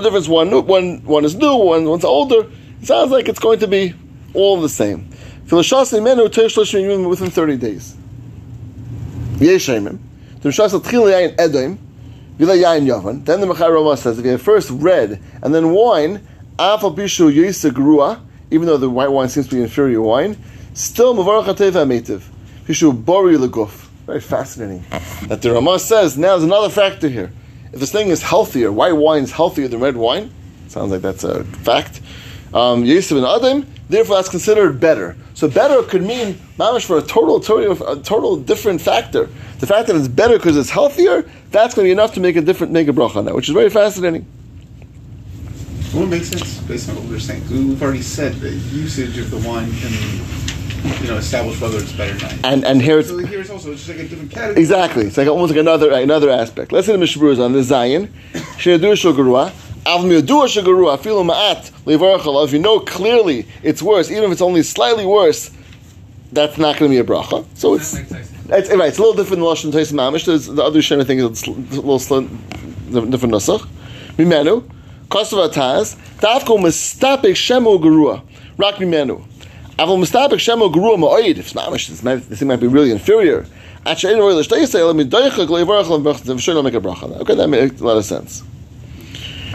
difference. 0.00 0.28
One 0.28 0.66
one 0.66 1.04
one 1.04 1.24
is 1.24 1.36
new, 1.36 1.54
one 1.54 1.84
one's 1.84 2.04
older. 2.04 2.50
It 2.80 2.86
sounds 2.86 3.12
like 3.12 3.28
it's 3.28 3.38
going 3.38 3.60
to 3.60 3.68
be 3.68 3.94
all 4.34 4.60
the 4.60 4.68
same. 4.68 5.08
Within 5.50 7.30
thirty 7.30 7.56
days. 7.56 7.96
Yavan. 12.86 13.24
Then 13.24 13.40
the 13.40 13.48
Mechar 13.48 13.74
Rama 13.74 13.96
says, 13.96 14.20
if 14.20 14.24
you 14.24 14.30
have 14.30 14.42
first 14.42 14.70
red 14.70 15.20
and 15.42 15.52
then 15.52 15.72
wine, 15.72 16.24
even 18.52 18.66
though 18.66 18.76
the 18.76 18.88
white 18.88 19.10
wine 19.10 19.28
seems 19.28 19.48
to 19.48 19.56
be 19.56 19.62
inferior 19.62 20.00
wine, 20.00 20.36
still. 20.74 21.14
Very 24.06 24.20
fascinating. 24.20 24.84
That 25.26 25.42
the 25.42 25.52
Rama 25.52 25.80
says, 25.80 26.16
now 26.16 26.28
there's 26.28 26.44
another 26.44 26.70
factor 26.70 27.08
here. 27.08 27.32
If 27.72 27.80
this 27.80 27.90
thing 27.90 28.08
is 28.08 28.22
healthier, 28.22 28.70
white 28.70 28.92
wine 28.92 29.24
is 29.24 29.32
healthier 29.32 29.66
than 29.66 29.80
red 29.80 29.96
wine, 29.96 30.30
sounds 30.68 30.92
like 30.92 31.02
that's 31.02 31.24
a 31.24 31.42
fact. 31.44 32.00
Um, 32.54 32.84
therefore 32.84 34.16
that's 34.16 34.28
considered 34.28 34.78
better. 34.78 35.16
So 35.40 35.48
better 35.48 35.82
could 35.84 36.02
mean 36.02 36.34
mamish 36.58 36.84
for 36.84 36.98
a 36.98 37.00
total, 37.00 37.40
total, 37.40 37.88
a 37.88 38.02
total 38.02 38.36
different 38.36 38.78
factor. 38.78 39.30
The 39.60 39.66
fact 39.66 39.86
that 39.86 39.96
it's 39.96 40.06
better 40.06 40.36
because 40.36 40.54
it's 40.54 40.68
healthier, 40.68 41.22
that's 41.50 41.74
going 41.74 41.86
to 41.86 41.88
be 41.88 41.92
enough 41.92 42.12
to 42.12 42.20
make 42.20 42.36
a 42.36 42.42
different, 42.42 42.74
make 42.74 42.88
a 42.88 42.92
bracha 42.92 43.16
on 43.16 43.24
that, 43.24 43.34
which 43.34 43.48
is 43.48 43.54
very 43.54 43.70
fascinating. 43.70 44.26
Well, 45.94 46.02
it 46.02 46.08
makes 46.08 46.28
sense 46.28 46.58
based 46.58 46.90
on 46.90 46.96
what 46.96 47.06
we 47.06 47.12
were 47.12 47.18
saying. 47.18 47.42
We've 47.48 47.82
already 47.82 48.02
said 48.02 48.34
that 48.34 48.50
usage 48.50 49.16
of 49.16 49.30
the 49.30 49.38
wine 49.38 49.72
can, 49.76 49.92
you 51.00 51.08
know, 51.08 51.16
establish 51.16 51.58
whether 51.58 51.78
it's 51.78 51.92
better 51.92 52.14
or 52.14 52.20
not. 52.20 52.34
And 52.44 52.62
and 52.66 52.82
here 52.82 52.98
it's 52.98 53.08
So 53.08 53.16
here's 53.16 53.48
also 53.48 53.72
it's 53.72 53.86
just 53.86 53.96
like 53.96 54.06
a 54.06 54.10
different 54.10 54.32
category. 54.32 54.60
exactly. 54.60 55.06
It's 55.06 55.16
like 55.16 55.26
almost 55.26 55.52
like 55.52 55.60
another 55.60 55.90
another 55.90 56.28
aspect. 56.28 56.70
Let's 56.70 56.86
say 56.86 56.94
the 56.94 57.02
Mishmur 57.02 57.32
is 57.32 57.40
on 57.40 57.54
the 57.54 57.62
Zion. 57.62 58.12
Sheyadur 58.58 58.92
Shogarua. 58.92 59.54
Av 59.86 60.02
miyadua 60.04 60.46
shogarua. 60.46 60.98
Afilu 60.98 61.24
ma'at 61.24 61.70
levarachal. 61.84 62.44
If 62.44 62.52
you 62.52 62.58
know 62.58 62.80
clearly 62.80 63.46
it's 63.62 63.82
worse, 63.82 64.10
even 64.10 64.24
if 64.24 64.32
it's 64.32 64.42
only 64.42 64.62
slightly 64.62 65.06
worse, 65.06 65.50
that's 66.32 66.58
not 66.58 66.78
going 66.78 66.90
to 66.90 66.94
be 66.94 66.98
a 67.00 67.04
bracha. 67.04 67.44
So 67.54 67.74
it's 67.74 67.92
That 67.92 68.10
makes 68.10 68.28
sense. 68.28 68.32
it's 68.50 68.70
right. 68.70 68.88
It's 68.88 68.98
a 68.98 69.02
little 69.02 69.14
different 69.14 69.40
than 69.42 69.48
lashon 69.48 69.72
tais 69.72 69.92
mamish. 69.92 70.26
There's 70.26 70.46
the 70.46 70.62
other 70.62 70.80
shana 70.80 71.06
thing 71.06 71.18
is 71.18 71.24
a 71.46 71.50
little 71.50 71.98
sli- 71.98 72.28
different 73.10 73.34
nusach. 73.34 73.66
Mimenu 74.16 74.62
kosav 75.08 75.48
ataz 75.50 75.96
dafko 76.18 76.58
mistapik 76.58 77.34
shemu 77.34 77.80
gerua 77.80 78.22
rak 78.58 78.76
mimenu. 78.76 79.24
Avol 79.78 79.98
mistapik 79.98 80.38
shemu 80.38 80.72
gerua 80.72 80.96
ma'oid. 80.98 81.38
If 81.38 81.52
mamish, 81.54 81.88
this, 81.88 82.38
thing 82.38 82.48
might 82.48 82.56
be 82.60 82.66
really 82.66 82.90
inferior. 82.92 83.46
Actually, 83.86 84.14
let's 84.16 84.70
say 84.70 84.82
let 84.82 84.94
me 84.94 85.04
doichak 85.04 85.46
leivarachal 85.46 86.28
and 86.28 86.40
sure 86.40 86.54
don't 86.54 86.64
make 86.64 86.74
a 86.74 86.80
bracha. 86.80 87.18
Okay, 87.22 87.34
that 87.34 87.48
makes 87.48 87.80
a 87.80 87.84
lot 87.84 87.96
of 87.96 88.04
sense. 88.04 88.42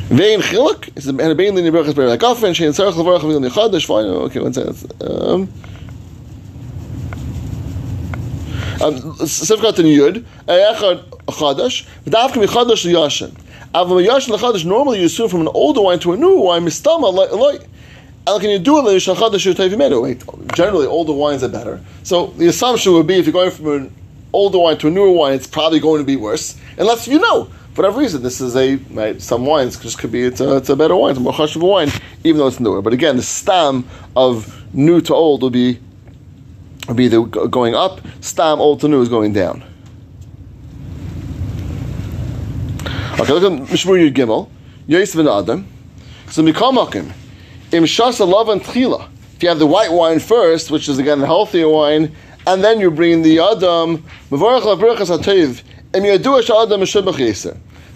Vein 0.10 0.39
chiluk 0.39 0.95
is 0.95 1.06
the 1.06 1.12
and 1.12 1.38
bein 1.38 1.53
lini 1.56 1.72
brachas 1.72 1.95
bear 1.95 2.08
like 2.08 2.24
often 2.24 2.53
shein 2.53 2.70
sarach 2.70 2.93
levarach 2.93 3.22
v'il 3.22 3.49
nichadash. 3.49 3.86
Fine. 3.86 4.06
Okay, 4.06 4.39
one 4.39 4.53
second. 4.53 4.76
Um, 5.01 5.47
Sivkat 8.78 9.78
Chadash, 11.28 11.88
V'davka 12.06 12.45
Michadash 12.45 12.86
Yashin. 12.86 13.32
Avam 13.74 14.06
Yashin 14.06 14.38
Chadash, 14.38 14.66
normally 14.66 14.99
you 14.99 15.06
assume 15.06 15.30
from 15.30 15.41
an 15.41 15.47
older 15.53 15.82
wine 15.82 15.97
to 15.99 16.14
a 16.14 16.18
newer 16.18 16.39
wine. 16.39 16.64
And 18.28 18.41
can 18.41 18.49
you 18.49 18.60
do 18.60 18.88
it 18.88 19.03
Generally, 20.56 20.88
older 20.88 21.14
wines 21.14 21.43
are 21.43 21.49
better. 21.49 21.80
So 22.03 22.28
the 22.28 22.47
assumption 22.47 22.93
would 22.93 23.08
be 23.08 23.16
if 23.16 23.26
you're 23.26 23.34
going 23.34 23.51
from 23.51 23.68
an 23.68 23.95
older 24.34 24.60
wine 24.60 24.78
to 24.80 24.88
a 24.88 24.91
newer 24.91 25.12
wine, 25.12 25.34
it's 25.34 25.47
probably 25.47 25.80
going 25.80 26.01
to 26.01 26.06
be 26.06 26.16
worse, 26.16 26.56
unless 26.78 27.08
you 27.08 27.20
know. 27.20 27.49
Whatever 27.76 27.99
reason, 27.99 28.23
this 28.23 28.39
is 28.39 28.55
a 28.55 28.76
right, 28.91 29.21
some 29.21 29.45
wines 29.45 29.78
just 29.78 29.99
could 29.99 30.11
be 30.11 30.23
it's 30.23 30.39
a, 30.39 30.55
it's 30.55 30.69
a 30.69 30.78
better 30.78 30.95
wine, 30.95 31.11
it's 31.11 31.19
a 31.19 31.21
more 31.21 31.34
hush 31.34 31.57
of 31.57 31.61
a 31.61 31.65
wine, 31.65 31.89
even 32.23 32.39
though 32.39 32.47
it's 32.47 32.61
newer. 32.61 32.82
But 32.82 32.93
again, 32.93 33.17
the 33.17 33.21
stam 33.21 33.86
of 34.15 34.73
new 34.73 35.01
to 35.01 35.13
old 35.13 35.41
will 35.41 35.49
be 35.49 35.82
would 36.88 36.95
be 36.95 37.09
the 37.09 37.23
going 37.23 37.76
up. 37.76 37.99
Stam 38.21 38.61
old 38.61 38.80
to 38.80 38.88
new 38.88 39.01
is 39.01 39.09
going 39.09 39.34
down. 39.34 39.61
Okay, 43.19 43.34
look 43.34 43.43
at 43.43 43.67
Mishmur 43.67 44.09
Yud 44.09 44.13
Gimel. 44.13 44.49
Yosef 44.88 45.19
and 45.19 45.28
Adam. 45.28 45.67
So 46.30 46.43
Mikamakim. 46.43 47.11
Im 47.71 47.84
Shasa 47.84 48.26
Lavan 48.26 48.61
Tchila. 48.61 49.09
If 49.36 49.43
you 49.43 49.49
have 49.49 49.59
the 49.59 49.67
white 49.67 49.91
wine 49.91 50.19
first, 50.19 50.71
which 50.71 50.88
is 50.88 50.97
again 50.97 51.19
the 51.19 51.26
healthier 51.26 51.67
wine, 51.67 52.15
and 52.47 52.63
then 52.63 52.80
you 52.80 52.91
bring 52.91 53.21
the 53.21 53.39
Adam, 53.39 53.97
Mavarach 54.30 54.61
Lavrachas 54.61 55.17
HaTev, 55.17 55.61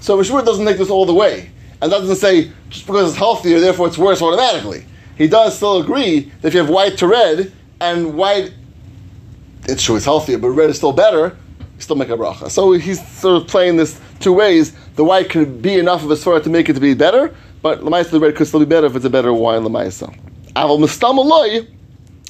So 0.01 0.17
Mishmur 0.17 0.45
doesn't 0.45 0.65
take 0.65 0.77
this 0.77 0.89
all 0.89 1.05
the 1.05 1.13
way. 1.13 1.51
And 1.81 1.91
that 1.91 1.99
doesn't 1.99 2.15
say, 2.17 2.51
just 2.69 2.85
because 2.85 3.09
it's 3.09 3.17
healthier, 3.17 3.59
therefore 3.59 3.87
it's 3.87 3.97
worse 3.97 4.21
automatically. 4.21 4.85
He 5.17 5.27
does 5.27 5.55
still 5.55 5.81
agree 5.81 6.31
that 6.41 6.47
if 6.49 6.53
you 6.53 6.59
have 6.61 6.69
white 6.69 6.97
to 6.99 7.07
red, 7.07 7.51
and 7.81 8.15
white 8.15 8.53
it's 9.65 9.83
true, 9.83 9.95
it's 9.95 10.05
healthier, 10.05 10.37
but 10.37 10.49
red 10.49 10.69
is 10.69 10.77
still 10.77 10.93
better, 10.93 11.37
you 11.59 11.81
still 11.81 11.95
make 11.95 12.09
a 12.09 12.17
bracha. 12.17 12.49
So 12.49 12.71
he's 12.71 13.05
sort 13.07 13.41
of 13.41 13.47
playing 13.47 13.77
this 13.77 13.99
two 14.19 14.33
ways. 14.33 14.73
The 14.95 15.03
white 15.03 15.29
could 15.29 15.61
be 15.61 15.77
enough 15.77 16.03
of 16.03 16.11
a 16.11 16.15
svara 16.15 16.43
to 16.43 16.49
make 16.49 16.69
it 16.69 16.73
to 16.73 16.79
be 16.79 16.93
better, 16.93 17.35
but 17.61 17.81
lemaisa 17.81 18.11
the 18.11 18.19
red 18.19 18.35
could 18.35 18.47
still 18.47 18.59
be 18.59 18.65
better 18.65 18.87
if 18.87 18.95
it's 18.95 19.05
a 19.05 19.09
better 19.09 19.33
wine 19.33 19.63
lemaisa. 19.63 20.15
Aval 20.55 20.79
mistamaloi. 20.79 21.67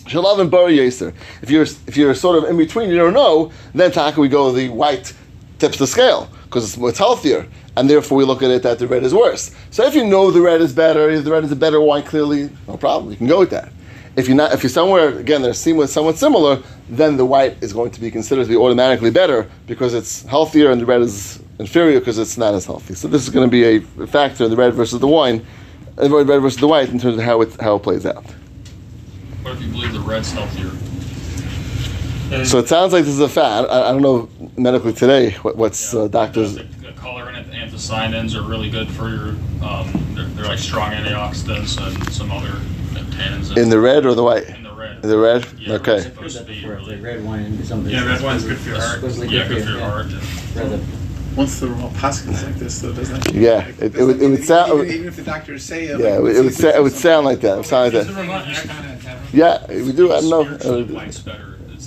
Shalav 0.05 0.39
and 0.39 0.51
Yeser. 0.51 1.13
If 1.43 1.51
you're 1.51 1.63
if 1.85 1.95
you're 1.95 2.15
sort 2.15 2.43
of 2.43 2.49
in 2.49 2.57
between, 2.57 2.89
you 2.89 2.97
don't 2.97 3.13
know, 3.13 3.51
then 3.75 3.91
taka 3.91 4.19
we 4.19 4.27
go 4.27 4.51
the 4.51 4.69
white 4.69 5.13
tips 5.59 5.77
the 5.77 5.87
scale 5.87 6.29
because 6.43 6.63
it's, 6.73 6.83
it's 6.83 6.97
healthier, 6.97 7.47
and 7.75 7.89
therefore 7.89 8.17
we 8.17 8.23
look 8.23 8.41
at 8.41 8.49
it 8.49 8.63
that 8.63 8.79
the 8.79 8.87
red 8.87 9.03
is 9.03 9.13
worse. 9.13 9.55
So 9.71 9.85
if 9.85 9.93
you 9.93 10.05
know 10.05 10.31
the 10.31 10.41
red 10.41 10.61
is 10.61 10.73
better, 10.73 11.09
if 11.09 11.23
the 11.23 11.31
red 11.31 11.43
is 11.43 11.51
a 11.51 11.55
better 11.55 11.79
wine, 11.79 12.03
clearly 12.03 12.49
no 12.67 12.77
problem, 12.77 13.11
you 13.11 13.17
can 13.17 13.27
go 13.27 13.39
with 13.39 13.51
that. 13.51 13.71
If 14.15 14.27
you're 14.27 14.35
not, 14.35 14.53
if 14.53 14.63
you're 14.63 14.69
somewhere 14.69 15.17
again, 15.17 15.43
with 15.43 15.89
somewhat 15.89 16.17
similar, 16.17 16.61
then 16.89 17.15
the 17.15 17.25
white 17.25 17.61
is 17.61 17.71
going 17.71 17.91
to 17.91 18.01
be 18.01 18.09
considered 18.09 18.43
to 18.43 18.49
be 18.49 18.55
automatically 18.55 19.11
better 19.11 19.49
because 19.67 19.93
it's 19.93 20.23
healthier, 20.23 20.71
and 20.71 20.81
the 20.81 20.85
red 20.85 21.01
is 21.01 21.41
inferior 21.59 21.99
because 21.99 22.17
it's 22.17 22.37
not 22.37 22.53
as 22.53 22.65
healthy. 22.65 22.95
So 22.95 23.07
this 23.07 23.23
is 23.23 23.29
going 23.29 23.47
to 23.47 23.51
be 23.51 23.63
a 23.63 24.07
factor 24.07 24.45
in 24.45 24.49
the 24.49 24.57
red 24.57 24.73
versus 24.73 24.99
the 24.99 25.07
wine, 25.07 25.45
uh, 25.97 26.07
the 26.07 26.25
red 26.25 26.41
versus 26.41 26.59
the 26.59 26.67
white 26.67 26.89
in 26.89 26.99
terms 26.99 27.17
of 27.17 27.23
how 27.23 27.41
it 27.41 27.55
how 27.61 27.75
it 27.75 27.83
plays 27.83 28.05
out. 28.05 28.25
What 29.43 29.53
if 29.53 29.61
you 29.61 29.71
believe 29.71 29.93
the 29.93 29.99
red's 29.99 30.31
healthier? 30.31 30.71
So 32.45 32.59
it 32.59 32.67
sounds 32.67 32.93
like 32.93 33.05
this 33.05 33.13
is 33.13 33.21
a 33.21 33.29
fad. 33.29 33.65
I, 33.65 33.89
I 33.89 33.91
don't 33.91 34.03
know 34.03 34.29
medically 34.59 34.93
today 34.93 35.31
what, 35.41 35.55
what's 35.55 35.93
uh, 35.93 36.07
doctors. 36.07 36.55
The, 36.55 36.63
the 36.63 36.91
color 36.93 37.29
and 37.29 37.45
anthocyanins 37.51 38.35
are 38.35 38.47
really 38.47 38.69
good 38.69 38.89
for 38.89 39.09
your. 39.09 39.29
Um, 39.63 39.91
they're, 40.15 40.25
they're 40.25 40.45
like 40.45 40.59
strong 40.59 40.91
antioxidants 40.91 41.77
and 41.85 42.13
some 42.13 42.31
other 42.31 42.51
tannins 43.11 43.57
In 43.57 43.69
the 43.69 43.79
red 43.79 44.05
or 44.05 44.13
the 44.15 44.23
white? 44.23 44.47
in 44.49 44.63
the 44.63 44.71
red. 44.73 45.03
In 45.03 45.09
the 45.09 45.17
red? 45.17 45.45
Yeah, 45.57 45.73
Okay. 45.75 45.91
red's 45.93 46.03
supposed 46.05 46.37
to 46.37 46.43
be 46.43 46.61
For 46.61 46.75
really. 46.75 46.95
the 46.97 47.01
red 47.01 47.25
wine 47.25 47.45
and 47.45 47.65
something. 47.65 47.91
Yeah, 47.91 48.05
red 48.05 48.21
wine's 48.21 48.43
good 48.45 48.57
for 48.57 48.69
your 48.69 48.79
heart. 48.79 48.95
Supposedly 48.95 49.27
Yeah, 49.35 49.47
good 49.47 49.63
for 49.63 49.69
your 49.71 49.79
heart. 49.81 50.05
and- 50.07 50.55
Rather- 50.55 50.79
Once 51.35 51.59
the 51.59 51.67
Ramal 51.67 51.89
Paskins 51.91 52.43
like 52.43 52.55
this, 52.55 52.79
though, 52.79 52.91
doesn't 52.93 53.27
it? 53.27 53.35
Yeah, 53.35 53.55
Like, 53.57 53.67
it- 53.81 53.95
it 53.95 54.03
would- 54.03 54.21
it 54.21 54.27
would 54.27 54.33
even- 54.33 54.43
sound- 54.43 54.71
Even, 54.81 54.91
even 54.93 55.07
if 55.07 55.15
the 55.15 55.21
doctors 55.21 55.63
say 55.63 55.85
it, 55.85 55.99
Yeah, 55.99 56.15
it 56.17 56.21
would, 56.21 56.35
it 56.35 56.43
would, 56.43 56.53
sa- 56.53 56.69
it 56.69 56.83
would 56.83 56.91
sound 56.93 57.25
like 57.25 57.39
that. 57.41 57.53
It 57.53 57.57
would 57.57 57.65
sound 57.65 57.93
like 57.93 58.01
It's 58.03 58.09
a 58.09 58.13
that. 58.13 58.21
reminder- 58.21 59.19
Yeah, 59.33 59.65
we 59.67 59.91
do. 59.93 60.11
I 60.11 60.21
don't 60.21 60.29
know. 60.29 60.43
Spiritually, 60.43 60.83
Uh, 60.83 60.87
better. 60.87 61.05
Is 61.07 61.19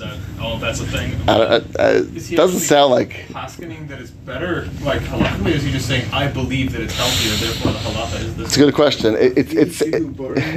that? 0.03 0.17
Oh, 0.41 0.59
that's 0.59 0.81
a 0.81 0.87
thing. 0.87 1.15
I 1.29 1.39
don't- 1.39 1.81
I- 1.81 1.83
I- 1.83 1.91
Is 2.17 2.29
he 2.29 2.35
it 2.35 2.37
doesn't 2.37 2.61
sound 2.61 2.91
like. 2.93 3.25
Paskening 3.33 3.89
that 3.89 4.01
it's 4.01 4.11
better, 4.11 4.69
like 4.83 5.01
halachically, 5.03 5.47
or 5.53 5.57
is 5.57 5.63
he 5.63 5.73
just 5.73 5.87
saying, 5.89 6.05
I 6.13 6.27
believe 6.29 6.73
that 6.73 6.81
it's 6.83 6.95
healthier, 6.95 7.33
therefore 7.47 7.73
the 7.73 7.79
halacha 7.79 8.21
is 8.21 8.37
this? 8.37 8.47
It's 8.49 8.57
a 8.57 8.61
good 8.61 8.75
question. 8.75 9.15
It, 9.15 9.39
it, 9.39 9.53
it's, 9.55 9.81
it, 9.83 10.03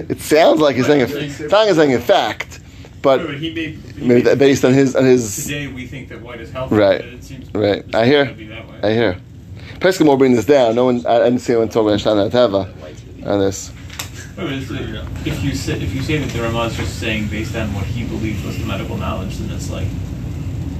it 0.09 0.19
sounds 0.21 0.59
like 0.59 0.75
he's 0.75 0.85
saying 0.87 1.01
a, 1.01 1.05
it 1.05 1.31
sounds 1.49 1.67
he's 1.67 1.77
saying 1.77 1.93
a 1.93 1.99
fact, 1.99 2.59
but 3.01 3.25
But 3.25 3.37
he 3.37 3.53
may, 3.53 3.71
he 3.71 4.05
maybe 4.07 4.23
may- 4.23 4.35
based 4.35 4.65
on 4.65 4.73
his 4.73 4.95
on 4.95 5.05
his 5.05 5.43
Today 5.45 5.67
we 5.67 5.85
think 5.87 6.09
that 6.09 6.21
white 6.21 6.41
is 6.41 6.51
healthy, 6.51 6.75
Right. 6.75 6.99
but 6.99 7.07
it 7.13 7.23
seems 7.23 7.53
Right. 7.53 7.83
I 7.95 8.05
hear. 8.05 8.25
be 8.33 8.47
that 8.47 8.67
way. 8.67 8.79
I 8.83 8.93
hear. 8.93 9.17
Peskin 9.79 10.07
will 10.07 10.17
bring 10.17 10.33
this 10.35 10.45
down. 10.45 10.73
No 10.75 10.85
one. 10.85 11.05
I, 11.05 11.17
I 11.17 11.23
didn't 11.25 11.39
see 11.39 11.53
anyone 11.53 11.69
talking 11.69 11.89
about 11.89 11.99
Shana 11.99 12.31
Tava 12.31 12.73
on 13.29 13.39
this. 13.39 13.71
If 14.37 15.43
you 15.43 15.55
say 15.55 15.81
if 15.81 15.93
you 15.93 16.01
say 16.01 16.17
that 16.17 16.29
the 16.29 16.41
Ramah 16.41 16.65
is 16.65 16.77
just 16.77 16.99
saying 16.99 17.27
based 17.27 17.55
on 17.55 17.73
what 17.73 17.85
he 17.85 18.05
believes 18.05 18.43
was 18.43 18.57
the 18.57 18.65
medical 18.65 18.97
knowledge, 18.97 19.37
then 19.37 19.55
it's 19.55 19.69
like 19.69 19.87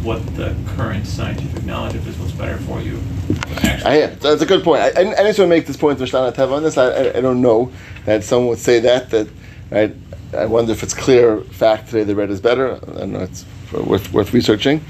what 0.04 0.24
the 0.36 0.56
current 0.76 1.08
scientific 1.08 1.66
knowledge 1.66 1.96
of 1.96 2.08
is 2.08 2.18
what's 2.18 2.32
better 2.34 2.58
for 2.58 2.82
you. 2.82 3.02
But 3.28 3.66
actually, 3.66 3.92
I 3.92 3.96
hear. 3.96 4.08
That's 4.08 4.42
a 4.42 4.46
good 4.46 4.64
point. 4.64 4.82
I, 4.82 4.90
I, 4.90 5.20
I 5.20 5.24
need 5.24 5.36
to 5.36 5.48
make 5.48 5.66
this 5.66 5.78
point 5.78 5.98
to 6.00 6.06
Shana 6.06 6.34
Tava 6.34 6.56
on 6.56 6.64
this. 6.64 6.78
I, 6.78 6.90
I, 6.90 7.18
I 7.18 7.22
don't 7.22 7.42
know 7.42 7.72
that 8.06 8.24
someone 8.24 8.50
would 8.50 8.60
say 8.60 8.80
that. 8.82 9.10
That 9.10 9.28
right. 9.72 9.96
I 10.34 10.46
wonder 10.46 10.74
if 10.74 10.84
it's 10.84 10.94
clear 10.94 11.42
fact 11.42 11.90
today 11.90 12.04
the 12.04 12.16
red 12.16 12.30
is 12.30 12.42
better. 12.42 12.76
I 12.76 13.00
don't 13.00 13.14
know. 13.14 13.22
It's 13.22 13.46
worth 13.72 14.12
worth 14.12 14.34
researching. 14.34 14.84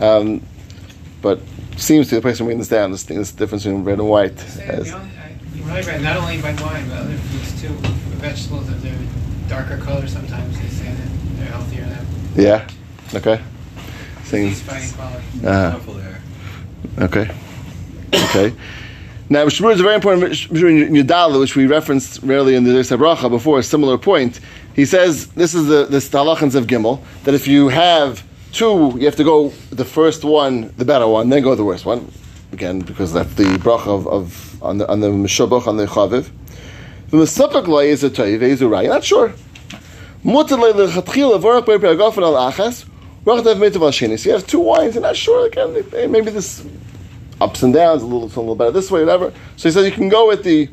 Um, 0.00 0.42
but 1.20 1.40
seems 1.76 2.08
to 2.08 2.14
the 2.14 2.20
person 2.20 2.46
reading 2.46 2.58
this 2.58 2.68
down. 2.68 2.92
This 2.92 3.02
thing, 3.02 3.18
this 3.18 3.32
difference 3.32 3.64
between 3.64 3.84
red 3.84 3.98
and 3.98 4.08
white. 4.08 4.38
Say, 4.38 4.64
As, 4.64 4.92
only, 4.92 5.10
I, 5.16 5.36
you're 5.54 5.66
right, 5.66 5.86
right, 5.86 6.00
not 6.00 6.16
only 6.16 6.40
by 6.40 6.52
wine, 6.62 6.88
but 6.88 6.98
other 6.98 7.16
foods 7.16 7.60
too. 7.60 8.01
Vegetables, 8.22 8.68
if 8.70 8.80
they're 8.82 8.94
darker 9.48 9.76
color, 9.78 10.06
sometimes 10.06 10.58
they 10.60 10.68
say 10.68 10.84
that 10.84 11.08
they're 11.36 11.46
healthier 11.46 11.84
than 11.84 12.06
yeah. 12.36 12.68
Okay. 13.12 13.42
Saying. 14.24 14.50
disease 14.50 14.62
fighting 14.62 14.90
quality. 14.92 15.46
Uh, 15.46 15.78
Okay. 17.04 17.30
Okay. 18.14 18.54
Now, 19.28 19.44
Mishmur 19.44 19.72
is 19.72 19.80
a 19.80 19.82
very 19.82 19.96
important 19.96 20.22
Mishmur 20.24 20.86
in 20.86 20.92
Yudala, 20.94 21.40
which 21.40 21.56
we 21.56 21.66
referenced 21.66 22.22
rarely 22.22 22.54
in 22.54 22.62
the 22.62 22.70
Desa 22.70 22.96
Bracha 22.96 23.28
before, 23.28 23.58
a 23.58 23.62
similar 23.62 23.98
point. 23.98 24.38
He 24.74 24.84
says, 24.84 25.26
this 25.28 25.54
is 25.54 25.66
the, 25.66 25.86
this 25.86 26.08
the 26.08 26.18
halachans 26.18 26.54
of 26.54 26.66
Gimel, 26.66 27.02
that 27.24 27.34
if 27.34 27.48
you 27.48 27.68
have 27.68 28.22
two, 28.52 28.94
you 28.98 29.06
have 29.06 29.16
to 29.16 29.24
go 29.24 29.48
the 29.70 29.84
first 29.84 30.22
one, 30.22 30.72
the 30.76 30.84
better 30.84 31.08
one, 31.08 31.28
then 31.28 31.42
go 31.42 31.54
the 31.54 31.64
worst 31.64 31.86
one. 31.86 32.10
Again, 32.52 32.80
because 32.80 33.12
that's 33.12 33.34
the 33.34 33.44
bracha 33.58 33.88
of, 33.88 34.06
of 34.06 34.62
on 34.62 34.78
the 34.78 34.88
on 34.88 35.00
the 35.00 35.08
mishabach 35.08 35.66
on 35.66 35.76
the 35.76 35.86
chaviv. 35.86 36.30
The 37.12 37.18
mesapek 37.18 37.66
loy 37.66 37.88
is 37.88 38.02
a 38.02 38.08
toiv, 38.08 38.40
is 38.40 38.62
a 38.62 38.68
not 38.68 39.04
sure. 39.04 39.34
Mutter 40.24 40.56
le 40.56 40.72
lechatchila 40.72 41.38
vorach 41.38 41.66
bei 41.66 41.76
pegafen 41.76 42.22
al 42.22 42.50
achas. 42.50 42.86
Vorach 43.22 43.44
dev 43.44 43.58
mitav 43.58 43.82
al 43.82 43.90
sheni. 43.90 44.18
So 44.18 44.30
you 44.30 44.34
have 44.34 44.46
two 44.46 44.60
wines. 44.60 44.94
You're 44.94 45.02
not 45.02 45.14
sure. 45.14 45.46
Again, 45.46 45.84
eh, 45.94 46.06
maybe 46.06 46.30
this 46.30 46.64
ups 47.38 47.62
and 47.62 47.74
downs 47.74 48.02
a 48.02 48.06
little, 48.06 48.28
a 48.28 48.40
little 48.40 48.54
better 48.54 48.70
this 48.70 48.90
way, 48.90 49.00
whatever. 49.00 49.30
So 49.56 49.68
he 49.68 49.72
says 49.74 49.84
you 49.84 49.92
can 49.92 50.08
go 50.08 50.26
with 50.26 50.42
the 50.42 50.70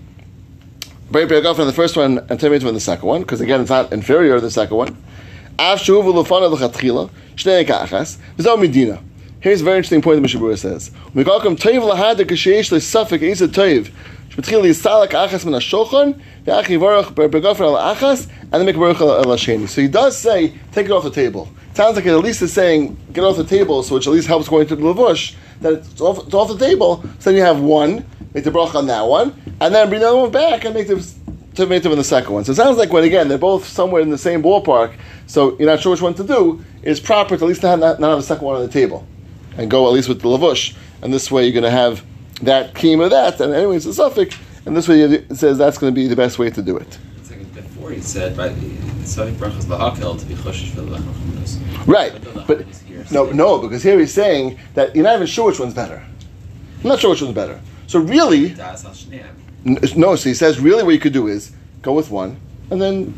Bray 1.11 1.25
Pegafen 1.25 1.59
on 1.59 1.67
the 1.67 1.73
first 1.73 1.97
one 1.97 2.19
and 2.19 2.39
Temei 2.39 2.65
on 2.65 2.73
the 2.73 2.79
second 2.79 3.05
one, 3.05 3.23
because 3.23 3.41
again 3.41 3.59
it's 3.59 3.69
not 3.69 3.91
inferior 3.91 4.35
to 4.35 4.41
the 4.41 4.49
second 4.49 4.77
one. 4.77 4.95
Av 5.59 5.77
shuvu 5.77 6.23
lefana 6.23 6.55
lechatchila 6.55 7.09
shnei 7.35 8.59
medina. 8.59 9.03
Here's 9.41 9.59
a 9.59 9.63
very 9.65 9.75
interesting 9.75 10.01
point 10.01 10.15
that 10.15 10.21
Mishnah 10.21 10.39
Berurah 10.39 10.57
says. 10.57 10.91
Mikalkam 11.13 11.59
toiv 11.59 11.81
lahada 11.81 12.21
k'sheish 12.21 12.71
le'safik 12.71 13.23
isa 13.23 13.49
toiv. 13.49 13.91
Min 14.39 15.53
hashochan 15.53 16.21
v'ach 16.45 16.65
yivarach 16.65 17.13
begafen 17.13 17.61
al 17.61 17.95
achas 17.95 18.29
and 18.51 18.65
make 18.65 18.75
hasheni. 18.75 19.67
So 19.67 19.81
he 19.81 19.87
does 19.87 20.17
say 20.17 20.53
take 20.71 20.85
it 20.85 20.91
off 20.91 21.03
the 21.03 21.11
table. 21.11 21.49
Sounds 21.73 21.95
like 21.95 22.05
at 22.05 22.15
least 22.17 22.41
is 22.41 22.53
saying 22.53 22.97
get 23.13 23.23
off 23.23 23.37
the 23.37 23.43
table, 23.43 23.83
so 23.83 23.95
which 23.95 24.07
at 24.07 24.13
least 24.13 24.27
helps 24.27 24.47
going 24.47 24.67
to 24.67 24.75
the 24.75 24.81
Levush 24.81 25.35
that 25.61 25.73
it's 25.73 26.01
off, 26.01 26.25
it's 26.25 26.33
off 26.33 26.47
the 26.47 26.57
table. 26.57 27.03
So 27.19 27.29
then 27.29 27.35
you 27.35 27.43
have 27.43 27.59
one, 27.59 28.05
make 28.33 28.43
the 28.43 28.51
bracha 28.51 28.75
on 28.75 28.87
that 28.87 29.01
one, 29.01 29.39
and 29.59 29.73
then 29.73 29.89
bring 29.89 30.01
the 30.01 30.07
other 30.07 30.17
one 30.17 30.31
back 30.31 30.65
and 30.65 30.73
make 30.73 30.87
the 30.87 31.13
to 31.55 31.65
make 31.65 31.83
them 31.83 31.91
in 31.91 31.97
the 31.97 32.03
second 32.03 32.33
one. 32.33 32.45
So 32.45 32.53
it 32.53 32.55
sounds 32.55 32.77
like 32.77 32.91
when 32.91 33.03
again 33.03 33.27
they're 33.27 33.37
both 33.37 33.65
somewhere 33.65 34.01
in 34.01 34.09
the 34.09 34.17
same 34.17 34.41
ballpark, 34.41 34.95
so 35.27 35.57
you're 35.57 35.69
not 35.69 35.81
sure 35.81 35.91
which 35.91 36.01
one 36.01 36.13
to 36.15 36.23
do. 36.23 36.63
It's 36.81 36.99
proper 36.99 37.37
to 37.37 37.43
at 37.43 37.47
least 37.47 37.63
not, 37.63 37.79
not, 37.79 37.99
not 37.99 38.09
have 38.11 38.19
the 38.19 38.23
second 38.23 38.45
one 38.45 38.55
on 38.55 38.61
the 38.61 38.71
table, 38.71 39.05
and 39.57 39.69
go 39.69 39.85
at 39.85 39.91
least 39.91 40.07
with 40.07 40.21
the 40.21 40.29
Levush. 40.29 40.75
And 41.01 41.13
this 41.13 41.29
way 41.29 41.43
you're 41.43 41.53
going 41.53 41.63
to 41.63 41.71
have 41.71 42.03
that 42.43 42.73
keem 42.73 43.03
of 43.03 43.09
that, 43.11 43.39
and 43.41 43.53
anyway 43.53 43.77
it's 43.77 43.85
a 43.85 43.93
suffix. 43.93 44.35
And 44.65 44.75
this 44.75 44.87
way 44.87 45.01
it 45.01 45.35
says 45.35 45.57
that's 45.57 45.77
going 45.77 45.93
to 45.93 45.95
be 45.95 46.07
the 46.07 46.15
best 46.15 46.37
way 46.39 46.49
to 46.49 46.61
do 46.61 46.77
it. 46.77 46.97
Like 47.29 47.53
before 47.53 47.91
he 47.91 48.01
said, 48.01 48.37
right, 48.37 48.51
Sadiq 49.03 49.33
brachas 49.33 49.63
la'akel 49.65 50.19
to 50.19 50.25
be 50.25 50.35
choshesh 50.35 50.69
for 50.71 50.81
the 50.81 50.97
Lechem 50.97 51.13
Chamudes. 51.13 51.87
Right, 51.87 52.11
But 52.13 52.23
the 52.23 52.31
but 52.41 52.57
lechem 52.59 52.69
is 52.69 52.81
here, 52.81 53.05
no, 53.11 53.31
no, 53.31 53.57
because 53.59 53.81
here 53.81 53.97
he's 53.99 54.13
saying 54.13 54.59
that 54.75 54.95
you're 54.95 55.03
not 55.05 55.15
even 55.15 55.27
sure 55.27 55.47
which 55.47 55.59
one's 55.59 55.73
better. 55.73 56.03
I'm 56.83 56.89
not 56.89 56.99
sure 56.99 57.09
which 57.11 57.21
one's 57.21 57.33
better. 57.33 57.59
So 57.87 57.99
really, 57.99 58.49
Das 58.49 58.85
al 58.85 58.91
shneim. 58.91 59.25
N- 59.65 59.79
No, 59.95 60.15
so 60.15 60.29
he 60.29 60.35
says 60.35 60.59
really 60.59 60.83
what 60.83 60.93
you 60.93 60.99
could 60.99 61.13
do 61.13 61.27
is 61.27 61.51
go 61.81 61.93
with 61.93 62.11
one 62.11 62.37
and 62.69 62.81
then 62.81 63.17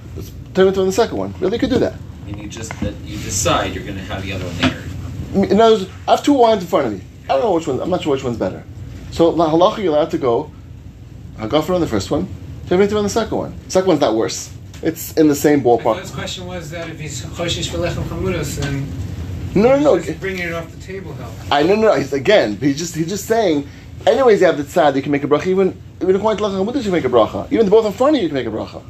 turn 0.53 0.67
it 0.69 0.73
to 0.75 0.83
the 0.85 0.91
second 0.91 1.17
one. 1.17 1.33
Really, 1.39 1.53
you 1.53 1.59
could 1.59 1.69
do 1.69 1.79
that. 1.79 1.95
And 2.27 2.39
you 2.39 2.47
just 2.47 2.71
that 2.79 2.95
you 3.03 3.17
decide 3.17 3.73
you're 3.75 3.83
going 3.83 3.97
to 3.97 4.03
have 4.03 4.23
the 4.23 4.31
other 4.33 4.45
one 4.45 4.57
there. 4.57 5.49
In 5.51 5.59
other 5.59 5.77
words, 5.79 5.89
I 6.07 6.11
have 6.11 6.23
two 6.23 6.33
wines 6.33 6.61
in 6.63 6.69
front 6.69 6.87
of 6.87 6.93
me. 6.93 7.01
I 7.25 7.33
don't 7.33 7.41
know 7.41 7.51
which 7.53 7.67
one. 7.67 7.79
I'm 7.81 7.89
not 7.89 8.01
sure 8.03 8.13
which 8.13 8.23
one's 8.23 8.37
better. 8.37 8.63
So 9.11 9.29
la 9.29 9.51
halacha, 9.51 9.83
you're 9.83 9.93
allowed 9.93 10.11
to 10.11 10.17
go. 10.17 10.51
For 11.37 11.73
on 11.73 11.81
the 11.81 11.87
first 11.87 12.11
one. 12.11 12.27
It 12.69 12.93
on 12.93 13.03
the 13.03 13.09
second 13.09 13.37
one. 13.37 13.69
Second 13.69 13.87
one's 13.87 14.01
not 14.01 14.15
worse. 14.15 14.55
It's 14.81 15.13
in 15.17 15.27
the 15.27 15.35
same 15.35 15.61
ballpark. 15.61 15.99
first 15.99 16.13
question 16.13 16.47
was 16.47 16.71
that 16.71 16.89
if 16.89 16.99
he's 16.99 17.23
choshish 17.25 17.69
for 17.69 17.77
lechem 17.77 18.03
chamudos, 18.03 18.55
then 18.61 18.87
No, 19.53 19.77
no, 19.77 19.79
no. 19.79 19.99
just 19.99 20.19
bringing 20.19 20.47
it 20.47 20.53
off 20.53 20.71
the 20.71 20.81
table 20.81 21.13
help. 21.13 21.33
I 21.51 21.63
no, 21.63 21.75
no. 21.75 21.81
no. 21.89 21.95
He's, 21.95 22.13
again, 22.13 22.55
he's 22.57 22.77
just 22.77 22.95
he's 22.95 23.09
just 23.09 23.25
saying. 23.25 23.67
Anyways, 24.07 24.39
you 24.39 24.47
have 24.47 24.57
the 24.57 24.63
tzad. 24.63 24.95
You 24.95 25.01
can 25.01 25.11
make 25.11 25.23
a 25.23 25.27
bracha. 25.27 25.47
Even 25.47 25.79
even 26.01 26.15
according 26.15 26.37
to 26.37 26.43
lachem 26.43 26.75
you 26.75 26.81
can 26.81 26.91
make 26.91 27.03
a 27.03 27.09
bracha. 27.09 27.51
Even 27.51 27.65
the 27.65 27.71
both 27.71 27.85
in 27.85 27.91
front 27.91 28.15
of 28.15 28.21
you, 28.21 28.23
you 28.23 28.29
can 28.29 28.35
make 28.35 28.47
a 28.47 28.49
bracha. 28.49 28.81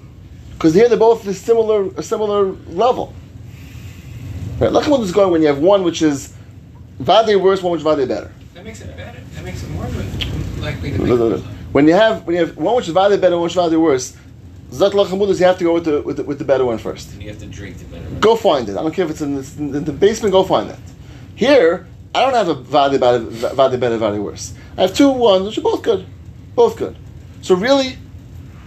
Because 0.54 0.76
here 0.76 0.88
they're 0.88 0.98
both 0.98 1.26
a 1.26 1.34
similar 1.34 1.88
a 1.98 2.04
similar 2.04 2.52
level. 2.68 3.14
Right? 4.60 4.72
Lachem 4.72 5.02
is 5.02 5.12
going 5.12 5.32
when 5.32 5.42
you 5.42 5.48
have 5.48 5.60
one 5.60 5.84
which 5.84 6.04
is 6.04 6.34
vade 7.00 7.36
worse, 7.42 7.64
one 7.64 7.72
which 7.72 7.80
is 7.80 7.84
vade 7.84 8.08
better. 8.08 8.32
That 8.62 8.68
makes 8.68 8.82
it 8.82 8.96
better. 8.96 9.20
That 9.34 9.44
makes 9.44 9.64
it 9.64 9.70
more 9.72 9.88
likely 10.60 10.92
to 10.92 11.00
make 11.00 11.44
When 11.72 11.88
you 11.88 11.96
have 11.96 12.28
when 12.28 12.36
you 12.36 12.46
have 12.46 12.56
one 12.56 12.76
which 12.76 12.88
is 12.88 12.94
vade 12.94 13.20
better, 13.20 13.36
one 13.36 13.46
which 13.46 13.58
is 13.58 13.70
vade 13.70 13.76
worse, 13.76 14.16
zat 14.72 14.92
lachem 14.92 15.18
you 15.40 15.46
have 15.46 15.58
to 15.58 15.64
go 15.64 15.74
with 15.74 15.86
the, 15.86 16.02
with 16.04 16.18
the 16.18 16.24
with 16.24 16.38
the 16.38 16.46
better 16.46 16.64
one 16.64 16.78
first. 16.78 17.12
And 17.14 17.24
you 17.24 17.30
have 17.30 17.40
to 17.40 17.48
drink 17.48 17.80
the 17.80 17.86
better 17.86 18.04
one. 18.04 18.20
Go 18.20 18.36
find 18.36 18.70
it. 18.70 18.78
I 18.78 18.84
don't 18.84 18.94
care 18.94 19.06
if 19.06 19.10
it's 19.10 19.22
in, 19.22 19.34
this, 19.34 19.58
in 19.58 19.84
the 19.84 19.92
basement. 19.92 20.32
Go 20.34 20.44
find 20.44 20.70
it. 20.70 20.78
Here, 21.34 21.88
I 22.14 22.22
don't 22.22 22.36
have 22.36 22.50
a 22.50 22.54
vade 22.54 23.00
better, 23.00 23.18
vade 23.22 23.80
better, 23.80 23.98
vade 23.98 24.20
worse. 24.20 24.54
I 24.78 24.82
have 24.82 24.94
two 24.94 25.10
ones 25.10 25.48
which 25.48 25.58
are 25.58 25.62
both 25.62 25.82
good, 25.82 26.06
both 26.54 26.78
good. 26.78 26.96
So 27.42 27.56
really, 27.56 27.98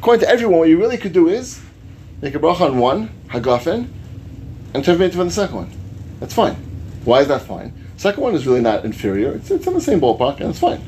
according 0.01 0.27
to 0.27 0.29
everyone, 0.29 0.59
what 0.59 0.69
you 0.69 0.77
really 0.77 0.97
could 0.97 1.13
do 1.13 1.29
is 1.29 1.61
make 2.21 2.35
a 2.35 2.41
bracha 2.41 2.63
on 2.63 2.79
one 2.79 3.11
hagafen, 3.29 3.91
and 4.75 4.85
turn 4.85 5.01
it 5.01 5.17
on 5.17 5.27
the 5.27 5.33
second 5.33 5.55
one. 5.55 5.71
That's 6.19 6.35
fine. 6.35 6.57
Why 7.05 7.21
is 7.21 7.29
that 7.29 7.43
fine? 7.43 7.84
Second 8.05 8.23
one 8.23 8.35
is 8.35 8.47
really 8.47 8.61
not 8.61 8.85
inferior. 8.85 9.33
It's, 9.33 9.51
it's 9.51 9.67
in 9.67 9.73
the 9.73 9.81
same 9.81 9.99
ballpark, 9.99 10.39
and 10.41 10.51
it's 10.51 10.59
fine. 10.59 10.79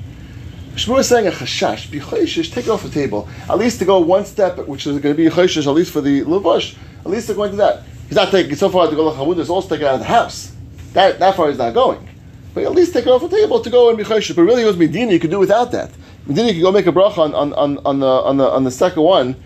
Shmuel 0.74 0.98
is 0.98 1.08
saying 1.08 1.26
a 1.26 1.30
chashash, 1.30 1.90
be 1.90 1.98
take 1.98 2.66
it 2.66 2.68
off 2.68 2.82
the 2.82 2.90
table. 2.90 3.26
At 3.48 3.56
least 3.56 3.78
to 3.78 3.86
go 3.86 4.00
one 4.00 4.26
step, 4.26 4.58
which 4.68 4.86
is 4.86 4.98
going 4.98 5.16
to 5.16 5.22
be 5.24 5.30
choishish, 5.30 5.66
at 5.66 5.70
least 5.70 5.92
for 5.92 6.02
the 6.02 6.20
levush. 6.24 6.76
At 6.98 7.06
least 7.06 7.28
they're 7.28 7.36
going 7.36 7.52
to 7.52 7.56
that. 7.56 7.84
He's 8.06 8.16
not 8.16 8.30
taking 8.30 8.54
so 8.54 8.68
far 8.68 8.90
to 8.90 8.94
go 8.94 9.10
lachamudas, 9.10 9.48
also 9.48 9.66
take 9.66 9.80
it 9.80 9.86
out 9.86 9.94
of 9.94 10.00
the 10.00 10.04
house. 10.04 10.54
That 10.92 11.18
that 11.20 11.36
far 11.36 11.48
he's 11.48 11.56
not 11.56 11.72
going. 11.72 12.06
But 12.52 12.64
at 12.64 12.72
least 12.72 12.92
take 12.92 13.06
it 13.06 13.08
off 13.08 13.22
the 13.22 13.34
table 13.34 13.60
to 13.60 13.70
go 13.70 13.88
and 13.88 13.96
be 13.96 14.04
choishish. 14.04 14.36
But 14.36 14.42
really, 14.42 14.64
it 14.64 14.66
was 14.66 14.76
medina. 14.76 15.10
You 15.10 15.18
could 15.18 15.30
do 15.30 15.38
without 15.38 15.72
that. 15.72 15.92
Medina, 16.26 16.48
you 16.48 16.54
could 16.56 16.64
go 16.64 16.72
make 16.72 16.86
a 16.86 16.92
bracha 16.92 17.16
on, 17.16 17.32
on, 17.32 17.54
on, 17.54 17.78
on 17.86 17.98
the 18.00 18.06
on 18.06 18.36
the 18.36 18.46
on 18.46 18.64
the 18.64 18.70
second 18.70 19.02
one, 19.02 19.36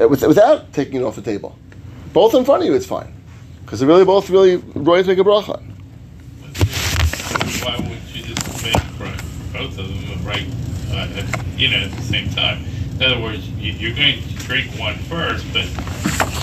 uh, 0.00 0.08
with, 0.08 0.22
without 0.22 0.72
taking 0.72 1.02
it 1.02 1.04
off 1.04 1.16
the 1.16 1.20
table. 1.20 1.54
Both 2.14 2.34
in 2.34 2.46
front 2.46 2.62
of 2.62 2.66
you, 2.66 2.74
it's 2.74 2.86
fine, 2.86 3.12
because 3.62 3.78
they're 3.78 3.88
really 3.88 4.06
both 4.06 4.30
really 4.30 4.56
right 4.56 5.02
to 5.02 5.08
make 5.08 5.18
a 5.18 5.22
bracha. 5.22 5.62
Both 9.52 9.78
of 9.78 9.88
them 9.88 10.24
right, 10.24 10.46
uh, 10.90 11.08
at- 11.18 11.58
you 11.58 11.68
know, 11.68 11.78
at 11.78 11.90
the 11.92 12.02
same 12.02 12.28
time? 12.30 12.64
In 12.96 13.02
other 13.02 13.20
words, 13.20 13.48
you, 13.50 13.72
you're 13.72 13.94
going 13.94 14.22
to 14.22 14.28
drink 14.44 14.70
one 14.78 14.96
first, 14.98 15.44
but 15.52 15.64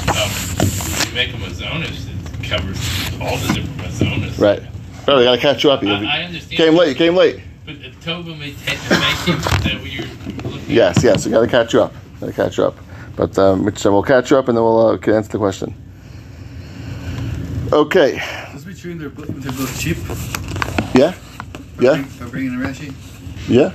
um, 0.10 0.30
if 0.62 1.06
you 1.08 1.14
make 1.16 1.32
them 1.32 1.42
azonis, 1.42 2.08
it 2.08 2.44
covers 2.50 2.78
all 3.22 3.38
the 3.38 3.54
different 3.54 3.80
azonis. 3.82 4.40
Right. 4.40 4.62
Well, 5.08 5.20
I 5.20 5.24
got 5.24 5.36
to 5.36 5.42
catch 5.42 5.64
you 5.64 5.72
up. 5.72 5.82
You 5.84 5.90
I, 5.90 6.04
I 6.20 6.24
understand. 6.24 6.58
came 6.58 6.76
late. 6.76 6.90
You 6.90 6.96
came 6.96 7.16
late. 7.16 7.42
But 7.66 7.76
uh, 7.76 7.90
Tova 8.02 8.38
may 8.38 8.54
take 8.54 8.80
make 8.90 9.28
you 9.28 9.36
that 9.40 9.78
what 9.80 9.92
you're 9.92 10.62
Yes, 10.68 11.04
yes, 11.04 11.26
we 11.26 11.32
got 11.32 11.42
to 11.42 11.48
catch 11.48 11.74
you 11.74 11.82
up. 11.82 11.94
Got 12.20 12.28
to 12.28 12.34
catch 12.34 12.58
you 12.58 12.66
up. 12.66 12.76
But 13.16 13.38
um, 13.40 13.66
Mitch, 13.66 13.84
we'll 13.86 14.04
catch 14.04 14.32
you 14.32 14.38
up 14.38 14.48
and 14.48 14.58
then 14.58 14.64
we'll 14.64 14.88
uh, 14.88 14.98
can 14.98 15.14
answer 15.14 15.32
the 15.32 15.38
question. 15.38 15.74
Okay. 17.72 18.22
Does 18.52 18.66
it 18.68 18.78
true 18.78 18.96
they're 18.96 19.10
both 19.10 19.80
cheap? 19.80 19.98
Yeah. 20.96 21.14
Yeah. 21.80 22.04
For 22.04 22.28
bringing 22.28 22.56
a 22.56 22.66
Rashi? 22.66 22.94
Yeah. 23.48 23.74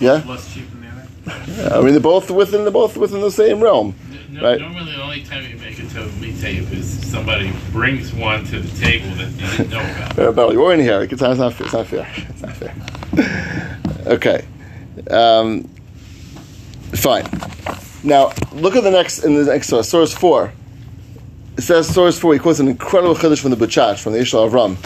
Yeah. 0.00 0.22
Less 0.26 0.52
cheap 0.52 0.70
than 0.70 0.82
the 0.82 0.88
other. 0.88 1.74
I 1.76 1.80
mean, 1.80 1.92
they're 1.92 2.00
both 2.00 2.30
within 2.30 2.62
they're 2.62 2.70
both 2.70 2.96
within 2.96 3.20
the 3.20 3.30
same 3.30 3.60
realm. 3.60 3.94
No, 4.30 4.42
Right. 4.42 4.60
Normally, 4.60 4.92
the 4.92 5.02
only 5.02 5.22
time 5.22 5.48
you 5.48 5.56
make 5.58 5.78
a 5.78 5.82
Tova 5.82 6.40
tape 6.40 6.70
is 6.72 7.10
somebody 7.10 7.52
brings 7.70 8.12
one 8.12 8.44
to 8.46 8.58
the 8.58 8.80
table 8.80 9.14
that 9.14 9.30
you 9.30 9.46
didn't 9.56 9.70
know 9.70 9.80
about. 9.80 10.18
Uh, 10.18 10.32
Belly, 10.32 10.56
we're 10.56 10.74
in 10.74 10.80
here. 10.80 11.02
It's 11.02 11.20
not, 11.20 11.30
it's 11.32 11.38
not 11.40 11.54
fair. 11.54 11.66
It's 11.66 11.72
not 11.72 11.86
fair. 11.86 12.06
It's 12.28 12.42
not 12.42 12.56
fair. 12.56 13.80
Okay. 14.06 14.44
Um, 15.10 15.64
fine. 16.92 17.26
Now 18.02 18.32
look 18.52 18.76
at 18.76 18.82
the 18.82 18.90
next 18.90 19.24
in 19.24 19.34
the 19.34 19.44
next 19.44 19.68
source, 19.68 19.88
source 19.88 20.12
four. 20.12 20.52
It 21.56 21.62
says 21.62 21.86
source 21.88 22.18
four. 22.18 22.32
He 22.34 22.38
quotes 22.40 22.58
an 22.58 22.68
incredible 22.68 23.14
chiddush 23.14 23.40
from 23.40 23.50
the 23.50 23.56
Bachach 23.56 23.98
from 24.00 24.12
the 24.12 24.18
Ishla 24.18 24.46
of 24.46 24.52
Ram. 24.52 24.76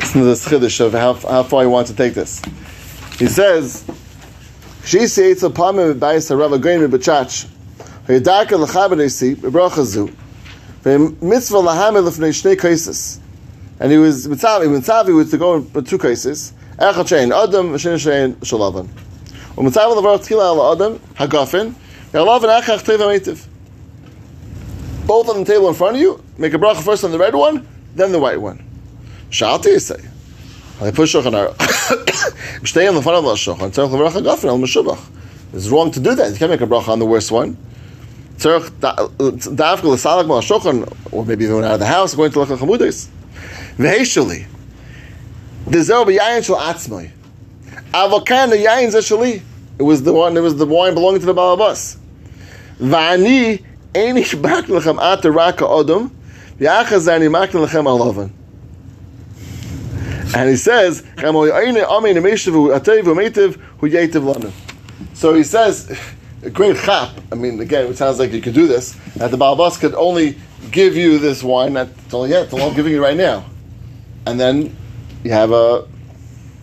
Listen 0.00 0.22
to 0.22 0.26
this 0.28 0.48
chiddush 0.48 0.80
of 0.80 0.92
how, 0.92 1.12
how 1.12 1.42
far 1.42 1.60
he 1.60 1.68
wants 1.68 1.90
to 1.90 1.96
take 1.96 2.14
this. 2.14 2.40
He 3.18 3.26
says, 3.26 3.84
"She 4.82 5.00
sees 5.00 5.12
seitz 5.12 5.42
upon 5.42 5.76
me 5.76 5.82
b'ayis 5.92 6.30
harav 6.34 6.54
again 6.54 6.80
b'bachach, 6.88 7.46
ha'yadaka 8.06 8.58
l'chabenesi 8.58 9.36
b'brachazu, 9.36 10.10
v'mitzvah 10.82 11.62
lahamel 11.62 12.04
l'fnei 12.06 12.30
shnei 12.30 12.56
kaisis." 12.56 13.18
And 13.78 13.92
he 13.92 13.98
was 13.98 14.26
mitzavi, 14.26 14.68
mitzavi 14.74 15.14
was 15.14 15.30
to 15.32 15.36
go 15.36 15.56
in 15.56 15.84
two 15.84 15.98
cases. 15.98 16.54
Echad 16.78 17.06
shein 17.06 17.30
adam, 17.30 17.74
shein 17.74 17.96
shein 17.96 18.34
shalavan. 18.36 18.88
Umitzavi 19.54 19.96
l'var 19.96 20.18
tchila 20.18 20.44
al 20.44 20.72
adam 20.72 20.98
hagafin, 21.16 21.74
yalavan 22.12 22.62
echad 22.62 22.82
teva 22.84 23.06
meitiv. 23.06 23.46
Both 25.06 25.28
on 25.28 25.44
the 25.44 25.44
table 25.44 25.68
in 25.68 25.74
front 25.74 25.96
of 25.96 26.00
you. 26.00 26.24
Make 26.38 26.54
a 26.54 26.58
bracha 26.58 26.82
first 26.82 27.04
on 27.04 27.12
the 27.12 27.18
red 27.18 27.34
one, 27.34 27.68
then 27.94 28.12
the 28.12 28.18
white 28.18 28.40
one. 28.40 28.64
Shalti 29.30 29.80
say. 29.80 30.00
I 30.80 30.90
push 30.90 31.14
Shulchan 31.14 31.54
Aruch. 31.54 32.66
Stay 32.66 32.86
on 32.88 32.94
the 32.94 33.02
front 33.02 33.18
of 33.18 33.24
the 33.24 33.30
Shulchan. 33.30 33.70
Tzarech 33.70 33.90
lebracha 33.90 34.22
gafen. 34.24 34.98
It's 35.52 35.68
wrong 35.68 35.90
to 35.92 36.00
do 36.00 36.14
that. 36.14 36.32
You 36.32 36.36
can't 36.36 36.50
make 36.50 36.60
a 36.60 36.66
bracha 36.66 36.88
on 36.88 36.98
the 36.98 37.06
worst 37.06 37.30
one. 37.30 37.56
Tzarech 38.38 38.70
dafka 38.80 39.84
l'salak 39.84 40.26
mal 40.26 40.40
Shulchan, 40.40 40.90
or 41.12 41.24
maybe 41.24 41.44
even 41.44 41.62
out 41.62 41.72
of 41.72 41.80
the 41.80 41.86
house, 41.86 42.14
going 42.14 42.32
to 42.32 42.38
Lechem 42.38 42.56
Chamudes. 42.56 43.08
V'heishali. 43.76 44.46
Dizel 45.66 46.06
b'yayin 46.06 46.42
shel 46.44 46.56
atzmai. 46.56 47.10
Avokan 47.92 48.50
yayin 48.50 48.88
zeshali. 48.88 49.42
It 49.78 49.82
was 49.82 50.02
the 50.02 50.12
one. 50.12 50.36
It 50.36 50.40
was 50.40 50.56
the 50.56 50.66
wine 50.66 50.94
belonging 50.94 51.20
to 51.20 51.26
the 51.26 51.34
balabas. 51.34 51.98
V'ani 52.78 53.62
einish 53.92 54.40
bak 54.40 54.64
lechem 54.64 54.98
at 55.00 55.24
raka 55.24 55.64
odom. 55.64 56.10
V'achazani. 56.58 58.30
And 60.34 60.48
he 60.48 60.56
says, 60.56 61.02
so 65.14 65.34
he 65.34 65.42
says, 65.42 66.00
a 66.42 66.50
great 66.50 66.76
chap. 66.76 67.10
I 67.30 67.34
mean, 67.34 67.60
again, 67.60 67.86
it 67.86 67.96
sounds 67.96 68.18
like 68.18 68.32
you 68.32 68.40
could 68.40 68.54
do 68.54 68.66
this. 68.66 68.92
That 69.16 69.30
the 69.30 69.36
Balbas 69.36 69.78
could 69.78 69.94
only 69.94 70.38
give 70.70 70.96
you 70.96 71.18
this 71.18 71.42
wine. 71.42 71.74
That's 71.74 72.14
all 72.14 72.26
yet. 72.26 72.42
That's 72.42 72.54
all 72.54 72.68
I'm 72.68 72.74
giving 72.74 72.92
you 72.92 73.02
right 73.02 73.16
now. 73.16 73.44
And 74.26 74.38
then 74.38 74.76
you 75.24 75.32
have 75.32 75.52
a 75.52 75.86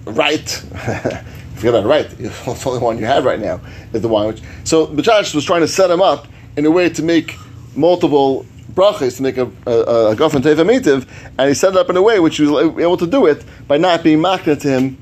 right. 0.06 0.50
Forget 1.56 1.74
about 1.74 1.86
right. 1.86 2.06
It's 2.20 2.44
the 2.44 2.70
only 2.70 2.82
one 2.82 2.98
you 2.98 3.06
have 3.06 3.26
right 3.26 3.40
now 3.40 3.60
is 3.94 4.02
the 4.02 4.08
wine. 4.08 4.28
Which, 4.28 4.42
so 4.64 4.88
B'chash 4.88 5.34
was 5.36 5.44
trying 5.44 5.62
to 5.62 5.68
set 5.68 5.90
him 5.90 6.02
up 6.02 6.28
in 6.56 6.66
a 6.66 6.72
way 6.72 6.90
to 6.90 7.04
make 7.04 7.36
multiple 7.76 8.46
brachas 8.78 9.18
to 9.18 9.24
make 9.24 9.38
a, 9.38 9.46
a, 9.66 10.12
a 10.12 10.16
gofen 10.16 10.42
teva 10.42 10.64
mitiv, 10.64 11.08
and 11.38 11.50
he 11.50 11.54
set 11.56 11.74
it 11.74 11.78
up 11.78 11.90
in 11.90 11.98
a 11.98 12.02
way 12.02 12.20
which 12.20 12.38
he 12.38 12.46
was 12.46 12.64
able 12.80 12.98
to 12.98 13.08
do 13.08 13.26
it 13.26 13.44
by 13.68 13.78
not 13.78 14.04
being 14.04 14.20
makna 14.20 14.60
to 14.60 14.70
him 14.70 14.98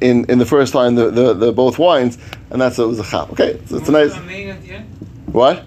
in, 0.00 0.24
in 0.30 0.38
the 0.38 0.46
first 0.46 0.72
time 0.72 0.94
the, 0.94 1.10
the, 1.10 1.34
the 1.34 1.52
both 1.52 1.78
wines, 1.78 2.16
and 2.50 2.60
that's 2.60 2.78
what 2.78 2.88
was 2.88 3.00
a 3.00 3.04
chap. 3.04 3.30
Okay, 3.32 3.60
so 3.66 3.76
it's 3.78 3.88
a 3.88 3.92
nice 3.92 4.14
Amen 4.14 4.48
at 4.50 4.62
the 4.62 4.72
end? 4.72 4.84
what. 5.26 5.64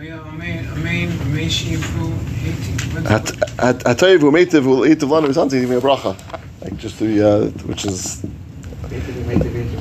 Yeah, 0.00 0.18
Amen, 0.20 0.66
Amen, 0.72 1.12
Amen, 1.20 1.48
Shifu, 1.48 2.04
18. 2.94 3.04
Hat- 3.04 3.28
hat- 3.60 3.84
Hatayiv 3.84 4.18
u'meitiv 4.20 4.64
will 4.66 4.84
eat 4.86 5.02
of 5.02 5.10
lanu 5.10 5.50
give 5.50 5.70
me 5.70 5.76
a 5.76 5.80
bracha, 5.80 6.16
like 6.62 6.76
just 6.76 6.98
the 6.98 7.28
uh, 7.28 7.46
which 7.66 7.84
is 7.84 8.24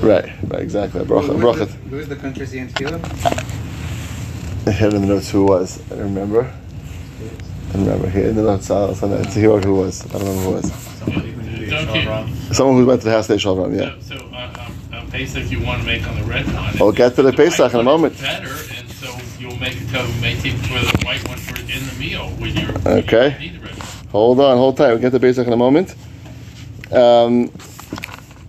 right, 0.04 0.32
right, 0.44 0.62
exactly 0.62 1.02
a 1.02 1.06
bracha. 1.06 1.28
Who 1.28 1.50
is 1.50 1.58
bracha. 1.58 1.68
the, 1.68 1.90
who 1.90 1.98
is 1.98 2.08
the 2.08 2.16
country's 2.16 2.54
and 2.54 2.70
tefillah? 2.70 4.68
I 4.68 4.72
had 4.72 4.94
in 4.94 5.02
the 5.02 5.08
notes 5.08 5.32
who 5.32 5.42
it 5.44 5.50
was. 5.50 5.82
I 5.92 5.96
don't 5.96 6.14
remember. 6.14 6.54
I 7.72 7.74
don't 7.74 7.86
remember. 7.86 8.10
Here 8.10 8.28
in 8.28 8.36
the 8.36 8.44
notes, 8.44 8.70
I'll 8.70 8.94
send 8.96 9.14
that 9.14 9.32
to 9.32 9.40
you 9.40 9.58
who 9.58 9.76
was. 9.76 10.06
I 10.06 10.10
don't 10.20 10.28
remember 10.28 10.42
who 10.44 10.52
was. 10.52 10.74
Somebody 10.74 11.32
who 11.32 11.42
knew 11.42 11.66
the 11.66 11.72
Don't 11.72 11.96
you- 11.96 12.02
Shalom. 12.02 12.36
Someone 12.54 12.76
who 12.78 12.86
went 12.86 13.02
to 13.02 13.06
the 13.06 13.12
house 13.14 13.28
day 13.28 13.38
Shalom. 13.38 13.74
Yeah. 13.74 13.96
So, 14.02 14.18
so 14.18 14.26
uh, 14.34 14.68
um, 14.94 15.08
Pesach 15.10 15.50
you 15.50 15.62
want 15.64 15.80
to 15.82 15.86
make 15.88 16.06
on 16.08 16.16
the 16.20 16.24
red 16.26 16.46
one. 16.54 16.74
We'll 16.80 16.92
get 16.92 17.16
to 17.16 17.24
the 17.24 17.32
Pesach 17.32 17.74
in 17.74 17.80
a 17.80 17.84
moment. 17.84 18.20
Better, 18.20 18.50
and 18.78 18.90
so 18.92 19.16
you'll 19.40 19.56
make 19.58 19.78
tell 19.90 20.06
make 20.20 20.46
it 20.46 20.54
for 20.68 20.80
the 20.80 21.06
white 21.06 21.26
one 21.30 21.38
for 21.38 21.60
in 21.62 21.86
the 21.88 21.96
meal 21.98 22.30
when 22.32 22.56
you're. 22.58 22.72
when 22.74 22.98
you 22.98 23.04
Okay. 23.04 23.30
don't 23.32 23.40
need 23.40 23.56
the 23.56 23.66
red. 23.66 23.76
Hold 24.12 24.42
on, 24.42 24.58
hold 24.58 24.76
tight. 24.76 24.90
We'll 24.90 24.98
get 25.00 25.12
to 25.14 25.20
basic 25.20 25.48
in 25.48 25.54
a 25.54 25.58
moment. 25.58 25.96
Um, 26.92 27.50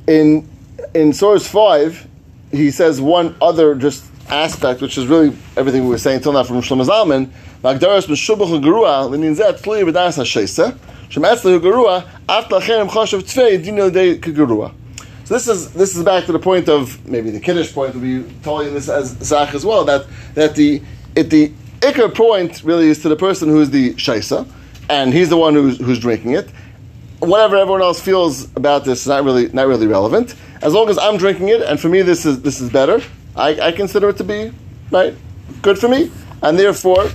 in 0.08 0.48
in 0.94 1.12
source 1.12 1.46
five, 1.46 2.08
he 2.50 2.72
says 2.72 3.00
one 3.00 3.36
other 3.40 3.76
just 3.76 4.04
aspect, 4.28 4.80
which 4.80 4.98
is 4.98 5.06
really 5.06 5.36
everything 5.56 5.84
we 5.84 5.90
were 5.90 5.98
saying 5.98 6.20
till 6.22 6.32
now 6.32 6.42
from 6.42 6.56
Shlomo 6.60 6.84
Zalman. 6.84 7.30
Magdaras 7.62 8.06
b'shubach 8.06 8.60
gerua 8.60 9.08
l'nin 9.08 9.36
zeh 9.36 9.52
tzli 9.52 9.84
b'das 9.84 10.16
ha'sheisa 10.16 10.76
shemetzli 11.08 11.60
gerua 11.60 12.04
af 12.28 12.48
lachem 12.48 12.88
choshev 12.88 13.22
tzvei 13.22 13.62
dino 13.62 13.88
de 13.88 14.18
gerua. 14.18 14.72
So 15.24 15.34
this 15.34 15.46
is 15.46 15.72
this 15.72 15.96
is 15.96 16.02
back 16.02 16.26
to 16.26 16.32
the 16.32 16.40
point 16.40 16.68
of 16.68 17.06
maybe 17.06 17.30
the 17.30 17.38
kiddush 17.38 17.72
point. 17.72 17.94
We'll 17.94 18.22
be 18.24 18.28
telling 18.42 18.74
this 18.74 18.88
as 18.88 19.10
zach 19.20 19.54
as 19.54 19.64
well 19.64 19.84
that 19.84 20.06
that 20.34 20.56
the 20.56 20.82
it 21.14 21.30
the 21.30 21.52
ikar 21.82 22.12
point 22.12 22.64
really 22.64 22.88
is 22.88 23.00
to 23.02 23.08
the 23.08 23.14
person 23.14 23.48
who 23.48 23.60
is 23.60 23.70
the 23.70 23.94
shaisa, 23.94 24.44
and 24.90 25.12
he's 25.12 25.28
the 25.28 25.36
one 25.36 25.54
who's 25.54 25.78
who's 25.78 26.00
drinking 26.00 26.32
it. 26.32 26.50
Whatever 27.20 27.56
everyone 27.56 27.82
else 27.82 28.00
feels 28.00 28.46
about 28.56 28.84
this 28.84 29.02
is 29.02 29.06
not 29.06 29.22
really 29.22 29.50
not 29.52 29.68
really 29.68 29.86
relevant. 29.86 30.34
As 30.62 30.74
long 30.74 30.88
as 30.88 30.98
I'm 30.98 31.16
drinking 31.16 31.50
it, 31.50 31.62
and 31.62 31.78
for 31.78 31.88
me 31.88 32.02
this 32.02 32.26
is 32.26 32.42
this 32.42 32.60
is 32.60 32.70
better, 32.70 33.00
I, 33.36 33.68
I 33.68 33.70
consider 33.70 34.08
it 34.08 34.16
to 34.16 34.24
be 34.24 34.50
right 34.90 35.14
good 35.62 35.78
for 35.78 35.86
me, 35.86 36.10
and 36.42 36.58
therefore 36.58 37.06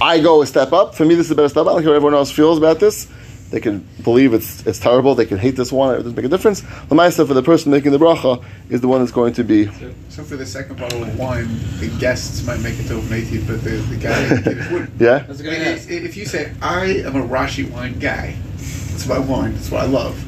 I 0.00 0.20
go 0.20 0.42
a 0.42 0.46
step 0.46 0.72
up. 0.72 0.94
For 0.94 1.04
me, 1.04 1.14
this 1.14 1.26
is 1.26 1.32
a 1.32 1.34
better 1.34 1.48
step 1.48 1.62
up. 1.62 1.68
I 1.68 1.72
don't 1.74 1.82
care 1.82 1.90
what 1.90 1.96
everyone 1.96 2.14
else 2.14 2.30
feels 2.30 2.58
about 2.58 2.80
this. 2.80 3.08
They 3.50 3.60
can 3.60 3.86
believe 4.02 4.34
it's 4.34 4.66
it's 4.66 4.80
terrible. 4.80 5.14
They 5.14 5.24
can 5.24 5.38
hate 5.38 5.54
this 5.54 5.70
one. 5.70 5.94
It 5.94 5.98
doesn't 5.98 6.16
make 6.16 6.24
a 6.24 6.28
difference. 6.28 6.62
The 6.62 6.96
ma'aser 6.96 7.26
for 7.26 7.34
the 7.34 7.42
person 7.42 7.70
making 7.70 7.92
the 7.92 7.98
bracha 7.98 8.44
is 8.68 8.80
the 8.80 8.88
one 8.88 9.00
that's 9.00 9.12
going 9.12 9.34
to 9.34 9.44
be 9.44 9.66
So 10.08 10.24
for 10.24 10.36
the 10.36 10.44
second 10.44 10.78
bottle 10.78 11.04
of 11.04 11.16
wine, 11.16 11.48
the 11.78 11.88
guests 12.00 12.44
might 12.44 12.58
make 12.58 12.78
it 12.80 12.88
to 12.88 13.00
native, 13.04 13.46
but 13.46 13.62
the, 13.62 13.70
the 13.70 13.96
guy 13.96 14.20
in 14.24 14.28
the 14.36 14.42
kiddush 14.42 14.70
wouldn't. 14.72 14.90
yeah. 15.00 15.18
That's 15.20 15.40
good 15.42 15.52
mean, 15.52 15.62
if 15.62 15.88
if 15.88 16.16
you 16.16 16.26
say, 16.26 16.52
I 16.60 16.86
am 16.86 17.14
a 17.14 17.22
Rashi 17.22 17.70
wine 17.70 18.00
guy, 18.00 18.34
that's 18.56 19.06
my 19.06 19.20
wine, 19.20 19.54
that's 19.54 19.70
what 19.70 19.82
I 19.82 19.86
love. 19.86 20.20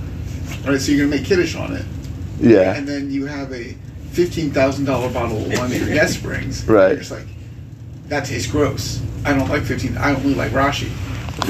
All 0.65 0.73
right, 0.73 0.81
so 0.81 0.93
you're 0.93 1.07
going 1.07 1.11
to 1.11 1.17
make 1.19 1.27
Kiddush 1.27 1.57
on 1.57 1.73
it. 1.75 1.85
Yeah. 2.41 2.75
And 2.75 2.87
then 2.87 3.11
you 3.11 3.27
have 3.27 3.53
a 3.53 3.75
$15,000 4.13 5.15
bottle 5.15 5.39
of 5.39 5.59
wine 5.59 5.71
that 5.71 5.79
your 5.79 5.89
guest 5.89 6.23
brings. 6.23 6.65
Right. 6.67 6.89
You're 6.89 6.99
just 6.99 7.11
like, 7.11 7.27
that 8.09 8.25
tastes 8.27 8.51
gross. 8.51 9.01
I 9.25 9.33
don't 9.35 9.49
like 9.49 9.63
15, 9.63 9.97
I 9.99 10.15
only 10.15 10.35
like 10.35 10.53
Rashi. 10.53 10.91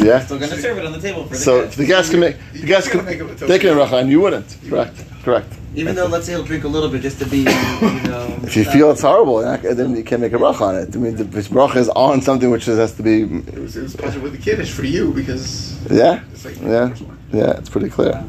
Yeah. 0.05 0.21
Still 0.21 0.39
gonna 0.39 0.57
serve 0.57 0.79
it 0.79 0.85
on 0.85 0.93
the 0.93 1.01
table 1.01 1.25
for 1.25 1.31
the 1.31 1.37
So 1.37 1.61
guest. 1.63 1.73
if 1.73 1.77
the 1.79 1.87
guests 1.87 2.11
can 2.11 2.21
make 2.21 2.37
the 2.53 2.67
guests 2.67 2.91
can 2.91 3.05
make 3.05 3.19
it 3.19 3.23
with 3.25 3.39
they 3.41 3.59
can 3.59 3.75
those- 3.77 3.89
bracha 3.89 4.01
and 4.01 4.11
you 4.11 4.21
wouldn't. 4.21 4.57
Correct. 4.69 4.97
Correct. 5.25 5.53
Even 5.75 5.95
though, 5.95 6.07
let's 6.07 6.27
say 6.27 6.33
he'll 6.33 6.43
drink 6.43 6.65
a 6.65 6.69
little 6.69 6.89
bit 6.89 7.03
just 7.03 7.19
to 7.21 7.27
be, 7.27 7.39
you 7.39 7.45
know. 7.45 8.27
If 8.43 8.57
you 8.57 8.65
feel 8.65 8.91
it's 8.91 9.03
horrible, 9.03 9.39
then 9.41 9.95
you 9.97 10.03
can't 10.03 10.21
make 10.21 10.33
a 10.33 10.37
bracha 10.39 10.61
on 10.63 10.75
it. 10.77 10.95
I 10.95 10.99
mean, 10.99 11.15
the 11.17 11.25
this 11.25 11.49
bracha 11.49 11.77
is 11.77 11.89
on 11.91 12.21
something 12.23 12.51
which 12.51 12.65
has 12.67 12.93
to 12.95 13.03
be. 13.03 13.23
It 13.23 13.59
was, 13.59 13.77
it 13.77 13.83
was 13.83 13.95
pleasure 13.95 14.19
with 14.21 14.33
the 14.33 14.39
Kiddush 14.39 14.71
for 14.73 14.85
you 14.85 15.13
because 15.13 15.77
Yeah. 15.91 16.21
it's 16.33 16.45
like 16.45 16.61
Yeah. 16.63 16.95
Yeah. 17.33 17.59
It's 17.59 17.69
pretty 17.69 17.91
clear. 17.91 18.25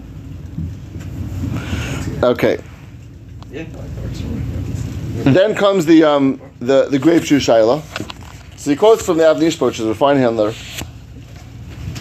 Okay. 2.24 2.60
Yeah. 3.52 3.64
Then 5.24 5.56
comes 5.56 5.86
the 5.86 6.04
um, 6.04 6.40
the 6.60 6.88
the 6.90 7.00
grape 7.00 7.24
juice 7.24 7.46
shaila. 7.48 7.82
So 8.60 8.72
he 8.72 8.76
quotes 8.76 9.06
from 9.06 9.18
the 9.18 9.24
Avnish 9.24 9.62
which 9.62 9.80
is 9.80 9.86
a 9.86 9.96
fine 9.96 10.18
handler, 10.18 10.54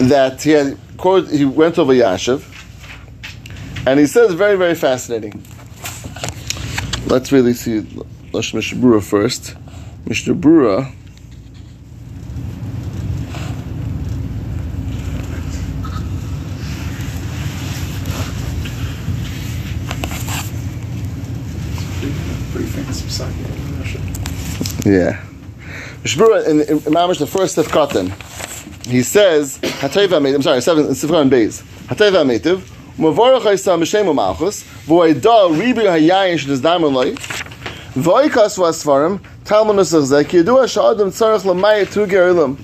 that 0.01 0.41
he 0.41 0.51
had 0.51 0.77
quote, 0.97 1.29
he 1.29 1.45
went 1.45 1.79
over 1.79 1.93
Yashiv, 1.93 2.43
and 3.87 3.97
he 3.97 4.05
says 4.05 4.33
very 4.33 4.57
very 4.57 4.75
fascinating. 4.75 5.41
Let's 7.05 7.31
really 7.31 7.53
see 7.53 7.87
Lush 8.33 8.53
Mishnah 8.53 8.99
first. 8.99 9.55
Mishnah 10.05 10.35
Brura. 10.35 10.91
Pretty 22.51 22.67
famous 22.67 23.01
beside. 23.01 23.33
Yeah. 24.85 25.28
Shbura 26.09 26.47
in, 26.47 26.61
in, 26.61 26.69
in 26.69 26.79
Mamish, 26.79 27.19
the 27.19 27.27
first 27.27 27.57
of 27.57 27.67
Katan, 27.67 28.11
he 28.87 29.03
says, 29.03 29.59
Hatayva 29.59 30.19
Meitiv, 30.19 30.35
I'm 30.35 30.41
sorry, 30.41 30.61
seven, 30.61 30.85
Sifran 30.87 31.29
Beis. 31.29 31.61
Hatayva 31.87 32.25
Meitiv, 32.25 32.57
Mavorach 32.97 33.41
Haisam 33.41 33.81
B'Shem 33.81 34.13
Malchus, 34.15 34.63
V'oida 34.85 35.49
Ribi 35.49 35.85
Hayayin 35.85 36.39
Shnizdam 36.39 36.81
Eloi, 36.81 37.13
V'oikas 37.93 38.57
Vasvarim, 38.57 39.19
Zeh, 39.45 40.27
Ki 40.27 40.37
Yedua 40.37 40.67
Sha'adam 40.67 41.09
Tzarech 41.09 41.45
L'mayet 41.45 41.91
Tu 41.91 42.07
Gerilim, 42.07 42.57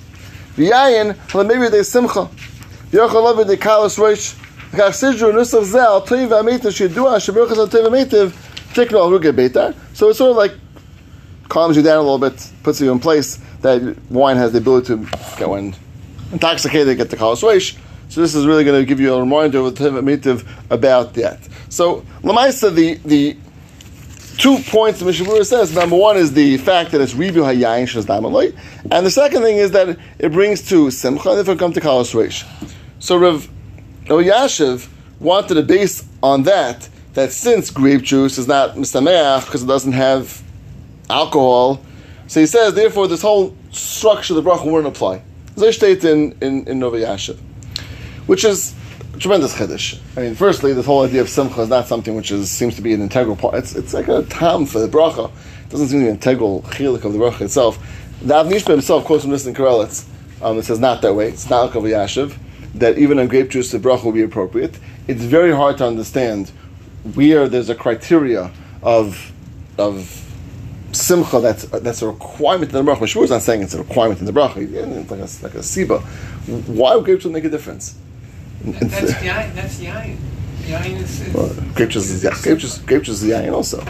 V'yayin 0.55 1.15
L'mevi 1.33 1.69
De 1.69 1.83
Simcha, 1.83 2.27
V'yochel 2.91 3.37
Levi 3.37 3.47
De 3.47 3.57
Kalos 3.57 3.99
Roish, 3.99 4.35
V'kach 4.71 5.33
Nusach 5.33 5.63
Zeh, 5.63 5.85
Al 5.85 6.01
Meitiv, 6.43 6.71
Shedua 6.71 7.17
Shabuchas 7.17 7.57
Al 7.57 7.91
Meitiv, 7.91 8.31
Tikno 8.73 9.09
Ruge 9.09 9.31
Beitar. 9.31 9.75
So 9.93 10.09
it's 10.09 10.17
sort 10.17 10.31
of 10.31 10.37
like 10.37 10.51
calms 11.49 11.77
you 11.77 11.83
down 11.83 11.97
a 11.97 12.01
little 12.01 12.17
bit, 12.17 12.51
puts 12.63 12.81
you 12.81 12.91
in 12.91 12.99
place. 12.99 13.39
That 13.61 13.97
wine 14.09 14.37
has 14.37 14.51
the 14.51 14.59
ability 14.59 14.87
to 14.87 14.97
get 15.37 15.49
when 15.49 15.75
intoxicated, 16.31 16.97
get 16.97 17.09
the 17.09 17.17
cholesterol. 17.17 17.79
So 18.09 18.21
this 18.21 18.35
is 18.35 18.45
really 18.45 18.63
going 18.63 18.79
to 18.79 18.85
give 18.85 18.99
you 18.99 19.13
a 19.13 19.19
reminder 19.19 19.63
with 19.63 19.77
Mitiv 19.77 20.47
about 20.69 21.13
that. 21.15 21.39
So 21.69 22.05
Lamaisa, 22.21 22.73
the 22.73 22.95
the 23.05 23.37
two 24.37 24.59
points 24.59 24.99
the 24.99 25.05
Mishnah 25.05 25.25
Berurah 25.25 25.45
says. 25.45 25.73
Number 25.73 25.95
one 25.95 26.17
is 26.17 26.33
the 26.33 26.57
fact 26.57 26.91
that 26.91 27.01
it's 27.01 27.15
review 27.15 27.41
hayayin 27.41 27.83
Shazdamaloi, 27.83 28.57
and 28.91 29.05
the 29.05 29.11
second 29.11 29.41
thing 29.41 29.57
is 29.57 29.71
that 29.71 29.97
it 30.19 30.31
brings 30.31 30.67
to 30.69 30.91
simcha. 30.91 31.31
And 31.31 31.39
if 31.39 31.49
it 31.49 31.57
comes 31.57 31.75
to 31.75 31.81
cholesterol, 31.81 32.45
so 32.99 33.17
Rav 33.17 33.49
Yashiv 34.05 34.87
wanted 35.19 35.55
to 35.55 35.63
base 35.63 36.05
on 36.21 36.43
that 36.43 36.87
that 37.13 37.31
since 37.31 37.71
grape 37.71 38.01
juice 38.01 38.37
is 38.37 38.47
not 38.47 38.75
misameach 38.75 39.45
because 39.45 39.63
it 39.63 39.67
doesn't 39.67 39.93
have 39.93 40.43
alcohol. 41.09 41.83
So 42.27 42.39
he 42.39 42.45
says, 42.45 42.73
therefore, 42.73 43.07
this 43.07 43.21
whole 43.21 43.55
structure 43.71 44.35
of 44.35 44.43
the 44.43 44.49
bracha 44.49 44.65
wouldn't 44.65 44.95
apply. 44.95 45.21
Zay 45.57 45.71
state 45.71 46.03
in, 46.03 46.35
in, 46.41 46.67
in 46.67 46.79
Nova 46.79 46.97
Yashiv, 46.97 47.37
which 48.25 48.43
is 48.43 48.75
tremendous 49.19 49.55
chiddush. 49.55 49.99
I 50.17 50.21
mean, 50.21 50.35
firstly, 50.35 50.73
this 50.73 50.85
whole 50.85 51.03
idea 51.03 51.21
of 51.21 51.29
simcha 51.29 51.61
is 51.61 51.69
not 51.69 51.87
something 51.87 52.15
which 52.15 52.31
is, 52.31 52.49
seems 52.51 52.75
to 52.75 52.81
be 52.81 52.93
an 52.93 53.01
integral 53.01 53.35
part. 53.35 53.55
It's, 53.55 53.75
it's 53.75 53.93
like 53.93 54.07
a 54.07 54.23
tam 54.23 54.65
for 54.65 54.79
the 54.79 54.87
bracha. 54.87 55.29
It 55.29 55.69
doesn't 55.69 55.87
seem 55.87 55.99
to 55.99 56.05
be 56.05 56.09
an 56.09 56.15
integral 56.15 56.63
chilik 56.63 57.03
of 57.05 57.13
the 57.13 57.19
bracha 57.19 57.41
itself. 57.41 57.79
The 58.21 58.33
Avnishba 58.33 58.69
himself 58.69 59.05
quotes 59.05 59.23
from 59.23 59.31
this 59.31 59.45
in 59.45 59.53
Karelitz. 59.53 60.07
Um, 60.41 60.57
it 60.57 60.63
says 60.63 60.79
not 60.79 61.01
that 61.01 61.13
way. 61.13 61.29
It's 61.29 61.49
not 61.49 61.65
like 61.65 61.75
Nova 61.75 61.87
Yashiv. 61.87 62.37
That 62.75 62.97
even 62.97 63.19
on 63.19 63.27
grape 63.27 63.49
juice, 63.49 63.71
the 63.71 63.79
bracha 63.79 64.03
will 64.03 64.11
be 64.11 64.23
appropriate. 64.23 64.77
It's 65.07 65.23
very 65.23 65.55
hard 65.55 65.77
to 65.77 65.87
understand 65.87 66.49
where 67.13 67.47
there's 67.47 67.69
a 67.69 67.75
criteria 67.75 68.51
of 68.81 69.31
of 69.77 70.24
simcha 70.95 71.39
that's 71.39 71.65
that's 71.65 72.01
a 72.01 72.07
requirement 72.07 72.71
in 72.73 72.85
the 72.85 72.91
bracha. 72.91 72.99
Mashur 72.99 73.23
is 73.23 73.29
not 73.29 73.41
saying 73.41 73.61
it's 73.61 73.73
a 73.73 73.79
requirement 73.79 74.19
in 74.19 74.25
the 74.25 74.31
bracha. 74.31 74.57
It's 74.57 75.11
like 75.11 75.19
a, 75.19 75.43
like 75.43 75.55
a 75.55 75.59
siba. 75.59 76.01
Why 76.67 76.95
would 76.95 77.05
grapes 77.05 77.25
make 77.25 77.43
a 77.43 77.49
difference? 77.49 77.95
That- 78.63 78.79
That's 78.89 79.11
yain. 79.13 79.55
That's 79.55 79.79
yain. 79.79 80.17
Yain 80.63 81.01
is. 81.01 81.21
is 81.21 81.33
Well, 81.33 81.53
grape 81.75 81.89
juice 81.89 82.09
is 82.09 82.23
yeah, 82.23 82.31
grape 82.41 82.57
juice. 82.57 82.79
Grape 82.79 83.03
juice 83.03 83.21
is 83.21 83.29
yayin 83.29 83.53
also. 83.53 83.81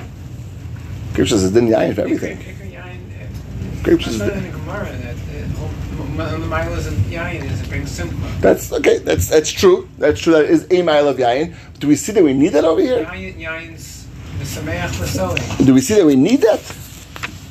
Grape 1.14 1.28
juice 1.28 1.43
is 1.43 1.51
din 1.51 1.68
yayin 1.68 1.95
for 1.95 2.01
everything. 2.01 2.38
Yain, 2.39 2.74
uh, 2.82 3.84
Grape 3.84 3.99
juice 3.99 4.14
is. 4.16 4.18
saw 4.20 4.28
in 4.30 4.43
the 4.43 4.49
Gemara 4.49 4.86
that 4.97 5.16
uh, 5.16 6.32
the 6.32 6.38
the 6.39 6.45
milas 6.47 6.88
of 6.88 6.93
yain 7.10 7.43
is 7.49 7.62
it 7.62 7.70
brings 7.70 7.91
simcha. 7.91 8.16
That's 8.41 8.74
okay. 8.74 8.97
That's 8.99 9.28
that's 9.30 9.51
true. 9.51 9.88
That's 9.97 10.20
true. 10.20 10.34
That 10.34 10.45
is 10.45 10.68
a 10.72 10.82
mile 10.82 11.08
of 11.08 11.18
yayin. 11.18 11.56
Do 11.80 11.88
we 11.88 11.95
see 11.95 12.12
that 12.14 12.24
we 12.24 12.34
need 12.34 12.49
that 12.49 12.66
over 12.66 12.82
here? 12.82 13.06
Yain, 13.06 13.38
yain's 13.39 14.08
the 14.39 14.43
sameach 14.45 14.99
l'soli. 14.99 15.66
Do 15.66 15.74
we 15.74 15.82
see 15.82 15.93
that 15.95 16.06
we 16.06 16.16
need 16.18 16.41
that? 16.41 16.60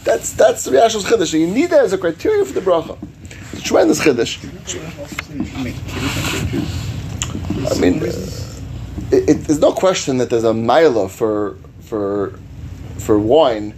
That's 0.05 0.33
that's 0.35 0.65
the 0.65 0.73
Yashal's 0.73 1.05
chiddush. 1.05 1.39
You 1.39 1.47
need 1.47 1.71
that 1.71 1.85
as 1.85 1.93
a 1.95 1.99
criteria 1.99 2.45
for 2.45 2.53
the 2.53 2.61
bracha. 2.61 2.99
It's 3.53 3.61
a 3.61 3.65
tremendous 3.65 4.01
chiddush. 4.01 4.39
I 7.65 7.81
mean, 7.81 8.03
uh, 8.03 8.07
it, 9.11 9.29
it, 9.31 9.35
there's 9.45 9.61
no 9.61 9.73
question 9.73 10.19
that 10.19 10.29
there's 10.29 10.45
a 10.45 10.53
mila 10.53 11.09
for 11.09 11.57
for 11.81 12.39
for 12.99 13.19
wine. 13.19 13.75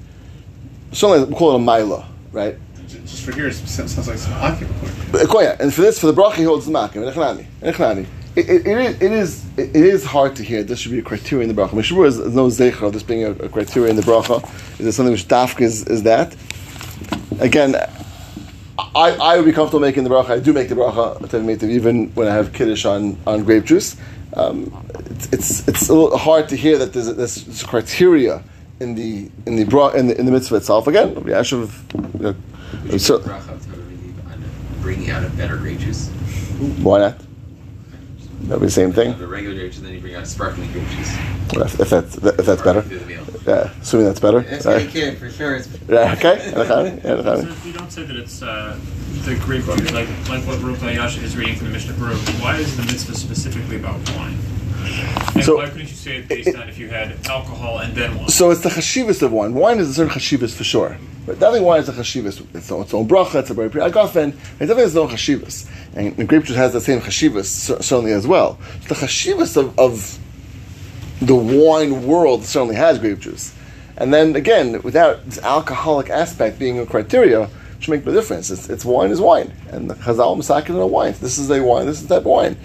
Certainly, 0.92 1.28
we 1.28 1.36
call 1.36 1.52
it 1.52 1.56
a 1.56 1.58
mila, 1.58 2.08
right? 2.32 2.56
Just 2.88 3.24
for 3.24 3.32
here, 3.32 3.46
it 3.46 3.54
sounds 3.54 3.96
like. 4.08 4.18
But, 5.12 5.34
uh, 5.34 5.38
yeah, 5.40 5.56
and 5.60 5.72
for 5.72 5.82
this, 5.82 6.00
for 6.00 6.06
the 6.06 6.14
bracha, 6.14 6.34
he 6.36 6.44
holds 6.44 6.66
the 6.66 6.72
makim. 6.72 7.04
It, 8.36 8.50
it, 8.50 8.66
it, 8.66 8.78
is, 8.78 9.02
it 9.02 9.12
is 9.12 9.46
it 9.56 9.76
is 9.76 10.04
hard 10.04 10.36
to 10.36 10.42
hear. 10.42 10.62
This 10.62 10.78
should 10.78 10.92
be 10.92 10.98
a 10.98 11.02
criteria 11.02 11.48
in 11.48 11.54
the 11.54 11.60
bracha. 11.60 11.70
Mishmur 11.70 12.06
is, 12.06 12.18
is 12.18 12.34
no 12.34 12.48
zecher 12.48 12.82
of 12.82 12.92
this 12.92 13.02
being 13.02 13.24
a, 13.24 13.30
a 13.30 13.48
criteria 13.48 13.88
in 13.88 13.96
the 13.96 14.02
bracha. 14.02 14.44
Is 14.72 14.84
there 14.84 14.92
something 14.92 15.12
which 15.12 15.26
dafka 15.26 15.62
is, 15.62 15.86
is 15.86 16.02
that? 16.02 16.36
Again, 17.40 17.76
I, 18.78 19.12
I 19.12 19.36
would 19.36 19.46
be 19.46 19.52
comfortable 19.52 19.80
making 19.80 20.04
the 20.04 20.10
bracha. 20.10 20.30
I 20.30 20.38
do 20.38 20.52
make 20.52 20.68
the 20.68 20.74
bracha 20.74 21.70
even 21.70 22.08
when 22.14 22.28
I 22.28 22.34
have 22.34 22.52
kiddush 22.52 22.84
on, 22.84 23.16
on 23.26 23.42
grape 23.44 23.64
juice. 23.64 23.96
Um, 24.34 24.86
it's, 25.10 25.32
it's 25.32 25.68
it's 25.68 25.88
a 25.88 25.94
little 25.94 26.18
hard 26.18 26.48
to 26.50 26.56
hear 26.56 26.76
that 26.76 26.92
there's, 26.92 27.14
there's 27.14 27.62
criteria 27.62 28.42
in 28.80 28.94
the 28.94 29.30
in 29.46 29.56
the 29.56 29.64
bra 29.64 29.88
in 29.88 30.08
the, 30.08 30.18
in 30.18 30.26
the 30.26 30.32
mitzvah 30.32 30.56
itself. 30.56 30.86
Again, 30.86 31.14
Yashav, 31.14 31.70
you 32.14 32.20
know, 32.20 32.36
You 32.92 32.98
so- 32.98 33.22
should 33.22 33.62
bringing 34.82 35.10
out 35.10 35.24
a 35.24 35.30
better 35.30 35.56
grape 35.56 35.78
juice. 35.78 36.08
why 36.82 36.98
not? 36.98 37.25
That'd 38.46 38.60
be 38.60 38.66
the 38.66 38.70
same 38.70 38.92
thing. 38.92 39.18
The 39.18 39.26
regular 39.26 39.56
grape 39.56 39.72
juice, 39.72 39.78
and 39.78 39.86
then 39.86 39.94
you 39.94 40.00
bring 40.00 40.14
out 40.14 40.26
sparkling 40.26 40.70
grape 40.72 40.88
juice. 40.90 41.12
If, 41.52 41.80
if 41.80 41.90
that's 41.90 42.16
if 42.16 42.46
that's 42.46 42.62
better. 42.62 42.82
Through 42.82 42.98
the 43.00 43.06
meal. 43.06 43.24
Yeah, 43.46 43.70
assuming 43.80 44.06
that's 44.06 44.20
better. 44.20 44.40
That's 44.40 44.64
Sorry. 44.64 44.84
what 44.84 44.94
you 44.94 45.00
can 45.00 45.16
for 45.16 45.30
sure. 45.30 45.56
It's 45.56 45.68
Yeah, 45.88 46.12
okay. 46.16 46.36
Elechani, 46.52 46.96
yeah, 46.96 47.02
So 47.02 47.22
Elechani. 47.22 47.50
if 47.50 47.66
you 47.66 47.72
don't 47.72 47.90
say 47.92 48.02
that 48.04 48.16
it's 48.16 48.42
uh, 48.42 48.78
the 49.24 49.34
grape 49.36 49.64
juice, 49.64 49.92
like 49.92 50.08
like 50.28 50.44
what 50.46 50.60
Ruth 50.62 50.80
Ayash 50.80 51.20
is 51.22 51.36
reading 51.36 51.56
from 51.56 51.66
the 51.68 51.72
Mishnah 51.72 51.94
Berurah, 51.94 52.42
why 52.42 52.56
is 52.56 52.76
the 52.76 52.82
mitzvah 52.84 53.14
specifically 53.14 53.76
about 53.76 53.98
wine? 54.16 54.36
And 55.34 55.44
So- 55.44 55.56
why 55.56 55.66
couldn't 55.66 55.88
you 55.88 55.94
say 55.94 56.16
it 56.18 56.28
based 56.28 56.56
on 56.56 56.68
if 56.68 56.78
you 56.78 56.88
had 56.88 57.14
alcohol 57.28 57.78
and 57.78 57.94
then 57.94 58.16
wine? 58.16 58.28
So 58.28 58.50
it's 58.50 58.62
the 58.62 58.68
chashivas 58.70 59.22
of 59.22 59.32
wine. 59.32 59.54
Wine 59.54 59.78
is 59.78 59.90
a 59.90 59.94
certain 59.94 60.12
chashivas 60.12 60.54
for 60.54 60.64
sure. 60.64 60.96
But 61.26 61.40
definitely 61.40 61.60
wine 61.66 61.80
is 61.80 61.88
a 61.88 61.92
chashivas. 61.92 62.40
It's 62.54 62.70
its 62.70 62.94
own 62.94 63.08
bracha, 63.08 63.40
it's 63.40 63.50
a 63.50 63.54
very 63.54 63.68
agafen. 63.68 64.28
It 64.28 64.66
definitely 64.66 64.82
has 64.84 64.94
its 64.94 64.96
own 64.96 65.08
chashivas. 65.08 65.66
And 65.94 66.16
the 66.16 66.24
grape 66.24 66.44
juice 66.44 66.56
has 66.56 66.72
the 66.72 66.80
same 66.80 67.00
chashivas, 67.00 67.46
cer- 67.46 67.82
certainly 67.82 68.12
as 68.12 68.26
well. 68.26 68.58
The 68.88 68.94
chashivas 68.94 69.56
of, 69.56 69.76
of 69.78 70.18
the 71.20 71.34
wine 71.34 72.06
world 72.06 72.44
certainly 72.44 72.76
has 72.76 72.98
grape 72.98 73.18
juice. 73.20 73.52
And 73.96 74.12
then 74.14 74.36
again, 74.36 74.82
without 74.82 75.24
this 75.24 75.38
alcoholic 75.38 76.10
aspect 76.10 76.58
being 76.58 76.78
a 76.78 76.86
criteria, 76.86 77.48
should 77.80 77.90
make 77.90 78.06
no 78.06 78.12
difference. 78.12 78.50
It's, 78.50 78.68
it's 78.70 78.84
wine 78.84 79.10
is 79.10 79.20
wine. 79.20 79.52
And 79.70 79.90
the 79.90 79.94
chazal 79.94 80.36
masakin 80.36 80.70
in 80.70 80.76
a 80.76 80.86
wine. 80.86 81.14
This 81.20 81.38
is 81.38 81.50
a 81.50 81.62
wine, 81.62 81.86
this 81.86 82.00
is 82.00 82.06
that 82.08 82.24
wine. 82.24 82.56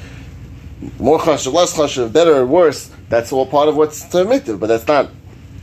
More 1.00 1.20
chashav, 1.20 1.54
less 1.54 1.76
chashav, 1.78 2.12
better 2.12 2.36
or 2.36 2.46
worse, 2.46 2.92
that's 3.10 3.32
all 3.32 3.46
part 3.46 3.70
of 3.70 3.76
what's 3.76 4.06
permitted, 4.08 4.60
but 4.60 4.68
that's 4.68 4.88
not 4.88 5.10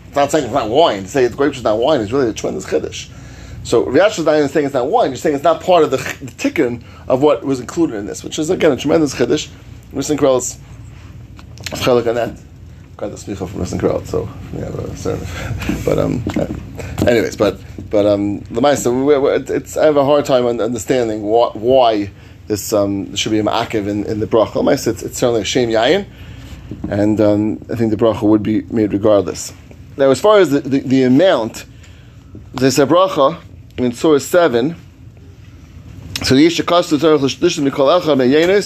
it's 0.06 0.16
not 0.16 0.30
saying 0.30 0.44
it's 0.44 0.54
not 0.54 0.70
wine. 0.70 1.02
To 1.02 1.08
say 1.08 1.26
the 1.26 1.36
grape 1.36 1.54
is 1.54 1.62
not 1.62 1.78
wine 1.78 2.00
is 2.00 2.12
really 2.12 2.30
a 2.30 2.32
tremendous 2.32 2.64
chiddush. 2.66 3.10
So 3.64 3.84
Riyash 3.84 4.18
is 4.18 4.24
not 4.24 4.36
even 4.36 4.48
saying 4.48 4.66
it's 4.66 4.74
not 4.74 4.88
wine. 4.88 5.10
You're 5.10 5.16
saying 5.18 5.34
it's 5.34 5.44
not 5.44 5.62
part 5.62 5.84
of 5.84 5.90
the, 5.90 5.98
the 5.98 6.32
tikkun 6.32 6.82
of 7.08 7.22
what 7.22 7.44
was 7.44 7.60
included 7.60 7.96
in 7.96 8.06
this, 8.06 8.24
which 8.24 8.38
is 8.38 8.48
again 8.48 8.72
a 8.72 8.76
tremendous 8.76 9.14
chiddush. 9.14 9.50
Risson 9.92 10.16
Krell's 10.16 10.58
chelik 11.82 12.06
on 12.06 12.14
that. 12.14 12.40
Got 12.96 13.10
the 13.10 13.16
smicha 13.16 13.48
from 13.48 13.60
Risson 13.60 13.78
Krell, 13.78 14.04
so 14.06 14.28
we 14.52 14.60
have 14.60 14.74
a 14.78 14.96
certain. 14.96 15.26
But 15.84 15.98
um, 15.98 16.24
uh, 16.36 16.46
anyways, 17.06 17.36
but 17.36 17.60
but 17.90 18.06
um, 18.06 18.40
the 18.50 18.60
we- 18.90 19.54
it's 19.54 19.76
I 19.76 19.84
have 19.84 19.96
a 19.96 20.04
hard 20.04 20.24
time 20.24 20.46
understanding 20.46 21.22
why 21.22 22.10
this 22.48 22.72
um 22.72 23.14
should 23.14 23.30
be 23.30 23.38
a 23.38 23.42
ma'akev 23.42 23.86
in, 23.86 24.04
in 24.04 24.20
the 24.20 24.26
bracha. 24.26 24.72
It's, 24.72 25.02
it's 25.02 25.18
certainly 25.18 25.42
a 25.42 25.44
shame 25.44 25.68
yayin, 25.70 26.06
and 26.88 27.20
um, 27.20 27.64
I 27.70 27.76
think 27.76 27.90
the 27.90 27.96
bracha 27.96 28.22
would 28.22 28.42
be 28.42 28.62
made 28.62 28.92
regardless. 28.92 29.52
Now, 29.96 30.10
as 30.10 30.20
far 30.20 30.38
as 30.38 30.50
the, 30.50 30.60
the, 30.60 30.80
the 30.80 31.02
amount, 31.02 31.64
there's 32.54 32.78
a 32.78 32.86
bracha 32.86 33.40
in 33.76 33.92
Surah 33.92 34.18
7. 34.18 34.76
So 36.22 36.34
the 36.34 36.46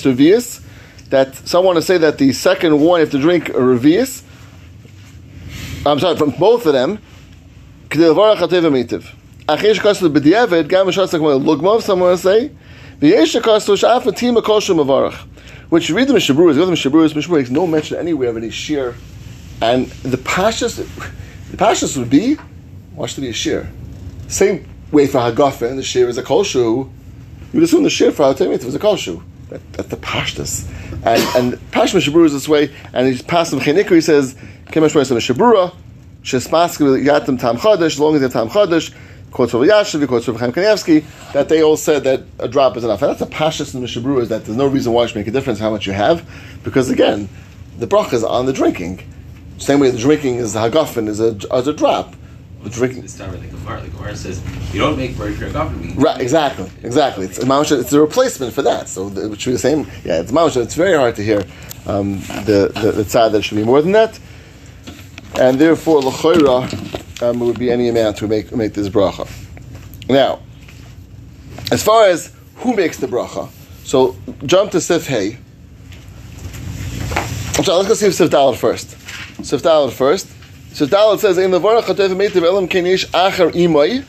Revius, 0.04 0.62
that 1.10 1.34
some 1.34 1.64
want 1.64 1.76
to 1.76 1.82
say 1.82 1.98
that 1.98 2.18
the 2.18 2.32
second 2.32 2.80
one, 2.80 3.00
you 3.00 3.06
have 3.06 3.10
to 3.12 3.18
drink 3.18 3.48
a 3.50 3.52
Revius. 3.52 4.22
I'm 5.84 5.98
sorry, 5.98 6.16
from 6.16 6.30
both 6.30 6.66
of 6.66 6.72
them. 6.72 6.98
K'dei 7.88 8.14
Levarach 8.14 8.36
Hatev 8.36 8.62
Amitiv. 8.62 9.14
Achesh 9.46 9.80
Kastu 9.80 10.08
B'diavad, 10.12 10.68
Gam 10.68 10.86
Mishas 10.86 11.12
Lakmal 11.12 11.82
some 11.82 12.00
want 12.00 12.18
to 12.18 12.22
say. 12.22 12.50
Which 13.02 13.10
you 13.10 13.18
read 15.96 16.06
the 16.06 16.20
to 16.20 16.22
the 16.22 16.22
Mishabruas, 16.22 17.14
Mishabruas 17.14 17.28
makes 17.28 17.50
no 17.50 17.66
mention 17.66 17.96
anywhere 17.96 18.28
of 18.28 18.36
any 18.36 18.50
shear. 18.50 18.94
And 19.60 19.88
the 19.88 20.18
Pashas, 20.18 20.76
the 21.50 21.56
Pashas 21.56 21.96
would 21.96 22.08
be, 22.08 22.36
watch 22.94 23.16
the 23.16 23.22
be 23.22 23.30
a 23.30 23.32
shear. 23.32 23.68
Same 24.28 24.68
way 24.92 25.08
for 25.08 25.18
Hagafen, 25.18 25.74
the 25.74 25.82
shear 25.82 26.08
is 26.08 26.16
a 26.16 26.22
kolshu. 26.22 26.54
You 26.54 26.90
would 27.54 27.64
assume 27.64 27.82
the 27.82 27.90
shear 27.90 28.12
for 28.12 28.32
Hatemit 28.32 28.64
was 28.64 28.76
a 28.76 28.78
kolshu. 28.78 29.20
That, 29.48 29.72
that's 29.72 29.88
the 29.88 29.96
Pashtas. 29.96 30.68
And, 31.04 31.52
and 31.54 31.72
Pash 31.72 31.94
Mishnah 31.94 32.12
Berurah 32.12 32.26
is 32.26 32.34
this 32.34 32.48
way, 32.48 32.72
and 32.92 33.08
he's 33.08 33.20
passing 33.20 33.58
Chenikra, 33.58 33.96
he 33.96 34.00
says, 34.00 34.36
Kemash 34.66 34.94
Mishnah 34.94 35.34
Berurah, 35.34 35.74
Shesmask 36.22 36.78
Yatim 37.04 37.40
Tam 37.40 37.56
Chadash, 37.56 37.82
as 37.82 37.98
long 37.98 38.14
as 38.14 38.20
they 38.20 38.26
have 38.26 38.32
Tam 38.32 38.48
Chadash, 38.48 38.94
quotes 39.32 39.50
from 39.50 39.62
Yashiv, 39.62 40.06
quotes 40.06 40.24
from 40.24 40.36
Chaim 40.36 40.52
Kanievsky, 40.52 41.04
that 41.32 41.48
they 41.48 41.62
all 41.62 41.76
said 41.76 42.04
that 42.04 42.22
a 42.38 42.46
drop 42.46 42.76
is 42.76 42.84
enough. 42.84 43.02
And 43.02 43.10
that's 43.10 43.22
a 43.22 43.26
Pashas 43.26 43.74
in 43.74 43.80
the 43.80 43.84
Mishnah 43.84 44.02
Berurah, 44.02 44.22
is 44.22 44.28
that 44.28 44.44
there's 44.44 44.56
no 44.56 44.66
reason 44.66 44.92
why 44.92 45.04
it 45.04 45.08
should 45.08 45.16
make 45.16 45.26
a 45.26 45.32
difference 45.32 45.58
how 45.58 45.70
much 45.70 45.86
you 45.86 45.92
have, 45.92 46.28
because 46.62 46.90
again, 46.90 47.28
the 47.78 47.86
bracha 47.86 48.12
is 48.12 48.24
on 48.24 48.46
the 48.46 48.52
drinking. 48.52 49.02
Same 49.58 49.80
way 49.80 49.90
the 49.90 49.98
drinking 49.98 50.36
is 50.36 50.52
the 50.52 50.60
Hagafen, 50.60 51.08
is 51.08 51.20
a, 51.20 51.36
is 51.56 51.66
a 51.68 51.72
drop. 51.72 52.14
The 52.62 52.70
drinking. 52.70 53.02
This 53.02 53.18
time, 53.18 53.32
the 53.32 53.44
Gemara, 53.48 53.80
the 53.80 53.88
Gemara 53.88 54.14
says 54.14 54.40
you 54.72 54.78
don't 54.78 54.96
make 54.96 55.16
bread 55.16 55.34
for 55.34 55.46
a 55.46 55.68
Right, 55.94 56.20
exactly, 56.20 56.70
exactly. 56.84 57.26
It's 57.26 57.38
a 57.42 57.80
it's 57.80 57.92
a 57.92 58.00
replacement 58.00 58.52
for 58.52 58.62
that. 58.62 58.88
So 58.88 59.08
the, 59.08 59.32
it 59.32 59.40
should 59.40 59.50
be 59.50 59.54
the 59.54 59.58
same. 59.58 59.88
Yeah, 60.04 60.20
it's. 60.20 60.30
It's 60.32 60.76
very 60.76 60.96
hard 60.96 61.16
to 61.16 61.24
hear 61.24 61.44
um, 61.86 62.20
the 62.44 62.70
the, 62.72 62.92
the 62.92 63.02
tzad 63.02 63.32
that 63.32 63.38
it 63.38 63.42
should 63.42 63.56
be 63.56 63.64
more 63.64 63.82
than 63.82 63.90
that, 63.92 64.16
and 65.40 65.58
therefore 65.58 66.02
l'choira 66.02 66.68
um, 67.22 67.40
it 67.40 67.44
would 67.44 67.58
be 67.58 67.70
any 67.70 67.88
amount 67.88 68.16
to 68.18 68.28
make 68.28 68.54
make 68.54 68.74
this 68.74 68.88
bracha. 68.88 69.28
Now, 70.08 70.40
as 71.70 71.82
far 71.82 72.06
as 72.06 72.32
who 72.56 72.74
makes 72.74 72.98
the 72.98 73.06
bracha, 73.06 73.48
so 73.84 74.16
jump 74.44 74.72
to 74.72 74.80
Sif 74.80 75.06
Hey. 75.06 75.38
I'm 77.56 77.64
sorry, 77.64 77.78
let's 77.78 77.88
go 77.88 77.94
see 77.94 78.10
Sif 78.10 78.58
first. 78.58 78.96
Sif 79.44 79.62
first. 79.94 80.26
Sif 80.72 80.90
says 81.20 81.38
in 81.38 81.50
the 81.50 81.60
Vorach 81.60 81.84
Hatev 81.84 82.16
Meitiv 82.16 82.42
Elam 82.42 82.66
Kenish 82.66 83.06
Achar 83.10 83.52
Imoi. 83.52 84.04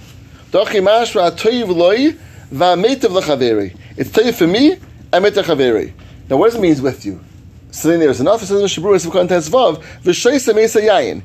Dochi 0.52 0.82
mashra 0.82 1.32
toiv 1.32 1.76
loy 1.76 2.14
va'metiv 2.52 3.10
lechaveri. 3.20 3.78
It's 3.98 4.10
toiv 4.10 4.34
for 4.36 4.48
me, 4.48 4.72
and 4.72 5.26
metiv 5.26 5.44
chaveri. 5.44 5.94
Now, 6.30 6.38
what 6.38 6.48
does 6.48 6.56
it 6.56 6.62
mean? 6.62 6.82
With 6.82 7.06
you. 7.06 7.24
Sitting 7.72 8.00
there 8.00 8.10
is 8.10 8.22
enough. 8.22 8.42
It 8.44 8.46
says 8.46 8.62
in 8.62 8.84
Shabru, 8.84 8.96
it's 8.96 9.06
content 9.06 9.44
vav 9.46 9.84
v'sheisa 10.04 10.56
mesa 10.56 10.80
yayin. 10.82 11.24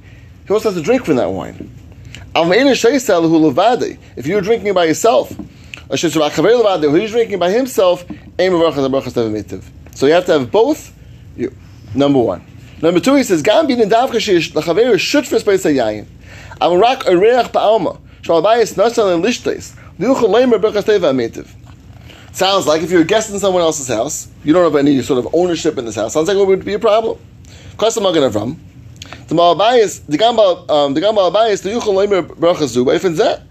He 0.48 0.54
also 0.54 0.70
has 0.70 0.78
to 0.78 0.82
drink 0.82 1.04
from 1.04 1.16
that 1.16 1.30
wine. 1.30 1.70
If 2.34 4.26
you're 4.26 4.40
drinking 4.40 4.72
by 4.72 4.86
yourself, 4.86 5.28
he's 5.90 6.12
drinking 7.10 7.38
by 7.38 7.50
himself. 7.50 8.04
So 9.94 10.06
you 10.06 10.12
have 10.14 10.24
to 10.24 10.32
have 10.32 10.50
both. 10.50 10.94
You, 11.36 11.54
number 11.94 12.18
one. 12.18 12.46
Number 12.80 12.98
two, 12.98 13.16
he 13.16 13.24
says, 13.24 13.42
Gam 13.42 13.66
shutfes 13.66 15.42
beisa 15.44 15.70
yayin. 15.74 16.06
Am 16.62 16.80
rak 16.80 17.00
ba'alma. 17.00 18.00
Sounds 22.32 22.66
like 22.66 22.82
if 22.82 22.90
you're 22.90 23.02
a 23.02 23.04
guest 23.04 23.30
in 23.30 23.38
someone 23.38 23.62
else's 23.62 23.88
house, 23.88 24.28
you 24.44 24.54
don't 24.54 24.64
have 24.64 24.76
any 24.76 25.02
sort 25.02 25.18
of 25.18 25.34
ownership 25.34 25.76
in 25.76 25.84
this 25.84 25.96
house. 25.96 26.14
Sounds 26.14 26.28
like 26.28 26.38
it 26.38 26.46
would 26.46 26.64
be 26.64 26.72
a 26.72 26.78
problem. 26.78 27.18
Avram. 27.76 28.56
The 29.28 29.34
Malabayis, 29.34 30.04
the 30.06 30.18
Gamba, 30.18 30.72
um, 30.72 30.94
the 30.94 31.00
Gamba 31.00 31.20
Malabayis, 31.20 31.62
the 31.62 31.70
Yuchel 31.70 31.94
Leimer 31.94 32.26
Brachazu, 32.26 32.84
but 32.84 32.96
if 32.96 33.04
it's 33.04 33.18
that, 33.18 33.42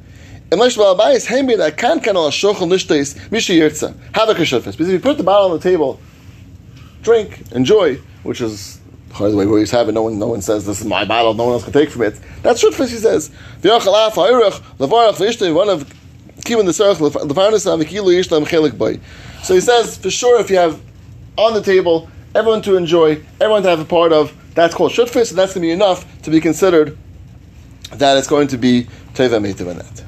unless 0.52 0.76
Malabayis, 0.76 1.26
Hemi, 1.26 1.56
that 1.56 1.78
can 1.78 2.00
can 2.00 2.18
al 2.18 2.30
Shochel 2.30 2.68
Nishtais, 2.68 3.32
Misha 3.32 3.54
Yirtza, 3.54 3.96
have 4.14 4.30
a 4.30 4.34
Kashufis. 4.34 4.72
Because 4.72 4.88
if 4.88 4.94
you 4.94 5.00
put 5.00 5.18
the 5.18 5.24
bottle 5.24 5.52
on 5.52 5.58
the 5.58 5.64
table 5.64 6.00
drink, 7.04 7.42
enjoy, 7.52 7.96
which 8.24 8.42
is 8.42 8.80
by 9.18 9.30
the 9.30 9.36
way 9.36 9.46
we 9.46 9.66
have 9.68 9.90
it. 9.90 9.92
No 9.94 10.04
one, 10.04 10.20
no 10.20 10.28
one 10.28 10.42
says 10.42 10.66
this 10.66 10.82
is 10.82 10.86
my 10.86 11.06
bottle. 11.06 11.34
No 11.34 11.46
one 11.46 11.54
else 11.54 11.64
can 11.64 11.74
take 11.74 11.90
from 11.90 12.04
it. 12.04 12.20
That's 12.44 12.64
shutfus. 12.64 12.90
He 12.90 12.98
says 12.98 13.30
v'yachal 13.62 14.08
af 14.08 14.16
ha'irach 14.16 14.62
levarach 14.78 15.16
v'ishtei 15.16 15.54
one 15.54 15.70
of 15.70 15.88
kivin 16.42 16.66
the 16.66 16.72
serach 16.72 16.98
lefarnas 16.98 17.66
amikilu 17.66 18.14
yishlam 18.14 18.46
chelik 18.46 18.78
bay. 18.78 19.00
So 19.44 19.54
he 19.54 19.62
says 19.62 19.98
for 19.98 20.10
sure 20.10 20.40
if 20.42 20.50
you 20.50 20.58
have 20.58 20.82
on 21.38 21.54
the 21.54 21.62
table 21.62 22.10
everyone 22.36 22.62
to 22.64 22.76
enjoy, 22.76 23.24
everyone 23.40 23.64
to 23.64 23.70
have 23.70 23.80
a 23.80 23.86
part 23.86 24.12
of, 24.12 24.34
that's 24.58 24.74
called 24.74 24.92
shutfus, 24.92 25.30
and 25.30 25.38
that's 25.38 25.54
going 25.54 25.62
to 25.62 25.68
be 25.68 25.72
enough 25.72 26.04
to 26.24 26.32
be 26.32 26.42
considered 26.42 26.98
that 27.94 28.18
it's 28.18 28.28
going 28.28 28.48
to 28.48 28.58
be 28.58 28.88
teva 29.14 29.40
meitiv 29.40 29.70
in 29.70 29.78
that. 29.78 30.04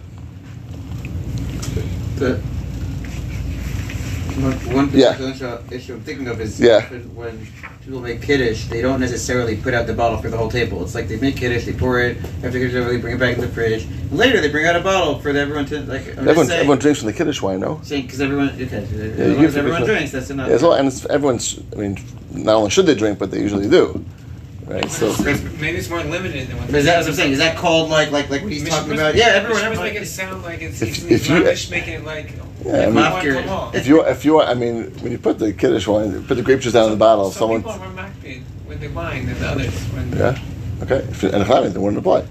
The 2.18 2.40
one, 4.74 4.90
Yeah. 4.94 5.16
issue 5.70 5.94
I'm 5.94 6.02
thinking 6.02 6.28
of 6.28 6.42
is 6.42 6.60
Yeah. 6.60 6.82
when 7.14 7.46
people 7.86 8.00
make 8.02 8.24
kiddush, 8.24 8.66
they 8.66 8.82
don't 8.82 9.00
necessarily 9.00 9.56
put 9.56 9.76
out 9.76 9.86
the 9.86 9.94
bottle 9.94 10.18
for 10.20 10.30
the 10.30 10.38
whole 10.38 10.50
table. 10.50 10.82
It's 10.84 10.96
like 10.96 11.08
they 11.08 11.18
make 11.18 11.36
kiddush, 11.36 11.66
they 11.66 11.74
pour 11.74 12.00
it, 12.00 12.18
after 12.44 12.58
kiddush 12.60 12.74
they 12.74 12.98
bring 12.98 13.16
it 13.16 13.20
back 13.20 13.36
in 13.36 13.42
the 13.42 13.48
fridge. 13.50 13.84
And 13.84 14.14
later, 14.18 14.42
they 14.42 14.50
bring 14.50 14.66
out 14.66 14.76
a 14.76 14.80
bottle 14.80 15.20
for 15.20 15.30
everyone 15.30 15.66
to 15.68 15.82
like. 15.82 16.08
I'm 16.18 16.28
Everyone, 16.28 16.48
saying, 16.48 16.60
everyone 16.62 16.80
drinks 16.80 17.00
from 17.02 17.08
the 17.08 17.14
kiddush 17.14 17.40
wine, 17.42 17.60
no? 17.60 17.76
because 17.88 18.20
everyone 18.20 18.50
okay, 18.50 18.78
as 18.78 18.92
you 18.92 18.98
long 18.98 19.36
give 19.36 19.46
as 19.46 19.54
the 19.54 19.60
everyone 19.60 19.84
drinks, 19.84 20.12
that's 20.12 20.32
enough. 20.32 20.50
Yeah, 20.50 20.58
well, 20.58 20.74
and 20.74 21.06
everyone's. 21.12 21.60
I 21.74 21.76
mean, 21.76 21.98
not 22.32 22.56
only 22.56 22.72
should 22.72 22.88
they 22.88 22.96
drink, 22.96 23.20
but 23.20 23.30
they 23.32 23.40
usually 23.40 23.70
do, 23.70 24.04
right? 24.70 24.90
So 24.90 25.14
maybe 25.24 25.78
it's 25.78 25.90
more 25.90 26.04
limited 26.04 26.48
than 26.48 26.58
what. 26.58 26.70
Is 26.74 26.86
that 26.86 27.00
what 27.00 27.08
I'm 27.08 27.14
saying? 27.14 27.32
Is 27.34 27.40
that 27.40 27.58
called 27.58 27.90
like 27.90 28.12
like 28.12 28.30
like 28.30 28.44
what 28.44 28.52
he's 28.52 28.68
talking 28.70 28.94
about? 28.94 29.16
Yeah, 29.16 29.26
everyone. 29.28 29.64
Everyone 29.64 29.86
make 29.86 29.96
it 29.96 30.06
sound 30.06 30.44
like 30.44 30.62
it's 30.62 30.82
If- 30.82 31.10
if 31.12 31.30
you- 31.30 31.44
making 31.72 31.94
it 31.96 32.06
like 32.06 32.34
Yeah, 32.64 32.74
I 32.74 32.86
mean- 32.86 32.96
Mafkir. 32.96 33.42
come 33.42 33.50
on. 33.50 33.76
if 33.76 33.88
you 33.88 34.06
if 34.06 34.24
you 34.24 34.42
I 34.42 34.54
mean 34.54 34.92
when 35.02 35.12
you 35.12 35.18
put 35.18 35.40
the 35.40 35.52
kiddish 35.54 35.88
wine, 35.88 36.24
put 36.26 36.36
the 36.36 36.44
grape 36.44 36.62
juice 36.62 36.74
down 36.74 36.86
in 36.86 36.92
the 36.92 36.98
bottle. 36.98 37.32
Some 37.32 37.40
someone, 37.40 37.64
people 37.64 37.72
are 37.72 37.90
more 37.90 38.10
with 38.68 38.80
the 38.80 38.88
wine 38.90 39.26
than 39.26 39.40
the 39.40 39.48
others. 39.48 39.74
When, 39.94 40.12
yeah, 40.16 40.38
okay. 40.84 40.98
If, 41.10 41.24
and 41.24 41.44
they 41.74 41.80
wouldn't 41.80 41.98
apply. 41.98 42.24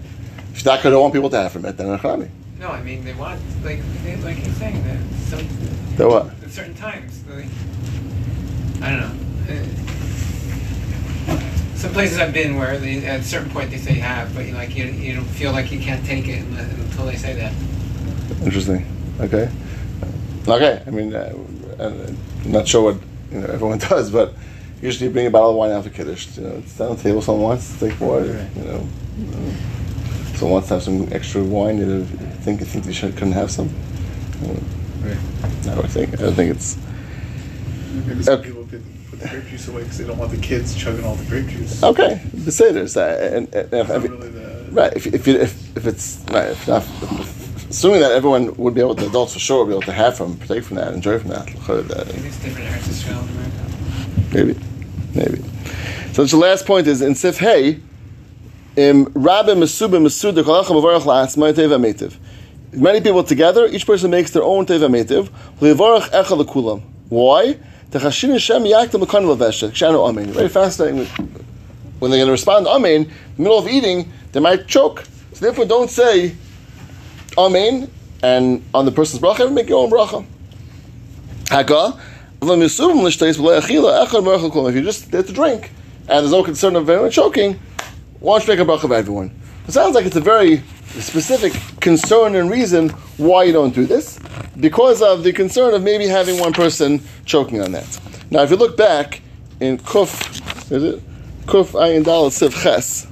If 0.53 0.65
you're 0.65 0.75
not 0.75 0.83
going 0.83 0.93
to 0.95 1.01
want 1.01 1.13
people 1.15 1.31
to 1.31 1.37
have 1.37 1.53
from 1.53 1.65
it, 1.67 1.77
then 1.77 1.87
Echlami. 1.99 2.31
No, 2.59 2.69
I 2.69 2.83
mean 2.83 3.05
they 3.05 3.15
want 3.15 3.41
like 3.65 3.81
they, 4.05 4.17
like 4.17 4.37
he's 4.37 4.57
saying 4.57 4.83
that 4.85 4.99
some 5.29 5.47
Then 5.97 6.09
what? 6.09 6.27
at 6.43 6.51
certain 6.51 6.75
times. 6.75 7.23
Like, 7.29 7.47
I 8.83 8.91
don't 8.91 9.01
know. 9.01 9.25
Some 11.79 11.93
places 11.93 12.19
I've 12.19 12.35
been 12.35 12.57
where 12.57 12.77
they, 12.77 13.07
at 13.07 13.21
a 13.21 13.23
certain 13.23 13.51
point 13.51 13.71
they 13.71 13.77
say 13.77 13.95
you 13.95 14.01
have, 14.01 14.35
but 14.35 14.45
you 14.47 14.53
like 14.55 14.75
you, 14.77 14.87
you 14.87 15.15
don't 15.15 15.25
feel 15.25 15.53
like 15.53 15.71
you 15.71 15.79
can't 15.79 16.05
take 16.05 16.27
it 16.27 16.43
until 16.43 17.07
they 17.07 17.15
say 17.15 17.35
that. 17.35 17.53
Interesting. 18.45 18.85
Okay. 19.21 19.49
Okay. 20.49 20.83
I 20.85 20.91
mean, 20.91 21.15
uh, 21.15 21.33
I'm 21.79 22.19
not 22.45 22.67
sure 22.67 22.83
what 22.83 23.01
you 23.31 23.39
know 23.39 23.47
everyone 23.47 23.79
does, 23.91 24.11
but 24.11 24.35
usually 24.83 25.07
you 25.07 25.13
bring 25.13 25.29
a 25.29 25.31
bottle 25.31 25.51
of 25.51 25.57
wine 25.57 25.71
out 25.71 25.85
for 25.85 25.91
kiddush. 25.91 26.37
You 26.37 26.43
know, 26.45 26.57
it's 26.57 26.77
down 26.77 26.97
the 26.97 27.03
table. 27.03 27.23
Someone 27.23 27.45
wants 27.45 27.73
to 27.79 27.89
take 27.89 28.01
more. 28.01 28.23
You 28.25 28.33
know, 28.57 28.89
uh, 29.31 30.35
someone 30.35 30.55
wants 30.55 30.69
to 30.69 30.75
have 30.75 30.83
some 30.83 31.07
extra 31.13 31.45
wine. 31.45 31.79
You 31.79 32.05
think 32.43 32.59
you 32.59 32.67
think 32.67 32.87
they 32.87 32.93
should 32.93 33.13
couldn't 33.15 33.35
have 33.35 33.53
some. 33.53 33.71
Uh, 34.43 35.71
I 35.71 35.77
would 35.77 35.91
think. 35.91 36.15
I 36.15 36.23
don't 36.23 36.35
think 36.35 36.57
it's. 36.57 36.77
Maybe 38.07 38.23
some 38.25 38.35
Okay. 38.41 38.49
people 38.49 38.58
could 39.19 39.29
the 39.31 39.37
grape 39.37 39.51
juice 39.51 39.69
away 39.69 39.83
because 39.83 39.99
they 39.99 40.07
don't 40.07 40.19
want 40.19 40.31
the 40.31 40.39
kids 40.39 40.75
chugging 40.75 41.05
all 41.05 41.15
the 41.15 41.25
grape 41.25 41.47
juice. 41.49 41.83
Okay, 41.83 42.21
the 42.33 42.51
seders, 42.51 42.97
uh, 42.97 43.37
and, 43.37 43.55
and, 43.55 43.73
and 43.73 43.75
It's 43.75 43.91
I 43.91 43.99
mean, 43.99 44.11
really 44.13 44.29
the, 44.31 44.69
right. 44.73 44.93
If 44.95 45.07
if, 45.07 45.27
you, 45.27 45.37
if 45.37 45.77
if 45.77 45.87
it's 45.87 46.25
right, 46.31 46.49
if 46.49 46.69
not, 46.69 46.85
assuming 47.71 48.01
that 48.01 48.13
everyone 48.13 48.55
would 48.57 48.75
be 48.75 48.81
able, 48.81 48.95
the 48.95 49.07
adults 49.07 49.35
for 49.35 49.39
sure 49.39 49.65
would 49.65 49.71
be 49.71 49.75
able 49.75 49.83
to 49.83 49.93
have 49.93 50.17
from, 50.17 50.37
partake 50.39 50.65
from 50.65 50.77
that, 50.77 50.93
enjoy 50.95 51.19
from 51.19 51.31
that. 51.31 51.47
that 51.47 52.07
Maybe 52.07 52.29
it's 52.29 52.43
different 52.43 52.69
in 52.69 52.75
Eretz 52.75 52.89
Israel 52.89 53.21
and 53.21 53.31
America. 53.31 53.59
Maybe, 54.35 54.59
maybe. 55.15 55.45
So 56.13 56.25
the 56.25 56.37
last 56.37 56.67
point 56.67 56.87
is 56.87 57.01
in 57.03 57.15
Sif 57.15 57.39
Hey, 57.39 57.81
im 58.77 59.05
Rabbi 59.15 59.53
Mesubim 59.53 60.03
Mesudah 60.07 60.43
Kolacha 60.43 60.67
Mavarach 60.67 61.03
La'atzmai 61.03 61.53
Teva 61.53 61.79
Metiv. 61.81 62.17
Many 62.73 63.01
people 63.01 63.25
together, 63.25 63.67
each 63.67 63.87
person 63.87 64.11
makes 64.11 64.31
their 64.31 64.43
own 64.43 64.67
Teva 64.67 64.91
Metiv. 64.91 65.31
Levarach 65.61 66.11
Echa 66.11 66.43
Lekulam. 66.43 66.83
Why? 67.09 67.59
Techashin 67.91 68.33
Hashem 68.33 68.65
Yaktam 68.65 69.03
Lekan 69.03 69.25
Leveshet. 69.25 69.71
Kshanu 69.71 70.09
Amen. 70.09 70.31
Very 70.33 70.49
fascinating. 70.49 71.07
When 71.99 72.11
they're 72.11 72.19
going 72.19 72.27
to 72.27 72.33
respond 72.33 72.67
Amen, 72.67 73.03
in 73.03 73.11
the 73.37 73.43
middle 73.43 73.59
of 73.59 73.67
eating, 73.67 74.13
they 74.33 74.41
might 74.41 74.67
choke. 74.67 75.05
So 75.33 75.45
therefore, 75.47 75.65
don't 75.65 75.91
say 75.91 76.37
Amen 77.37 77.91
and 78.23 78.65
on 78.75 78.85
the 78.85 78.93
person's 78.93 79.23
bracha, 79.23 79.53
make 79.53 79.69
your 79.69 79.85
own 79.85 79.91
bracha. 79.91 80.25
Haka. 81.49 81.99
If 82.41 82.49
you're 84.75 84.85
just 84.85 85.11
there 85.11 85.23
to 85.23 85.33
drink 85.33 85.71
and 86.03 86.09
there's 86.09 86.31
no 86.31 86.43
concern 86.45 86.77
of 86.77 86.89
anyone 86.89 87.11
choking, 87.11 87.59
why 88.21 88.39
don't 88.39 88.47
you 88.47 88.55
make 88.55 88.61
a 88.61 88.71
bracha 88.71 88.85
of 88.85 88.93
everyone? 88.93 89.41
It 89.67 89.73
sounds 89.73 89.95
like 89.95 90.07
it's 90.07 90.17
a 90.17 90.21
very 90.21 90.63
specific 90.89 91.53
concern 91.81 92.35
and 92.35 92.51
reason 92.51 92.91
why 93.19 93.45
you 93.45 93.53
don't 93.53 93.75
do 93.75 93.87
this, 93.87 94.19
because 94.59 95.03
of 95.03 95.23
the 95.23 95.33
concern 95.33 95.75
of 95.75 95.83
maybe 95.83 96.07
having 96.07 96.39
one 96.41 96.53
person 96.53 97.01
choking 97.25 97.61
on 97.63 97.73
that. 97.73 98.01
Now, 98.31 98.43
if 98.43 98.51
you 98.51 98.57
look 98.57 98.77
back 98.77 99.21
in 99.61 99.79
Kuf, 99.79 100.71
is 100.71 100.83
it 100.83 101.03
Kuf 101.47 101.73
Ayin 101.73 102.05
Dal 102.05 102.31
Siv 102.31 102.53
Ches? 102.63 103.07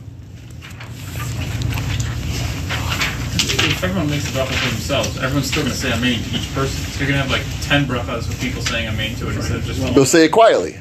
If 3.68 3.84
everyone 3.84 4.08
makes 4.08 4.28
a 4.28 4.38
bracha 4.38 4.54
for 4.54 4.70
themselves, 4.70 5.18
everyone's 5.18 5.48
still 5.48 5.62
going 5.62 5.72
to 5.72 5.78
say 5.78 5.92
amen 5.92 6.22
to 6.22 6.36
each 6.36 6.52
person. 6.54 6.92
So 6.92 7.04
you're 7.04 7.12
going 7.12 7.22
to 7.22 7.28
have 7.28 7.30
like 7.30 7.44
10 7.62 7.84
brachas 7.84 8.26
with 8.26 8.40
people 8.40 8.62
saying 8.62 8.88
amen 8.88 9.16
to 9.16 9.28
it 9.28 9.36
instead 9.36 9.56
of 9.56 9.64
just 9.64 9.82
one. 9.82 9.92
They'll 9.92 10.06
say 10.06 10.24
it 10.24 10.32
quietly. 10.32 10.78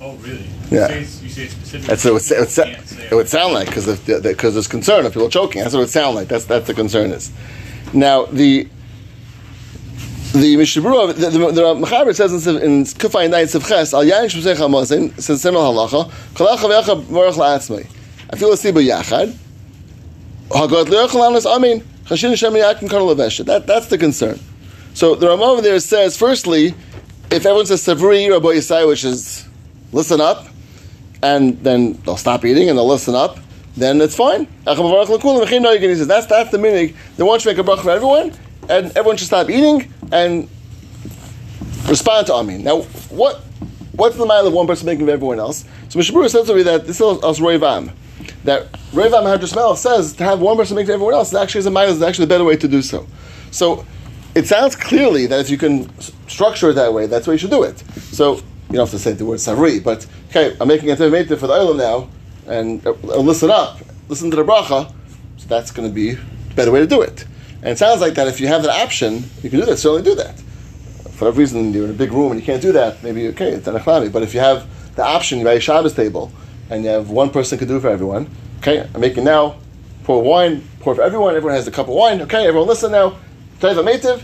Oh, 0.00 0.14
really? 0.16 0.46
Yeah. 0.70 0.88
You 0.98 1.04
say, 1.04 1.24
you 1.24 1.30
say 1.30 1.48
specifically. 1.48 1.86
That's 1.88 2.04
what 2.04 2.10
it 2.10 2.12
would, 2.14 2.22
sa- 2.22 2.34
it 2.34 2.40
would, 2.40 2.48
sa- 2.50 2.64
You 2.64 2.74
can't 2.74 2.86
say 2.88 3.08
it 3.10 3.14
would 3.14 3.28
sound 3.28 3.54
like 3.54 3.68
because 3.68 4.00
because 4.00 4.54
there's 4.54 4.68
concern 4.68 5.06
of 5.06 5.12
people 5.12 5.30
choking. 5.30 5.62
That's 5.62 5.74
what 5.74 5.80
it 5.80 5.84
would 5.84 5.90
sound 5.90 6.16
like. 6.16 6.28
That's 6.28 6.44
that's 6.44 6.66
the 6.66 6.74
concern 6.74 7.10
is. 7.12 7.32
Now 7.94 8.26
the 8.26 8.68
the 10.32 10.56
Mishnah 10.56 10.82
Berurah, 10.82 11.14
the, 11.14 11.30
the, 11.30 11.38
the 11.50 11.62
Mechaber 11.62 12.14
says 12.14 12.46
in, 12.46 12.56
in 12.58 12.84
Kufay 12.84 13.30
Night 13.30 13.46
Sivches, 13.46 13.94
Al 13.94 14.04
Yain 14.04 14.26
Shmosech 14.26 14.56
HaMazin, 14.56 15.18
says 15.18 15.40
similar 15.40 15.64
halacha, 15.64 16.10
Kalacha 16.34 16.58
V'yacha 16.58 17.10
Baruch 17.10 17.36
La'atzmei. 17.36 17.86
I 18.30 18.36
feel 18.36 18.52
a 18.52 18.56
Siba 18.56 18.84
Yachad, 18.86 19.34
Hagad 20.48 20.88
L'yachal 20.90 21.26
Anas 21.26 21.46
Amin, 21.46 21.80
Chashin 22.04 22.30
Hashem 22.30 22.52
Yakim 22.52 22.90
Kar 22.90 23.00
Levesha. 23.00 23.46
That, 23.46 23.66
that's 23.66 23.86
the 23.86 23.96
concern. 23.96 24.38
So 24.92 25.14
the 25.14 25.28
Ramah 25.28 25.44
over 25.44 25.62
there 25.62 25.78
says, 25.80 26.18
firstly, 26.18 26.74
if 27.30 27.46
everyone 27.46 27.64
says 27.66 27.82
Savri 27.82 28.30
Rabbi 28.30 28.46
Yisai, 28.48 28.86
which 28.86 29.04
is 29.04 29.45
listen 29.96 30.20
up, 30.20 30.46
and 31.22 31.58
then 31.64 31.94
they'll 32.04 32.18
stop 32.18 32.44
eating 32.44 32.68
and 32.68 32.78
they'll 32.78 32.86
listen 32.86 33.14
up, 33.14 33.38
then 33.76 34.00
it's 34.00 34.14
fine. 34.14 34.46
That's 34.64 34.78
that's 34.78 36.50
the 36.50 36.58
meaning. 36.58 36.94
They 37.16 37.22
want 37.24 37.42
to 37.42 37.48
make 37.48 37.58
a 37.58 37.62
bracha 37.62 37.82
for 37.82 37.90
everyone, 37.90 38.32
and 38.68 38.96
everyone 38.96 39.16
should 39.16 39.26
stop 39.26 39.50
eating 39.50 39.92
and 40.12 40.48
respond 41.88 42.26
to 42.28 42.34
Amin. 42.34 42.62
Now, 42.62 42.82
what 43.10 43.42
what's 43.92 44.16
the 44.16 44.26
mile 44.26 44.46
of 44.46 44.52
one 44.52 44.66
person 44.66 44.86
making 44.86 45.02
of 45.02 45.08
everyone 45.08 45.40
else? 45.40 45.64
So 45.88 45.98
Mishnah 45.98 46.18
Berurah 46.18 46.30
says 46.30 46.46
to 46.46 46.54
me 46.54 46.62
that 46.62 46.86
this 46.86 47.00
is 47.00 47.02
us 47.02 47.40
Roivam. 47.40 47.92
That 48.44 48.70
Roivam 48.92 49.24
Hadrasmel 49.24 49.76
says 49.76 50.14
to 50.14 50.24
have 50.24 50.40
one 50.40 50.56
person 50.56 50.76
make 50.76 50.86
to 50.86 50.92
everyone 50.92 51.14
else 51.14 51.28
is 51.28 51.34
actually 51.34 51.60
is 51.60 51.66
a 51.66 51.70
mile 51.70 51.88
is 51.88 52.02
actually 52.02 52.24
a 52.24 52.28
better 52.28 52.44
way 52.44 52.56
to 52.56 52.68
do 52.68 52.82
so. 52.82 53.06
So 53.50 53.84
it 54.34 54.46
sounds 54.46 54.76
clearly 54.76 55.26
that 55.26 55.40
if 55.40 55.50
you 55.50 55.56
can 55.58 55.88
structure 56.28 56.70
it 56.70 56.74
that 56.74 56.92
way, 56.92 57.06
that's 57.06 57.24
the 57.24 57.30
way 57.30 57.34
you 57.34 57.38
should 57.38 57.50
do 57.50 57.62
it. 57.62 57.78
So 58.12 58.40
you 58.68 58.76
don't 58.76 58.86
have 58.86 58.90
to 58.90 58.98
say 58.98 59.12
the 59.12 59.24
word 59.24 59.38
savri, 59.38 59.82
but 59.82 60.06
okay, 60.30 60.56
I'm 60.60 60.68
making 60.68 60.90
a 60.90 60.96
tevametiv 60.96 61.38
for 61.38 61.46
the 61.46 61.54
island 61.54 61.78
now, 61.78 62.08
and 62.46 62.84
uh, 62.86 62.92
listen 62.92 63.50
up, 63.50 63.78
listen 64.08 64.30
to 64.30 64.36
the 64.36 64.44
bracha. 64.44 64.92
So 65.36 65.46
that's 65.46 65.70
going 65.70 65.88
to 65.88 65.94
be 65.94 66.12
a 66.12 66.54
better 66.54 66.72
way 66.72 66.80
to 66.80 66.86
do 66.86 67.02
it. 67.02 67.24
And 67.56 67.68
it 67.68 67.78
sounds 67.78 68.00
like 68.00 68.14
that 68.14 68.26
if 68.28 68.40
you 68.40 68.48
have 68.48 68.62
that 68.62 68.82
option, 68.82 69.24
you 69.42 69.50
can 69.50 69.60
do 69.60 69.66
that. 69.66 69.76
Certainly 69.76 70.02
do 70.02 70.14
that. 70.16 70.38
For 70.38 71.24
whatever 71.24 71.38
reason, 71.38 71.72
you're 71.72 71.84
in 71.84 71.90
a 71.90 71.94
big 71.94 72.12
room 72.12 72.32
and 72.32 72.40
you 72.40 72.44
can't 72.44 72.62
do 72.62 72.72
that. 72.72 73.02
Maybe 73.02 73.28
okay, 73.28 73.50
it's 73.52 73.66
anachlami. 73.66 74.12
But 74.12 74.22
if 74.22 74.34
you 74.34 74.40
have 74.40 74.66
the 74.96 75.04
option, 75.04 75.38
you 75.38 75.46
have 75.46 75.56
a 75.56 75.60
Shabbos 75.60 75.94
table, 75.94 76.32
and 76.70 76.84
you 76.84 76.90
have 76.90 77.10
one 77.10 77.30
person 77.30 77.58
can 77.58 77.68
do 77.68 77.76
it 77.76 77.80
for 77.80 77.88
everyone. 77.88 78.30
Okay, 78.58 78.88
I'm 78.94 79.00
making 79.00 79.24
now. 79.24 79.56
Pour 80.04 80.22
wine, 80.22 80.66
pour 80.80 80.94
for 80.94 81.02
everyone. 81.02 81.34
Everyone 81.34 81.56
has 81.56 81.66
a 81.66 81.70
cup 81.70 81.88
of 81.88 81.94
wine. 81.94 82.20
Okay, 82.22 82.46
everyone 82.46 82.68
listen 82.68 82.92
now. 82.92 83.16
Teva 83.60 83.84
metiv. 83.84 84.22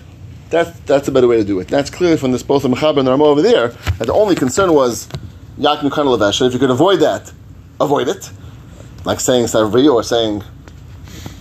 That's 0.52 0.78
that's 0.80 1.08
a 1.08 1.12
better 1.12 1.26
way 1.26 1.38
to 1.38 1.44
do 1.44 1.58
it. 1.60 1.68
That's 1.68 1.88
clearly 1.88 2.18
from 2.18 2.32
this 2.32 2.42
both 2.42 2.62
the 2.62 2.68
Mechaber 2.68 2.98
and 2.98 3.06
the 3.06 3.10
Ramah 3.10 3.24
over 3.24 3.40
there. 3.40 3.68
That 3.68 4.06
the 4.06 4.12
only 4.12 4.34
concern 4.34 4.74
was 4.74 5.08
yakin 5.56 5.88
kana 5.88 6.10
levesha. 6.10 6.46
If 6.46 6.52
you 6.52 6.58
could 6.58 6.70
avoid 6.70 7.00
that, 7.00 7.32
avoid 7.80 8.06
it. 8.06 8.30
Like 9.06 9.18
saying 9.18 9.46
savri 9.46 9.90
or 9.90 10.02
saying 10.02 10.44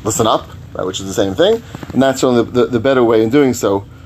listen 0.05 0.27
up, 0.27 0.47
right, 0.73 0.87
which 0.87 1.01
is 1.01 1.07
the 1.07 1.13
same 1.13 1.35
thing. 1.35 1.61
And 1.91 2.01
that's 2.01 2.21
certainly 2.21 2.49
the, 2.49 2.67
the 2.67 2.79
better 2.79 3.03
way 3.03 3.21
in 3.21 3.29
doing 3.29 3.53
so. 3.53 3.85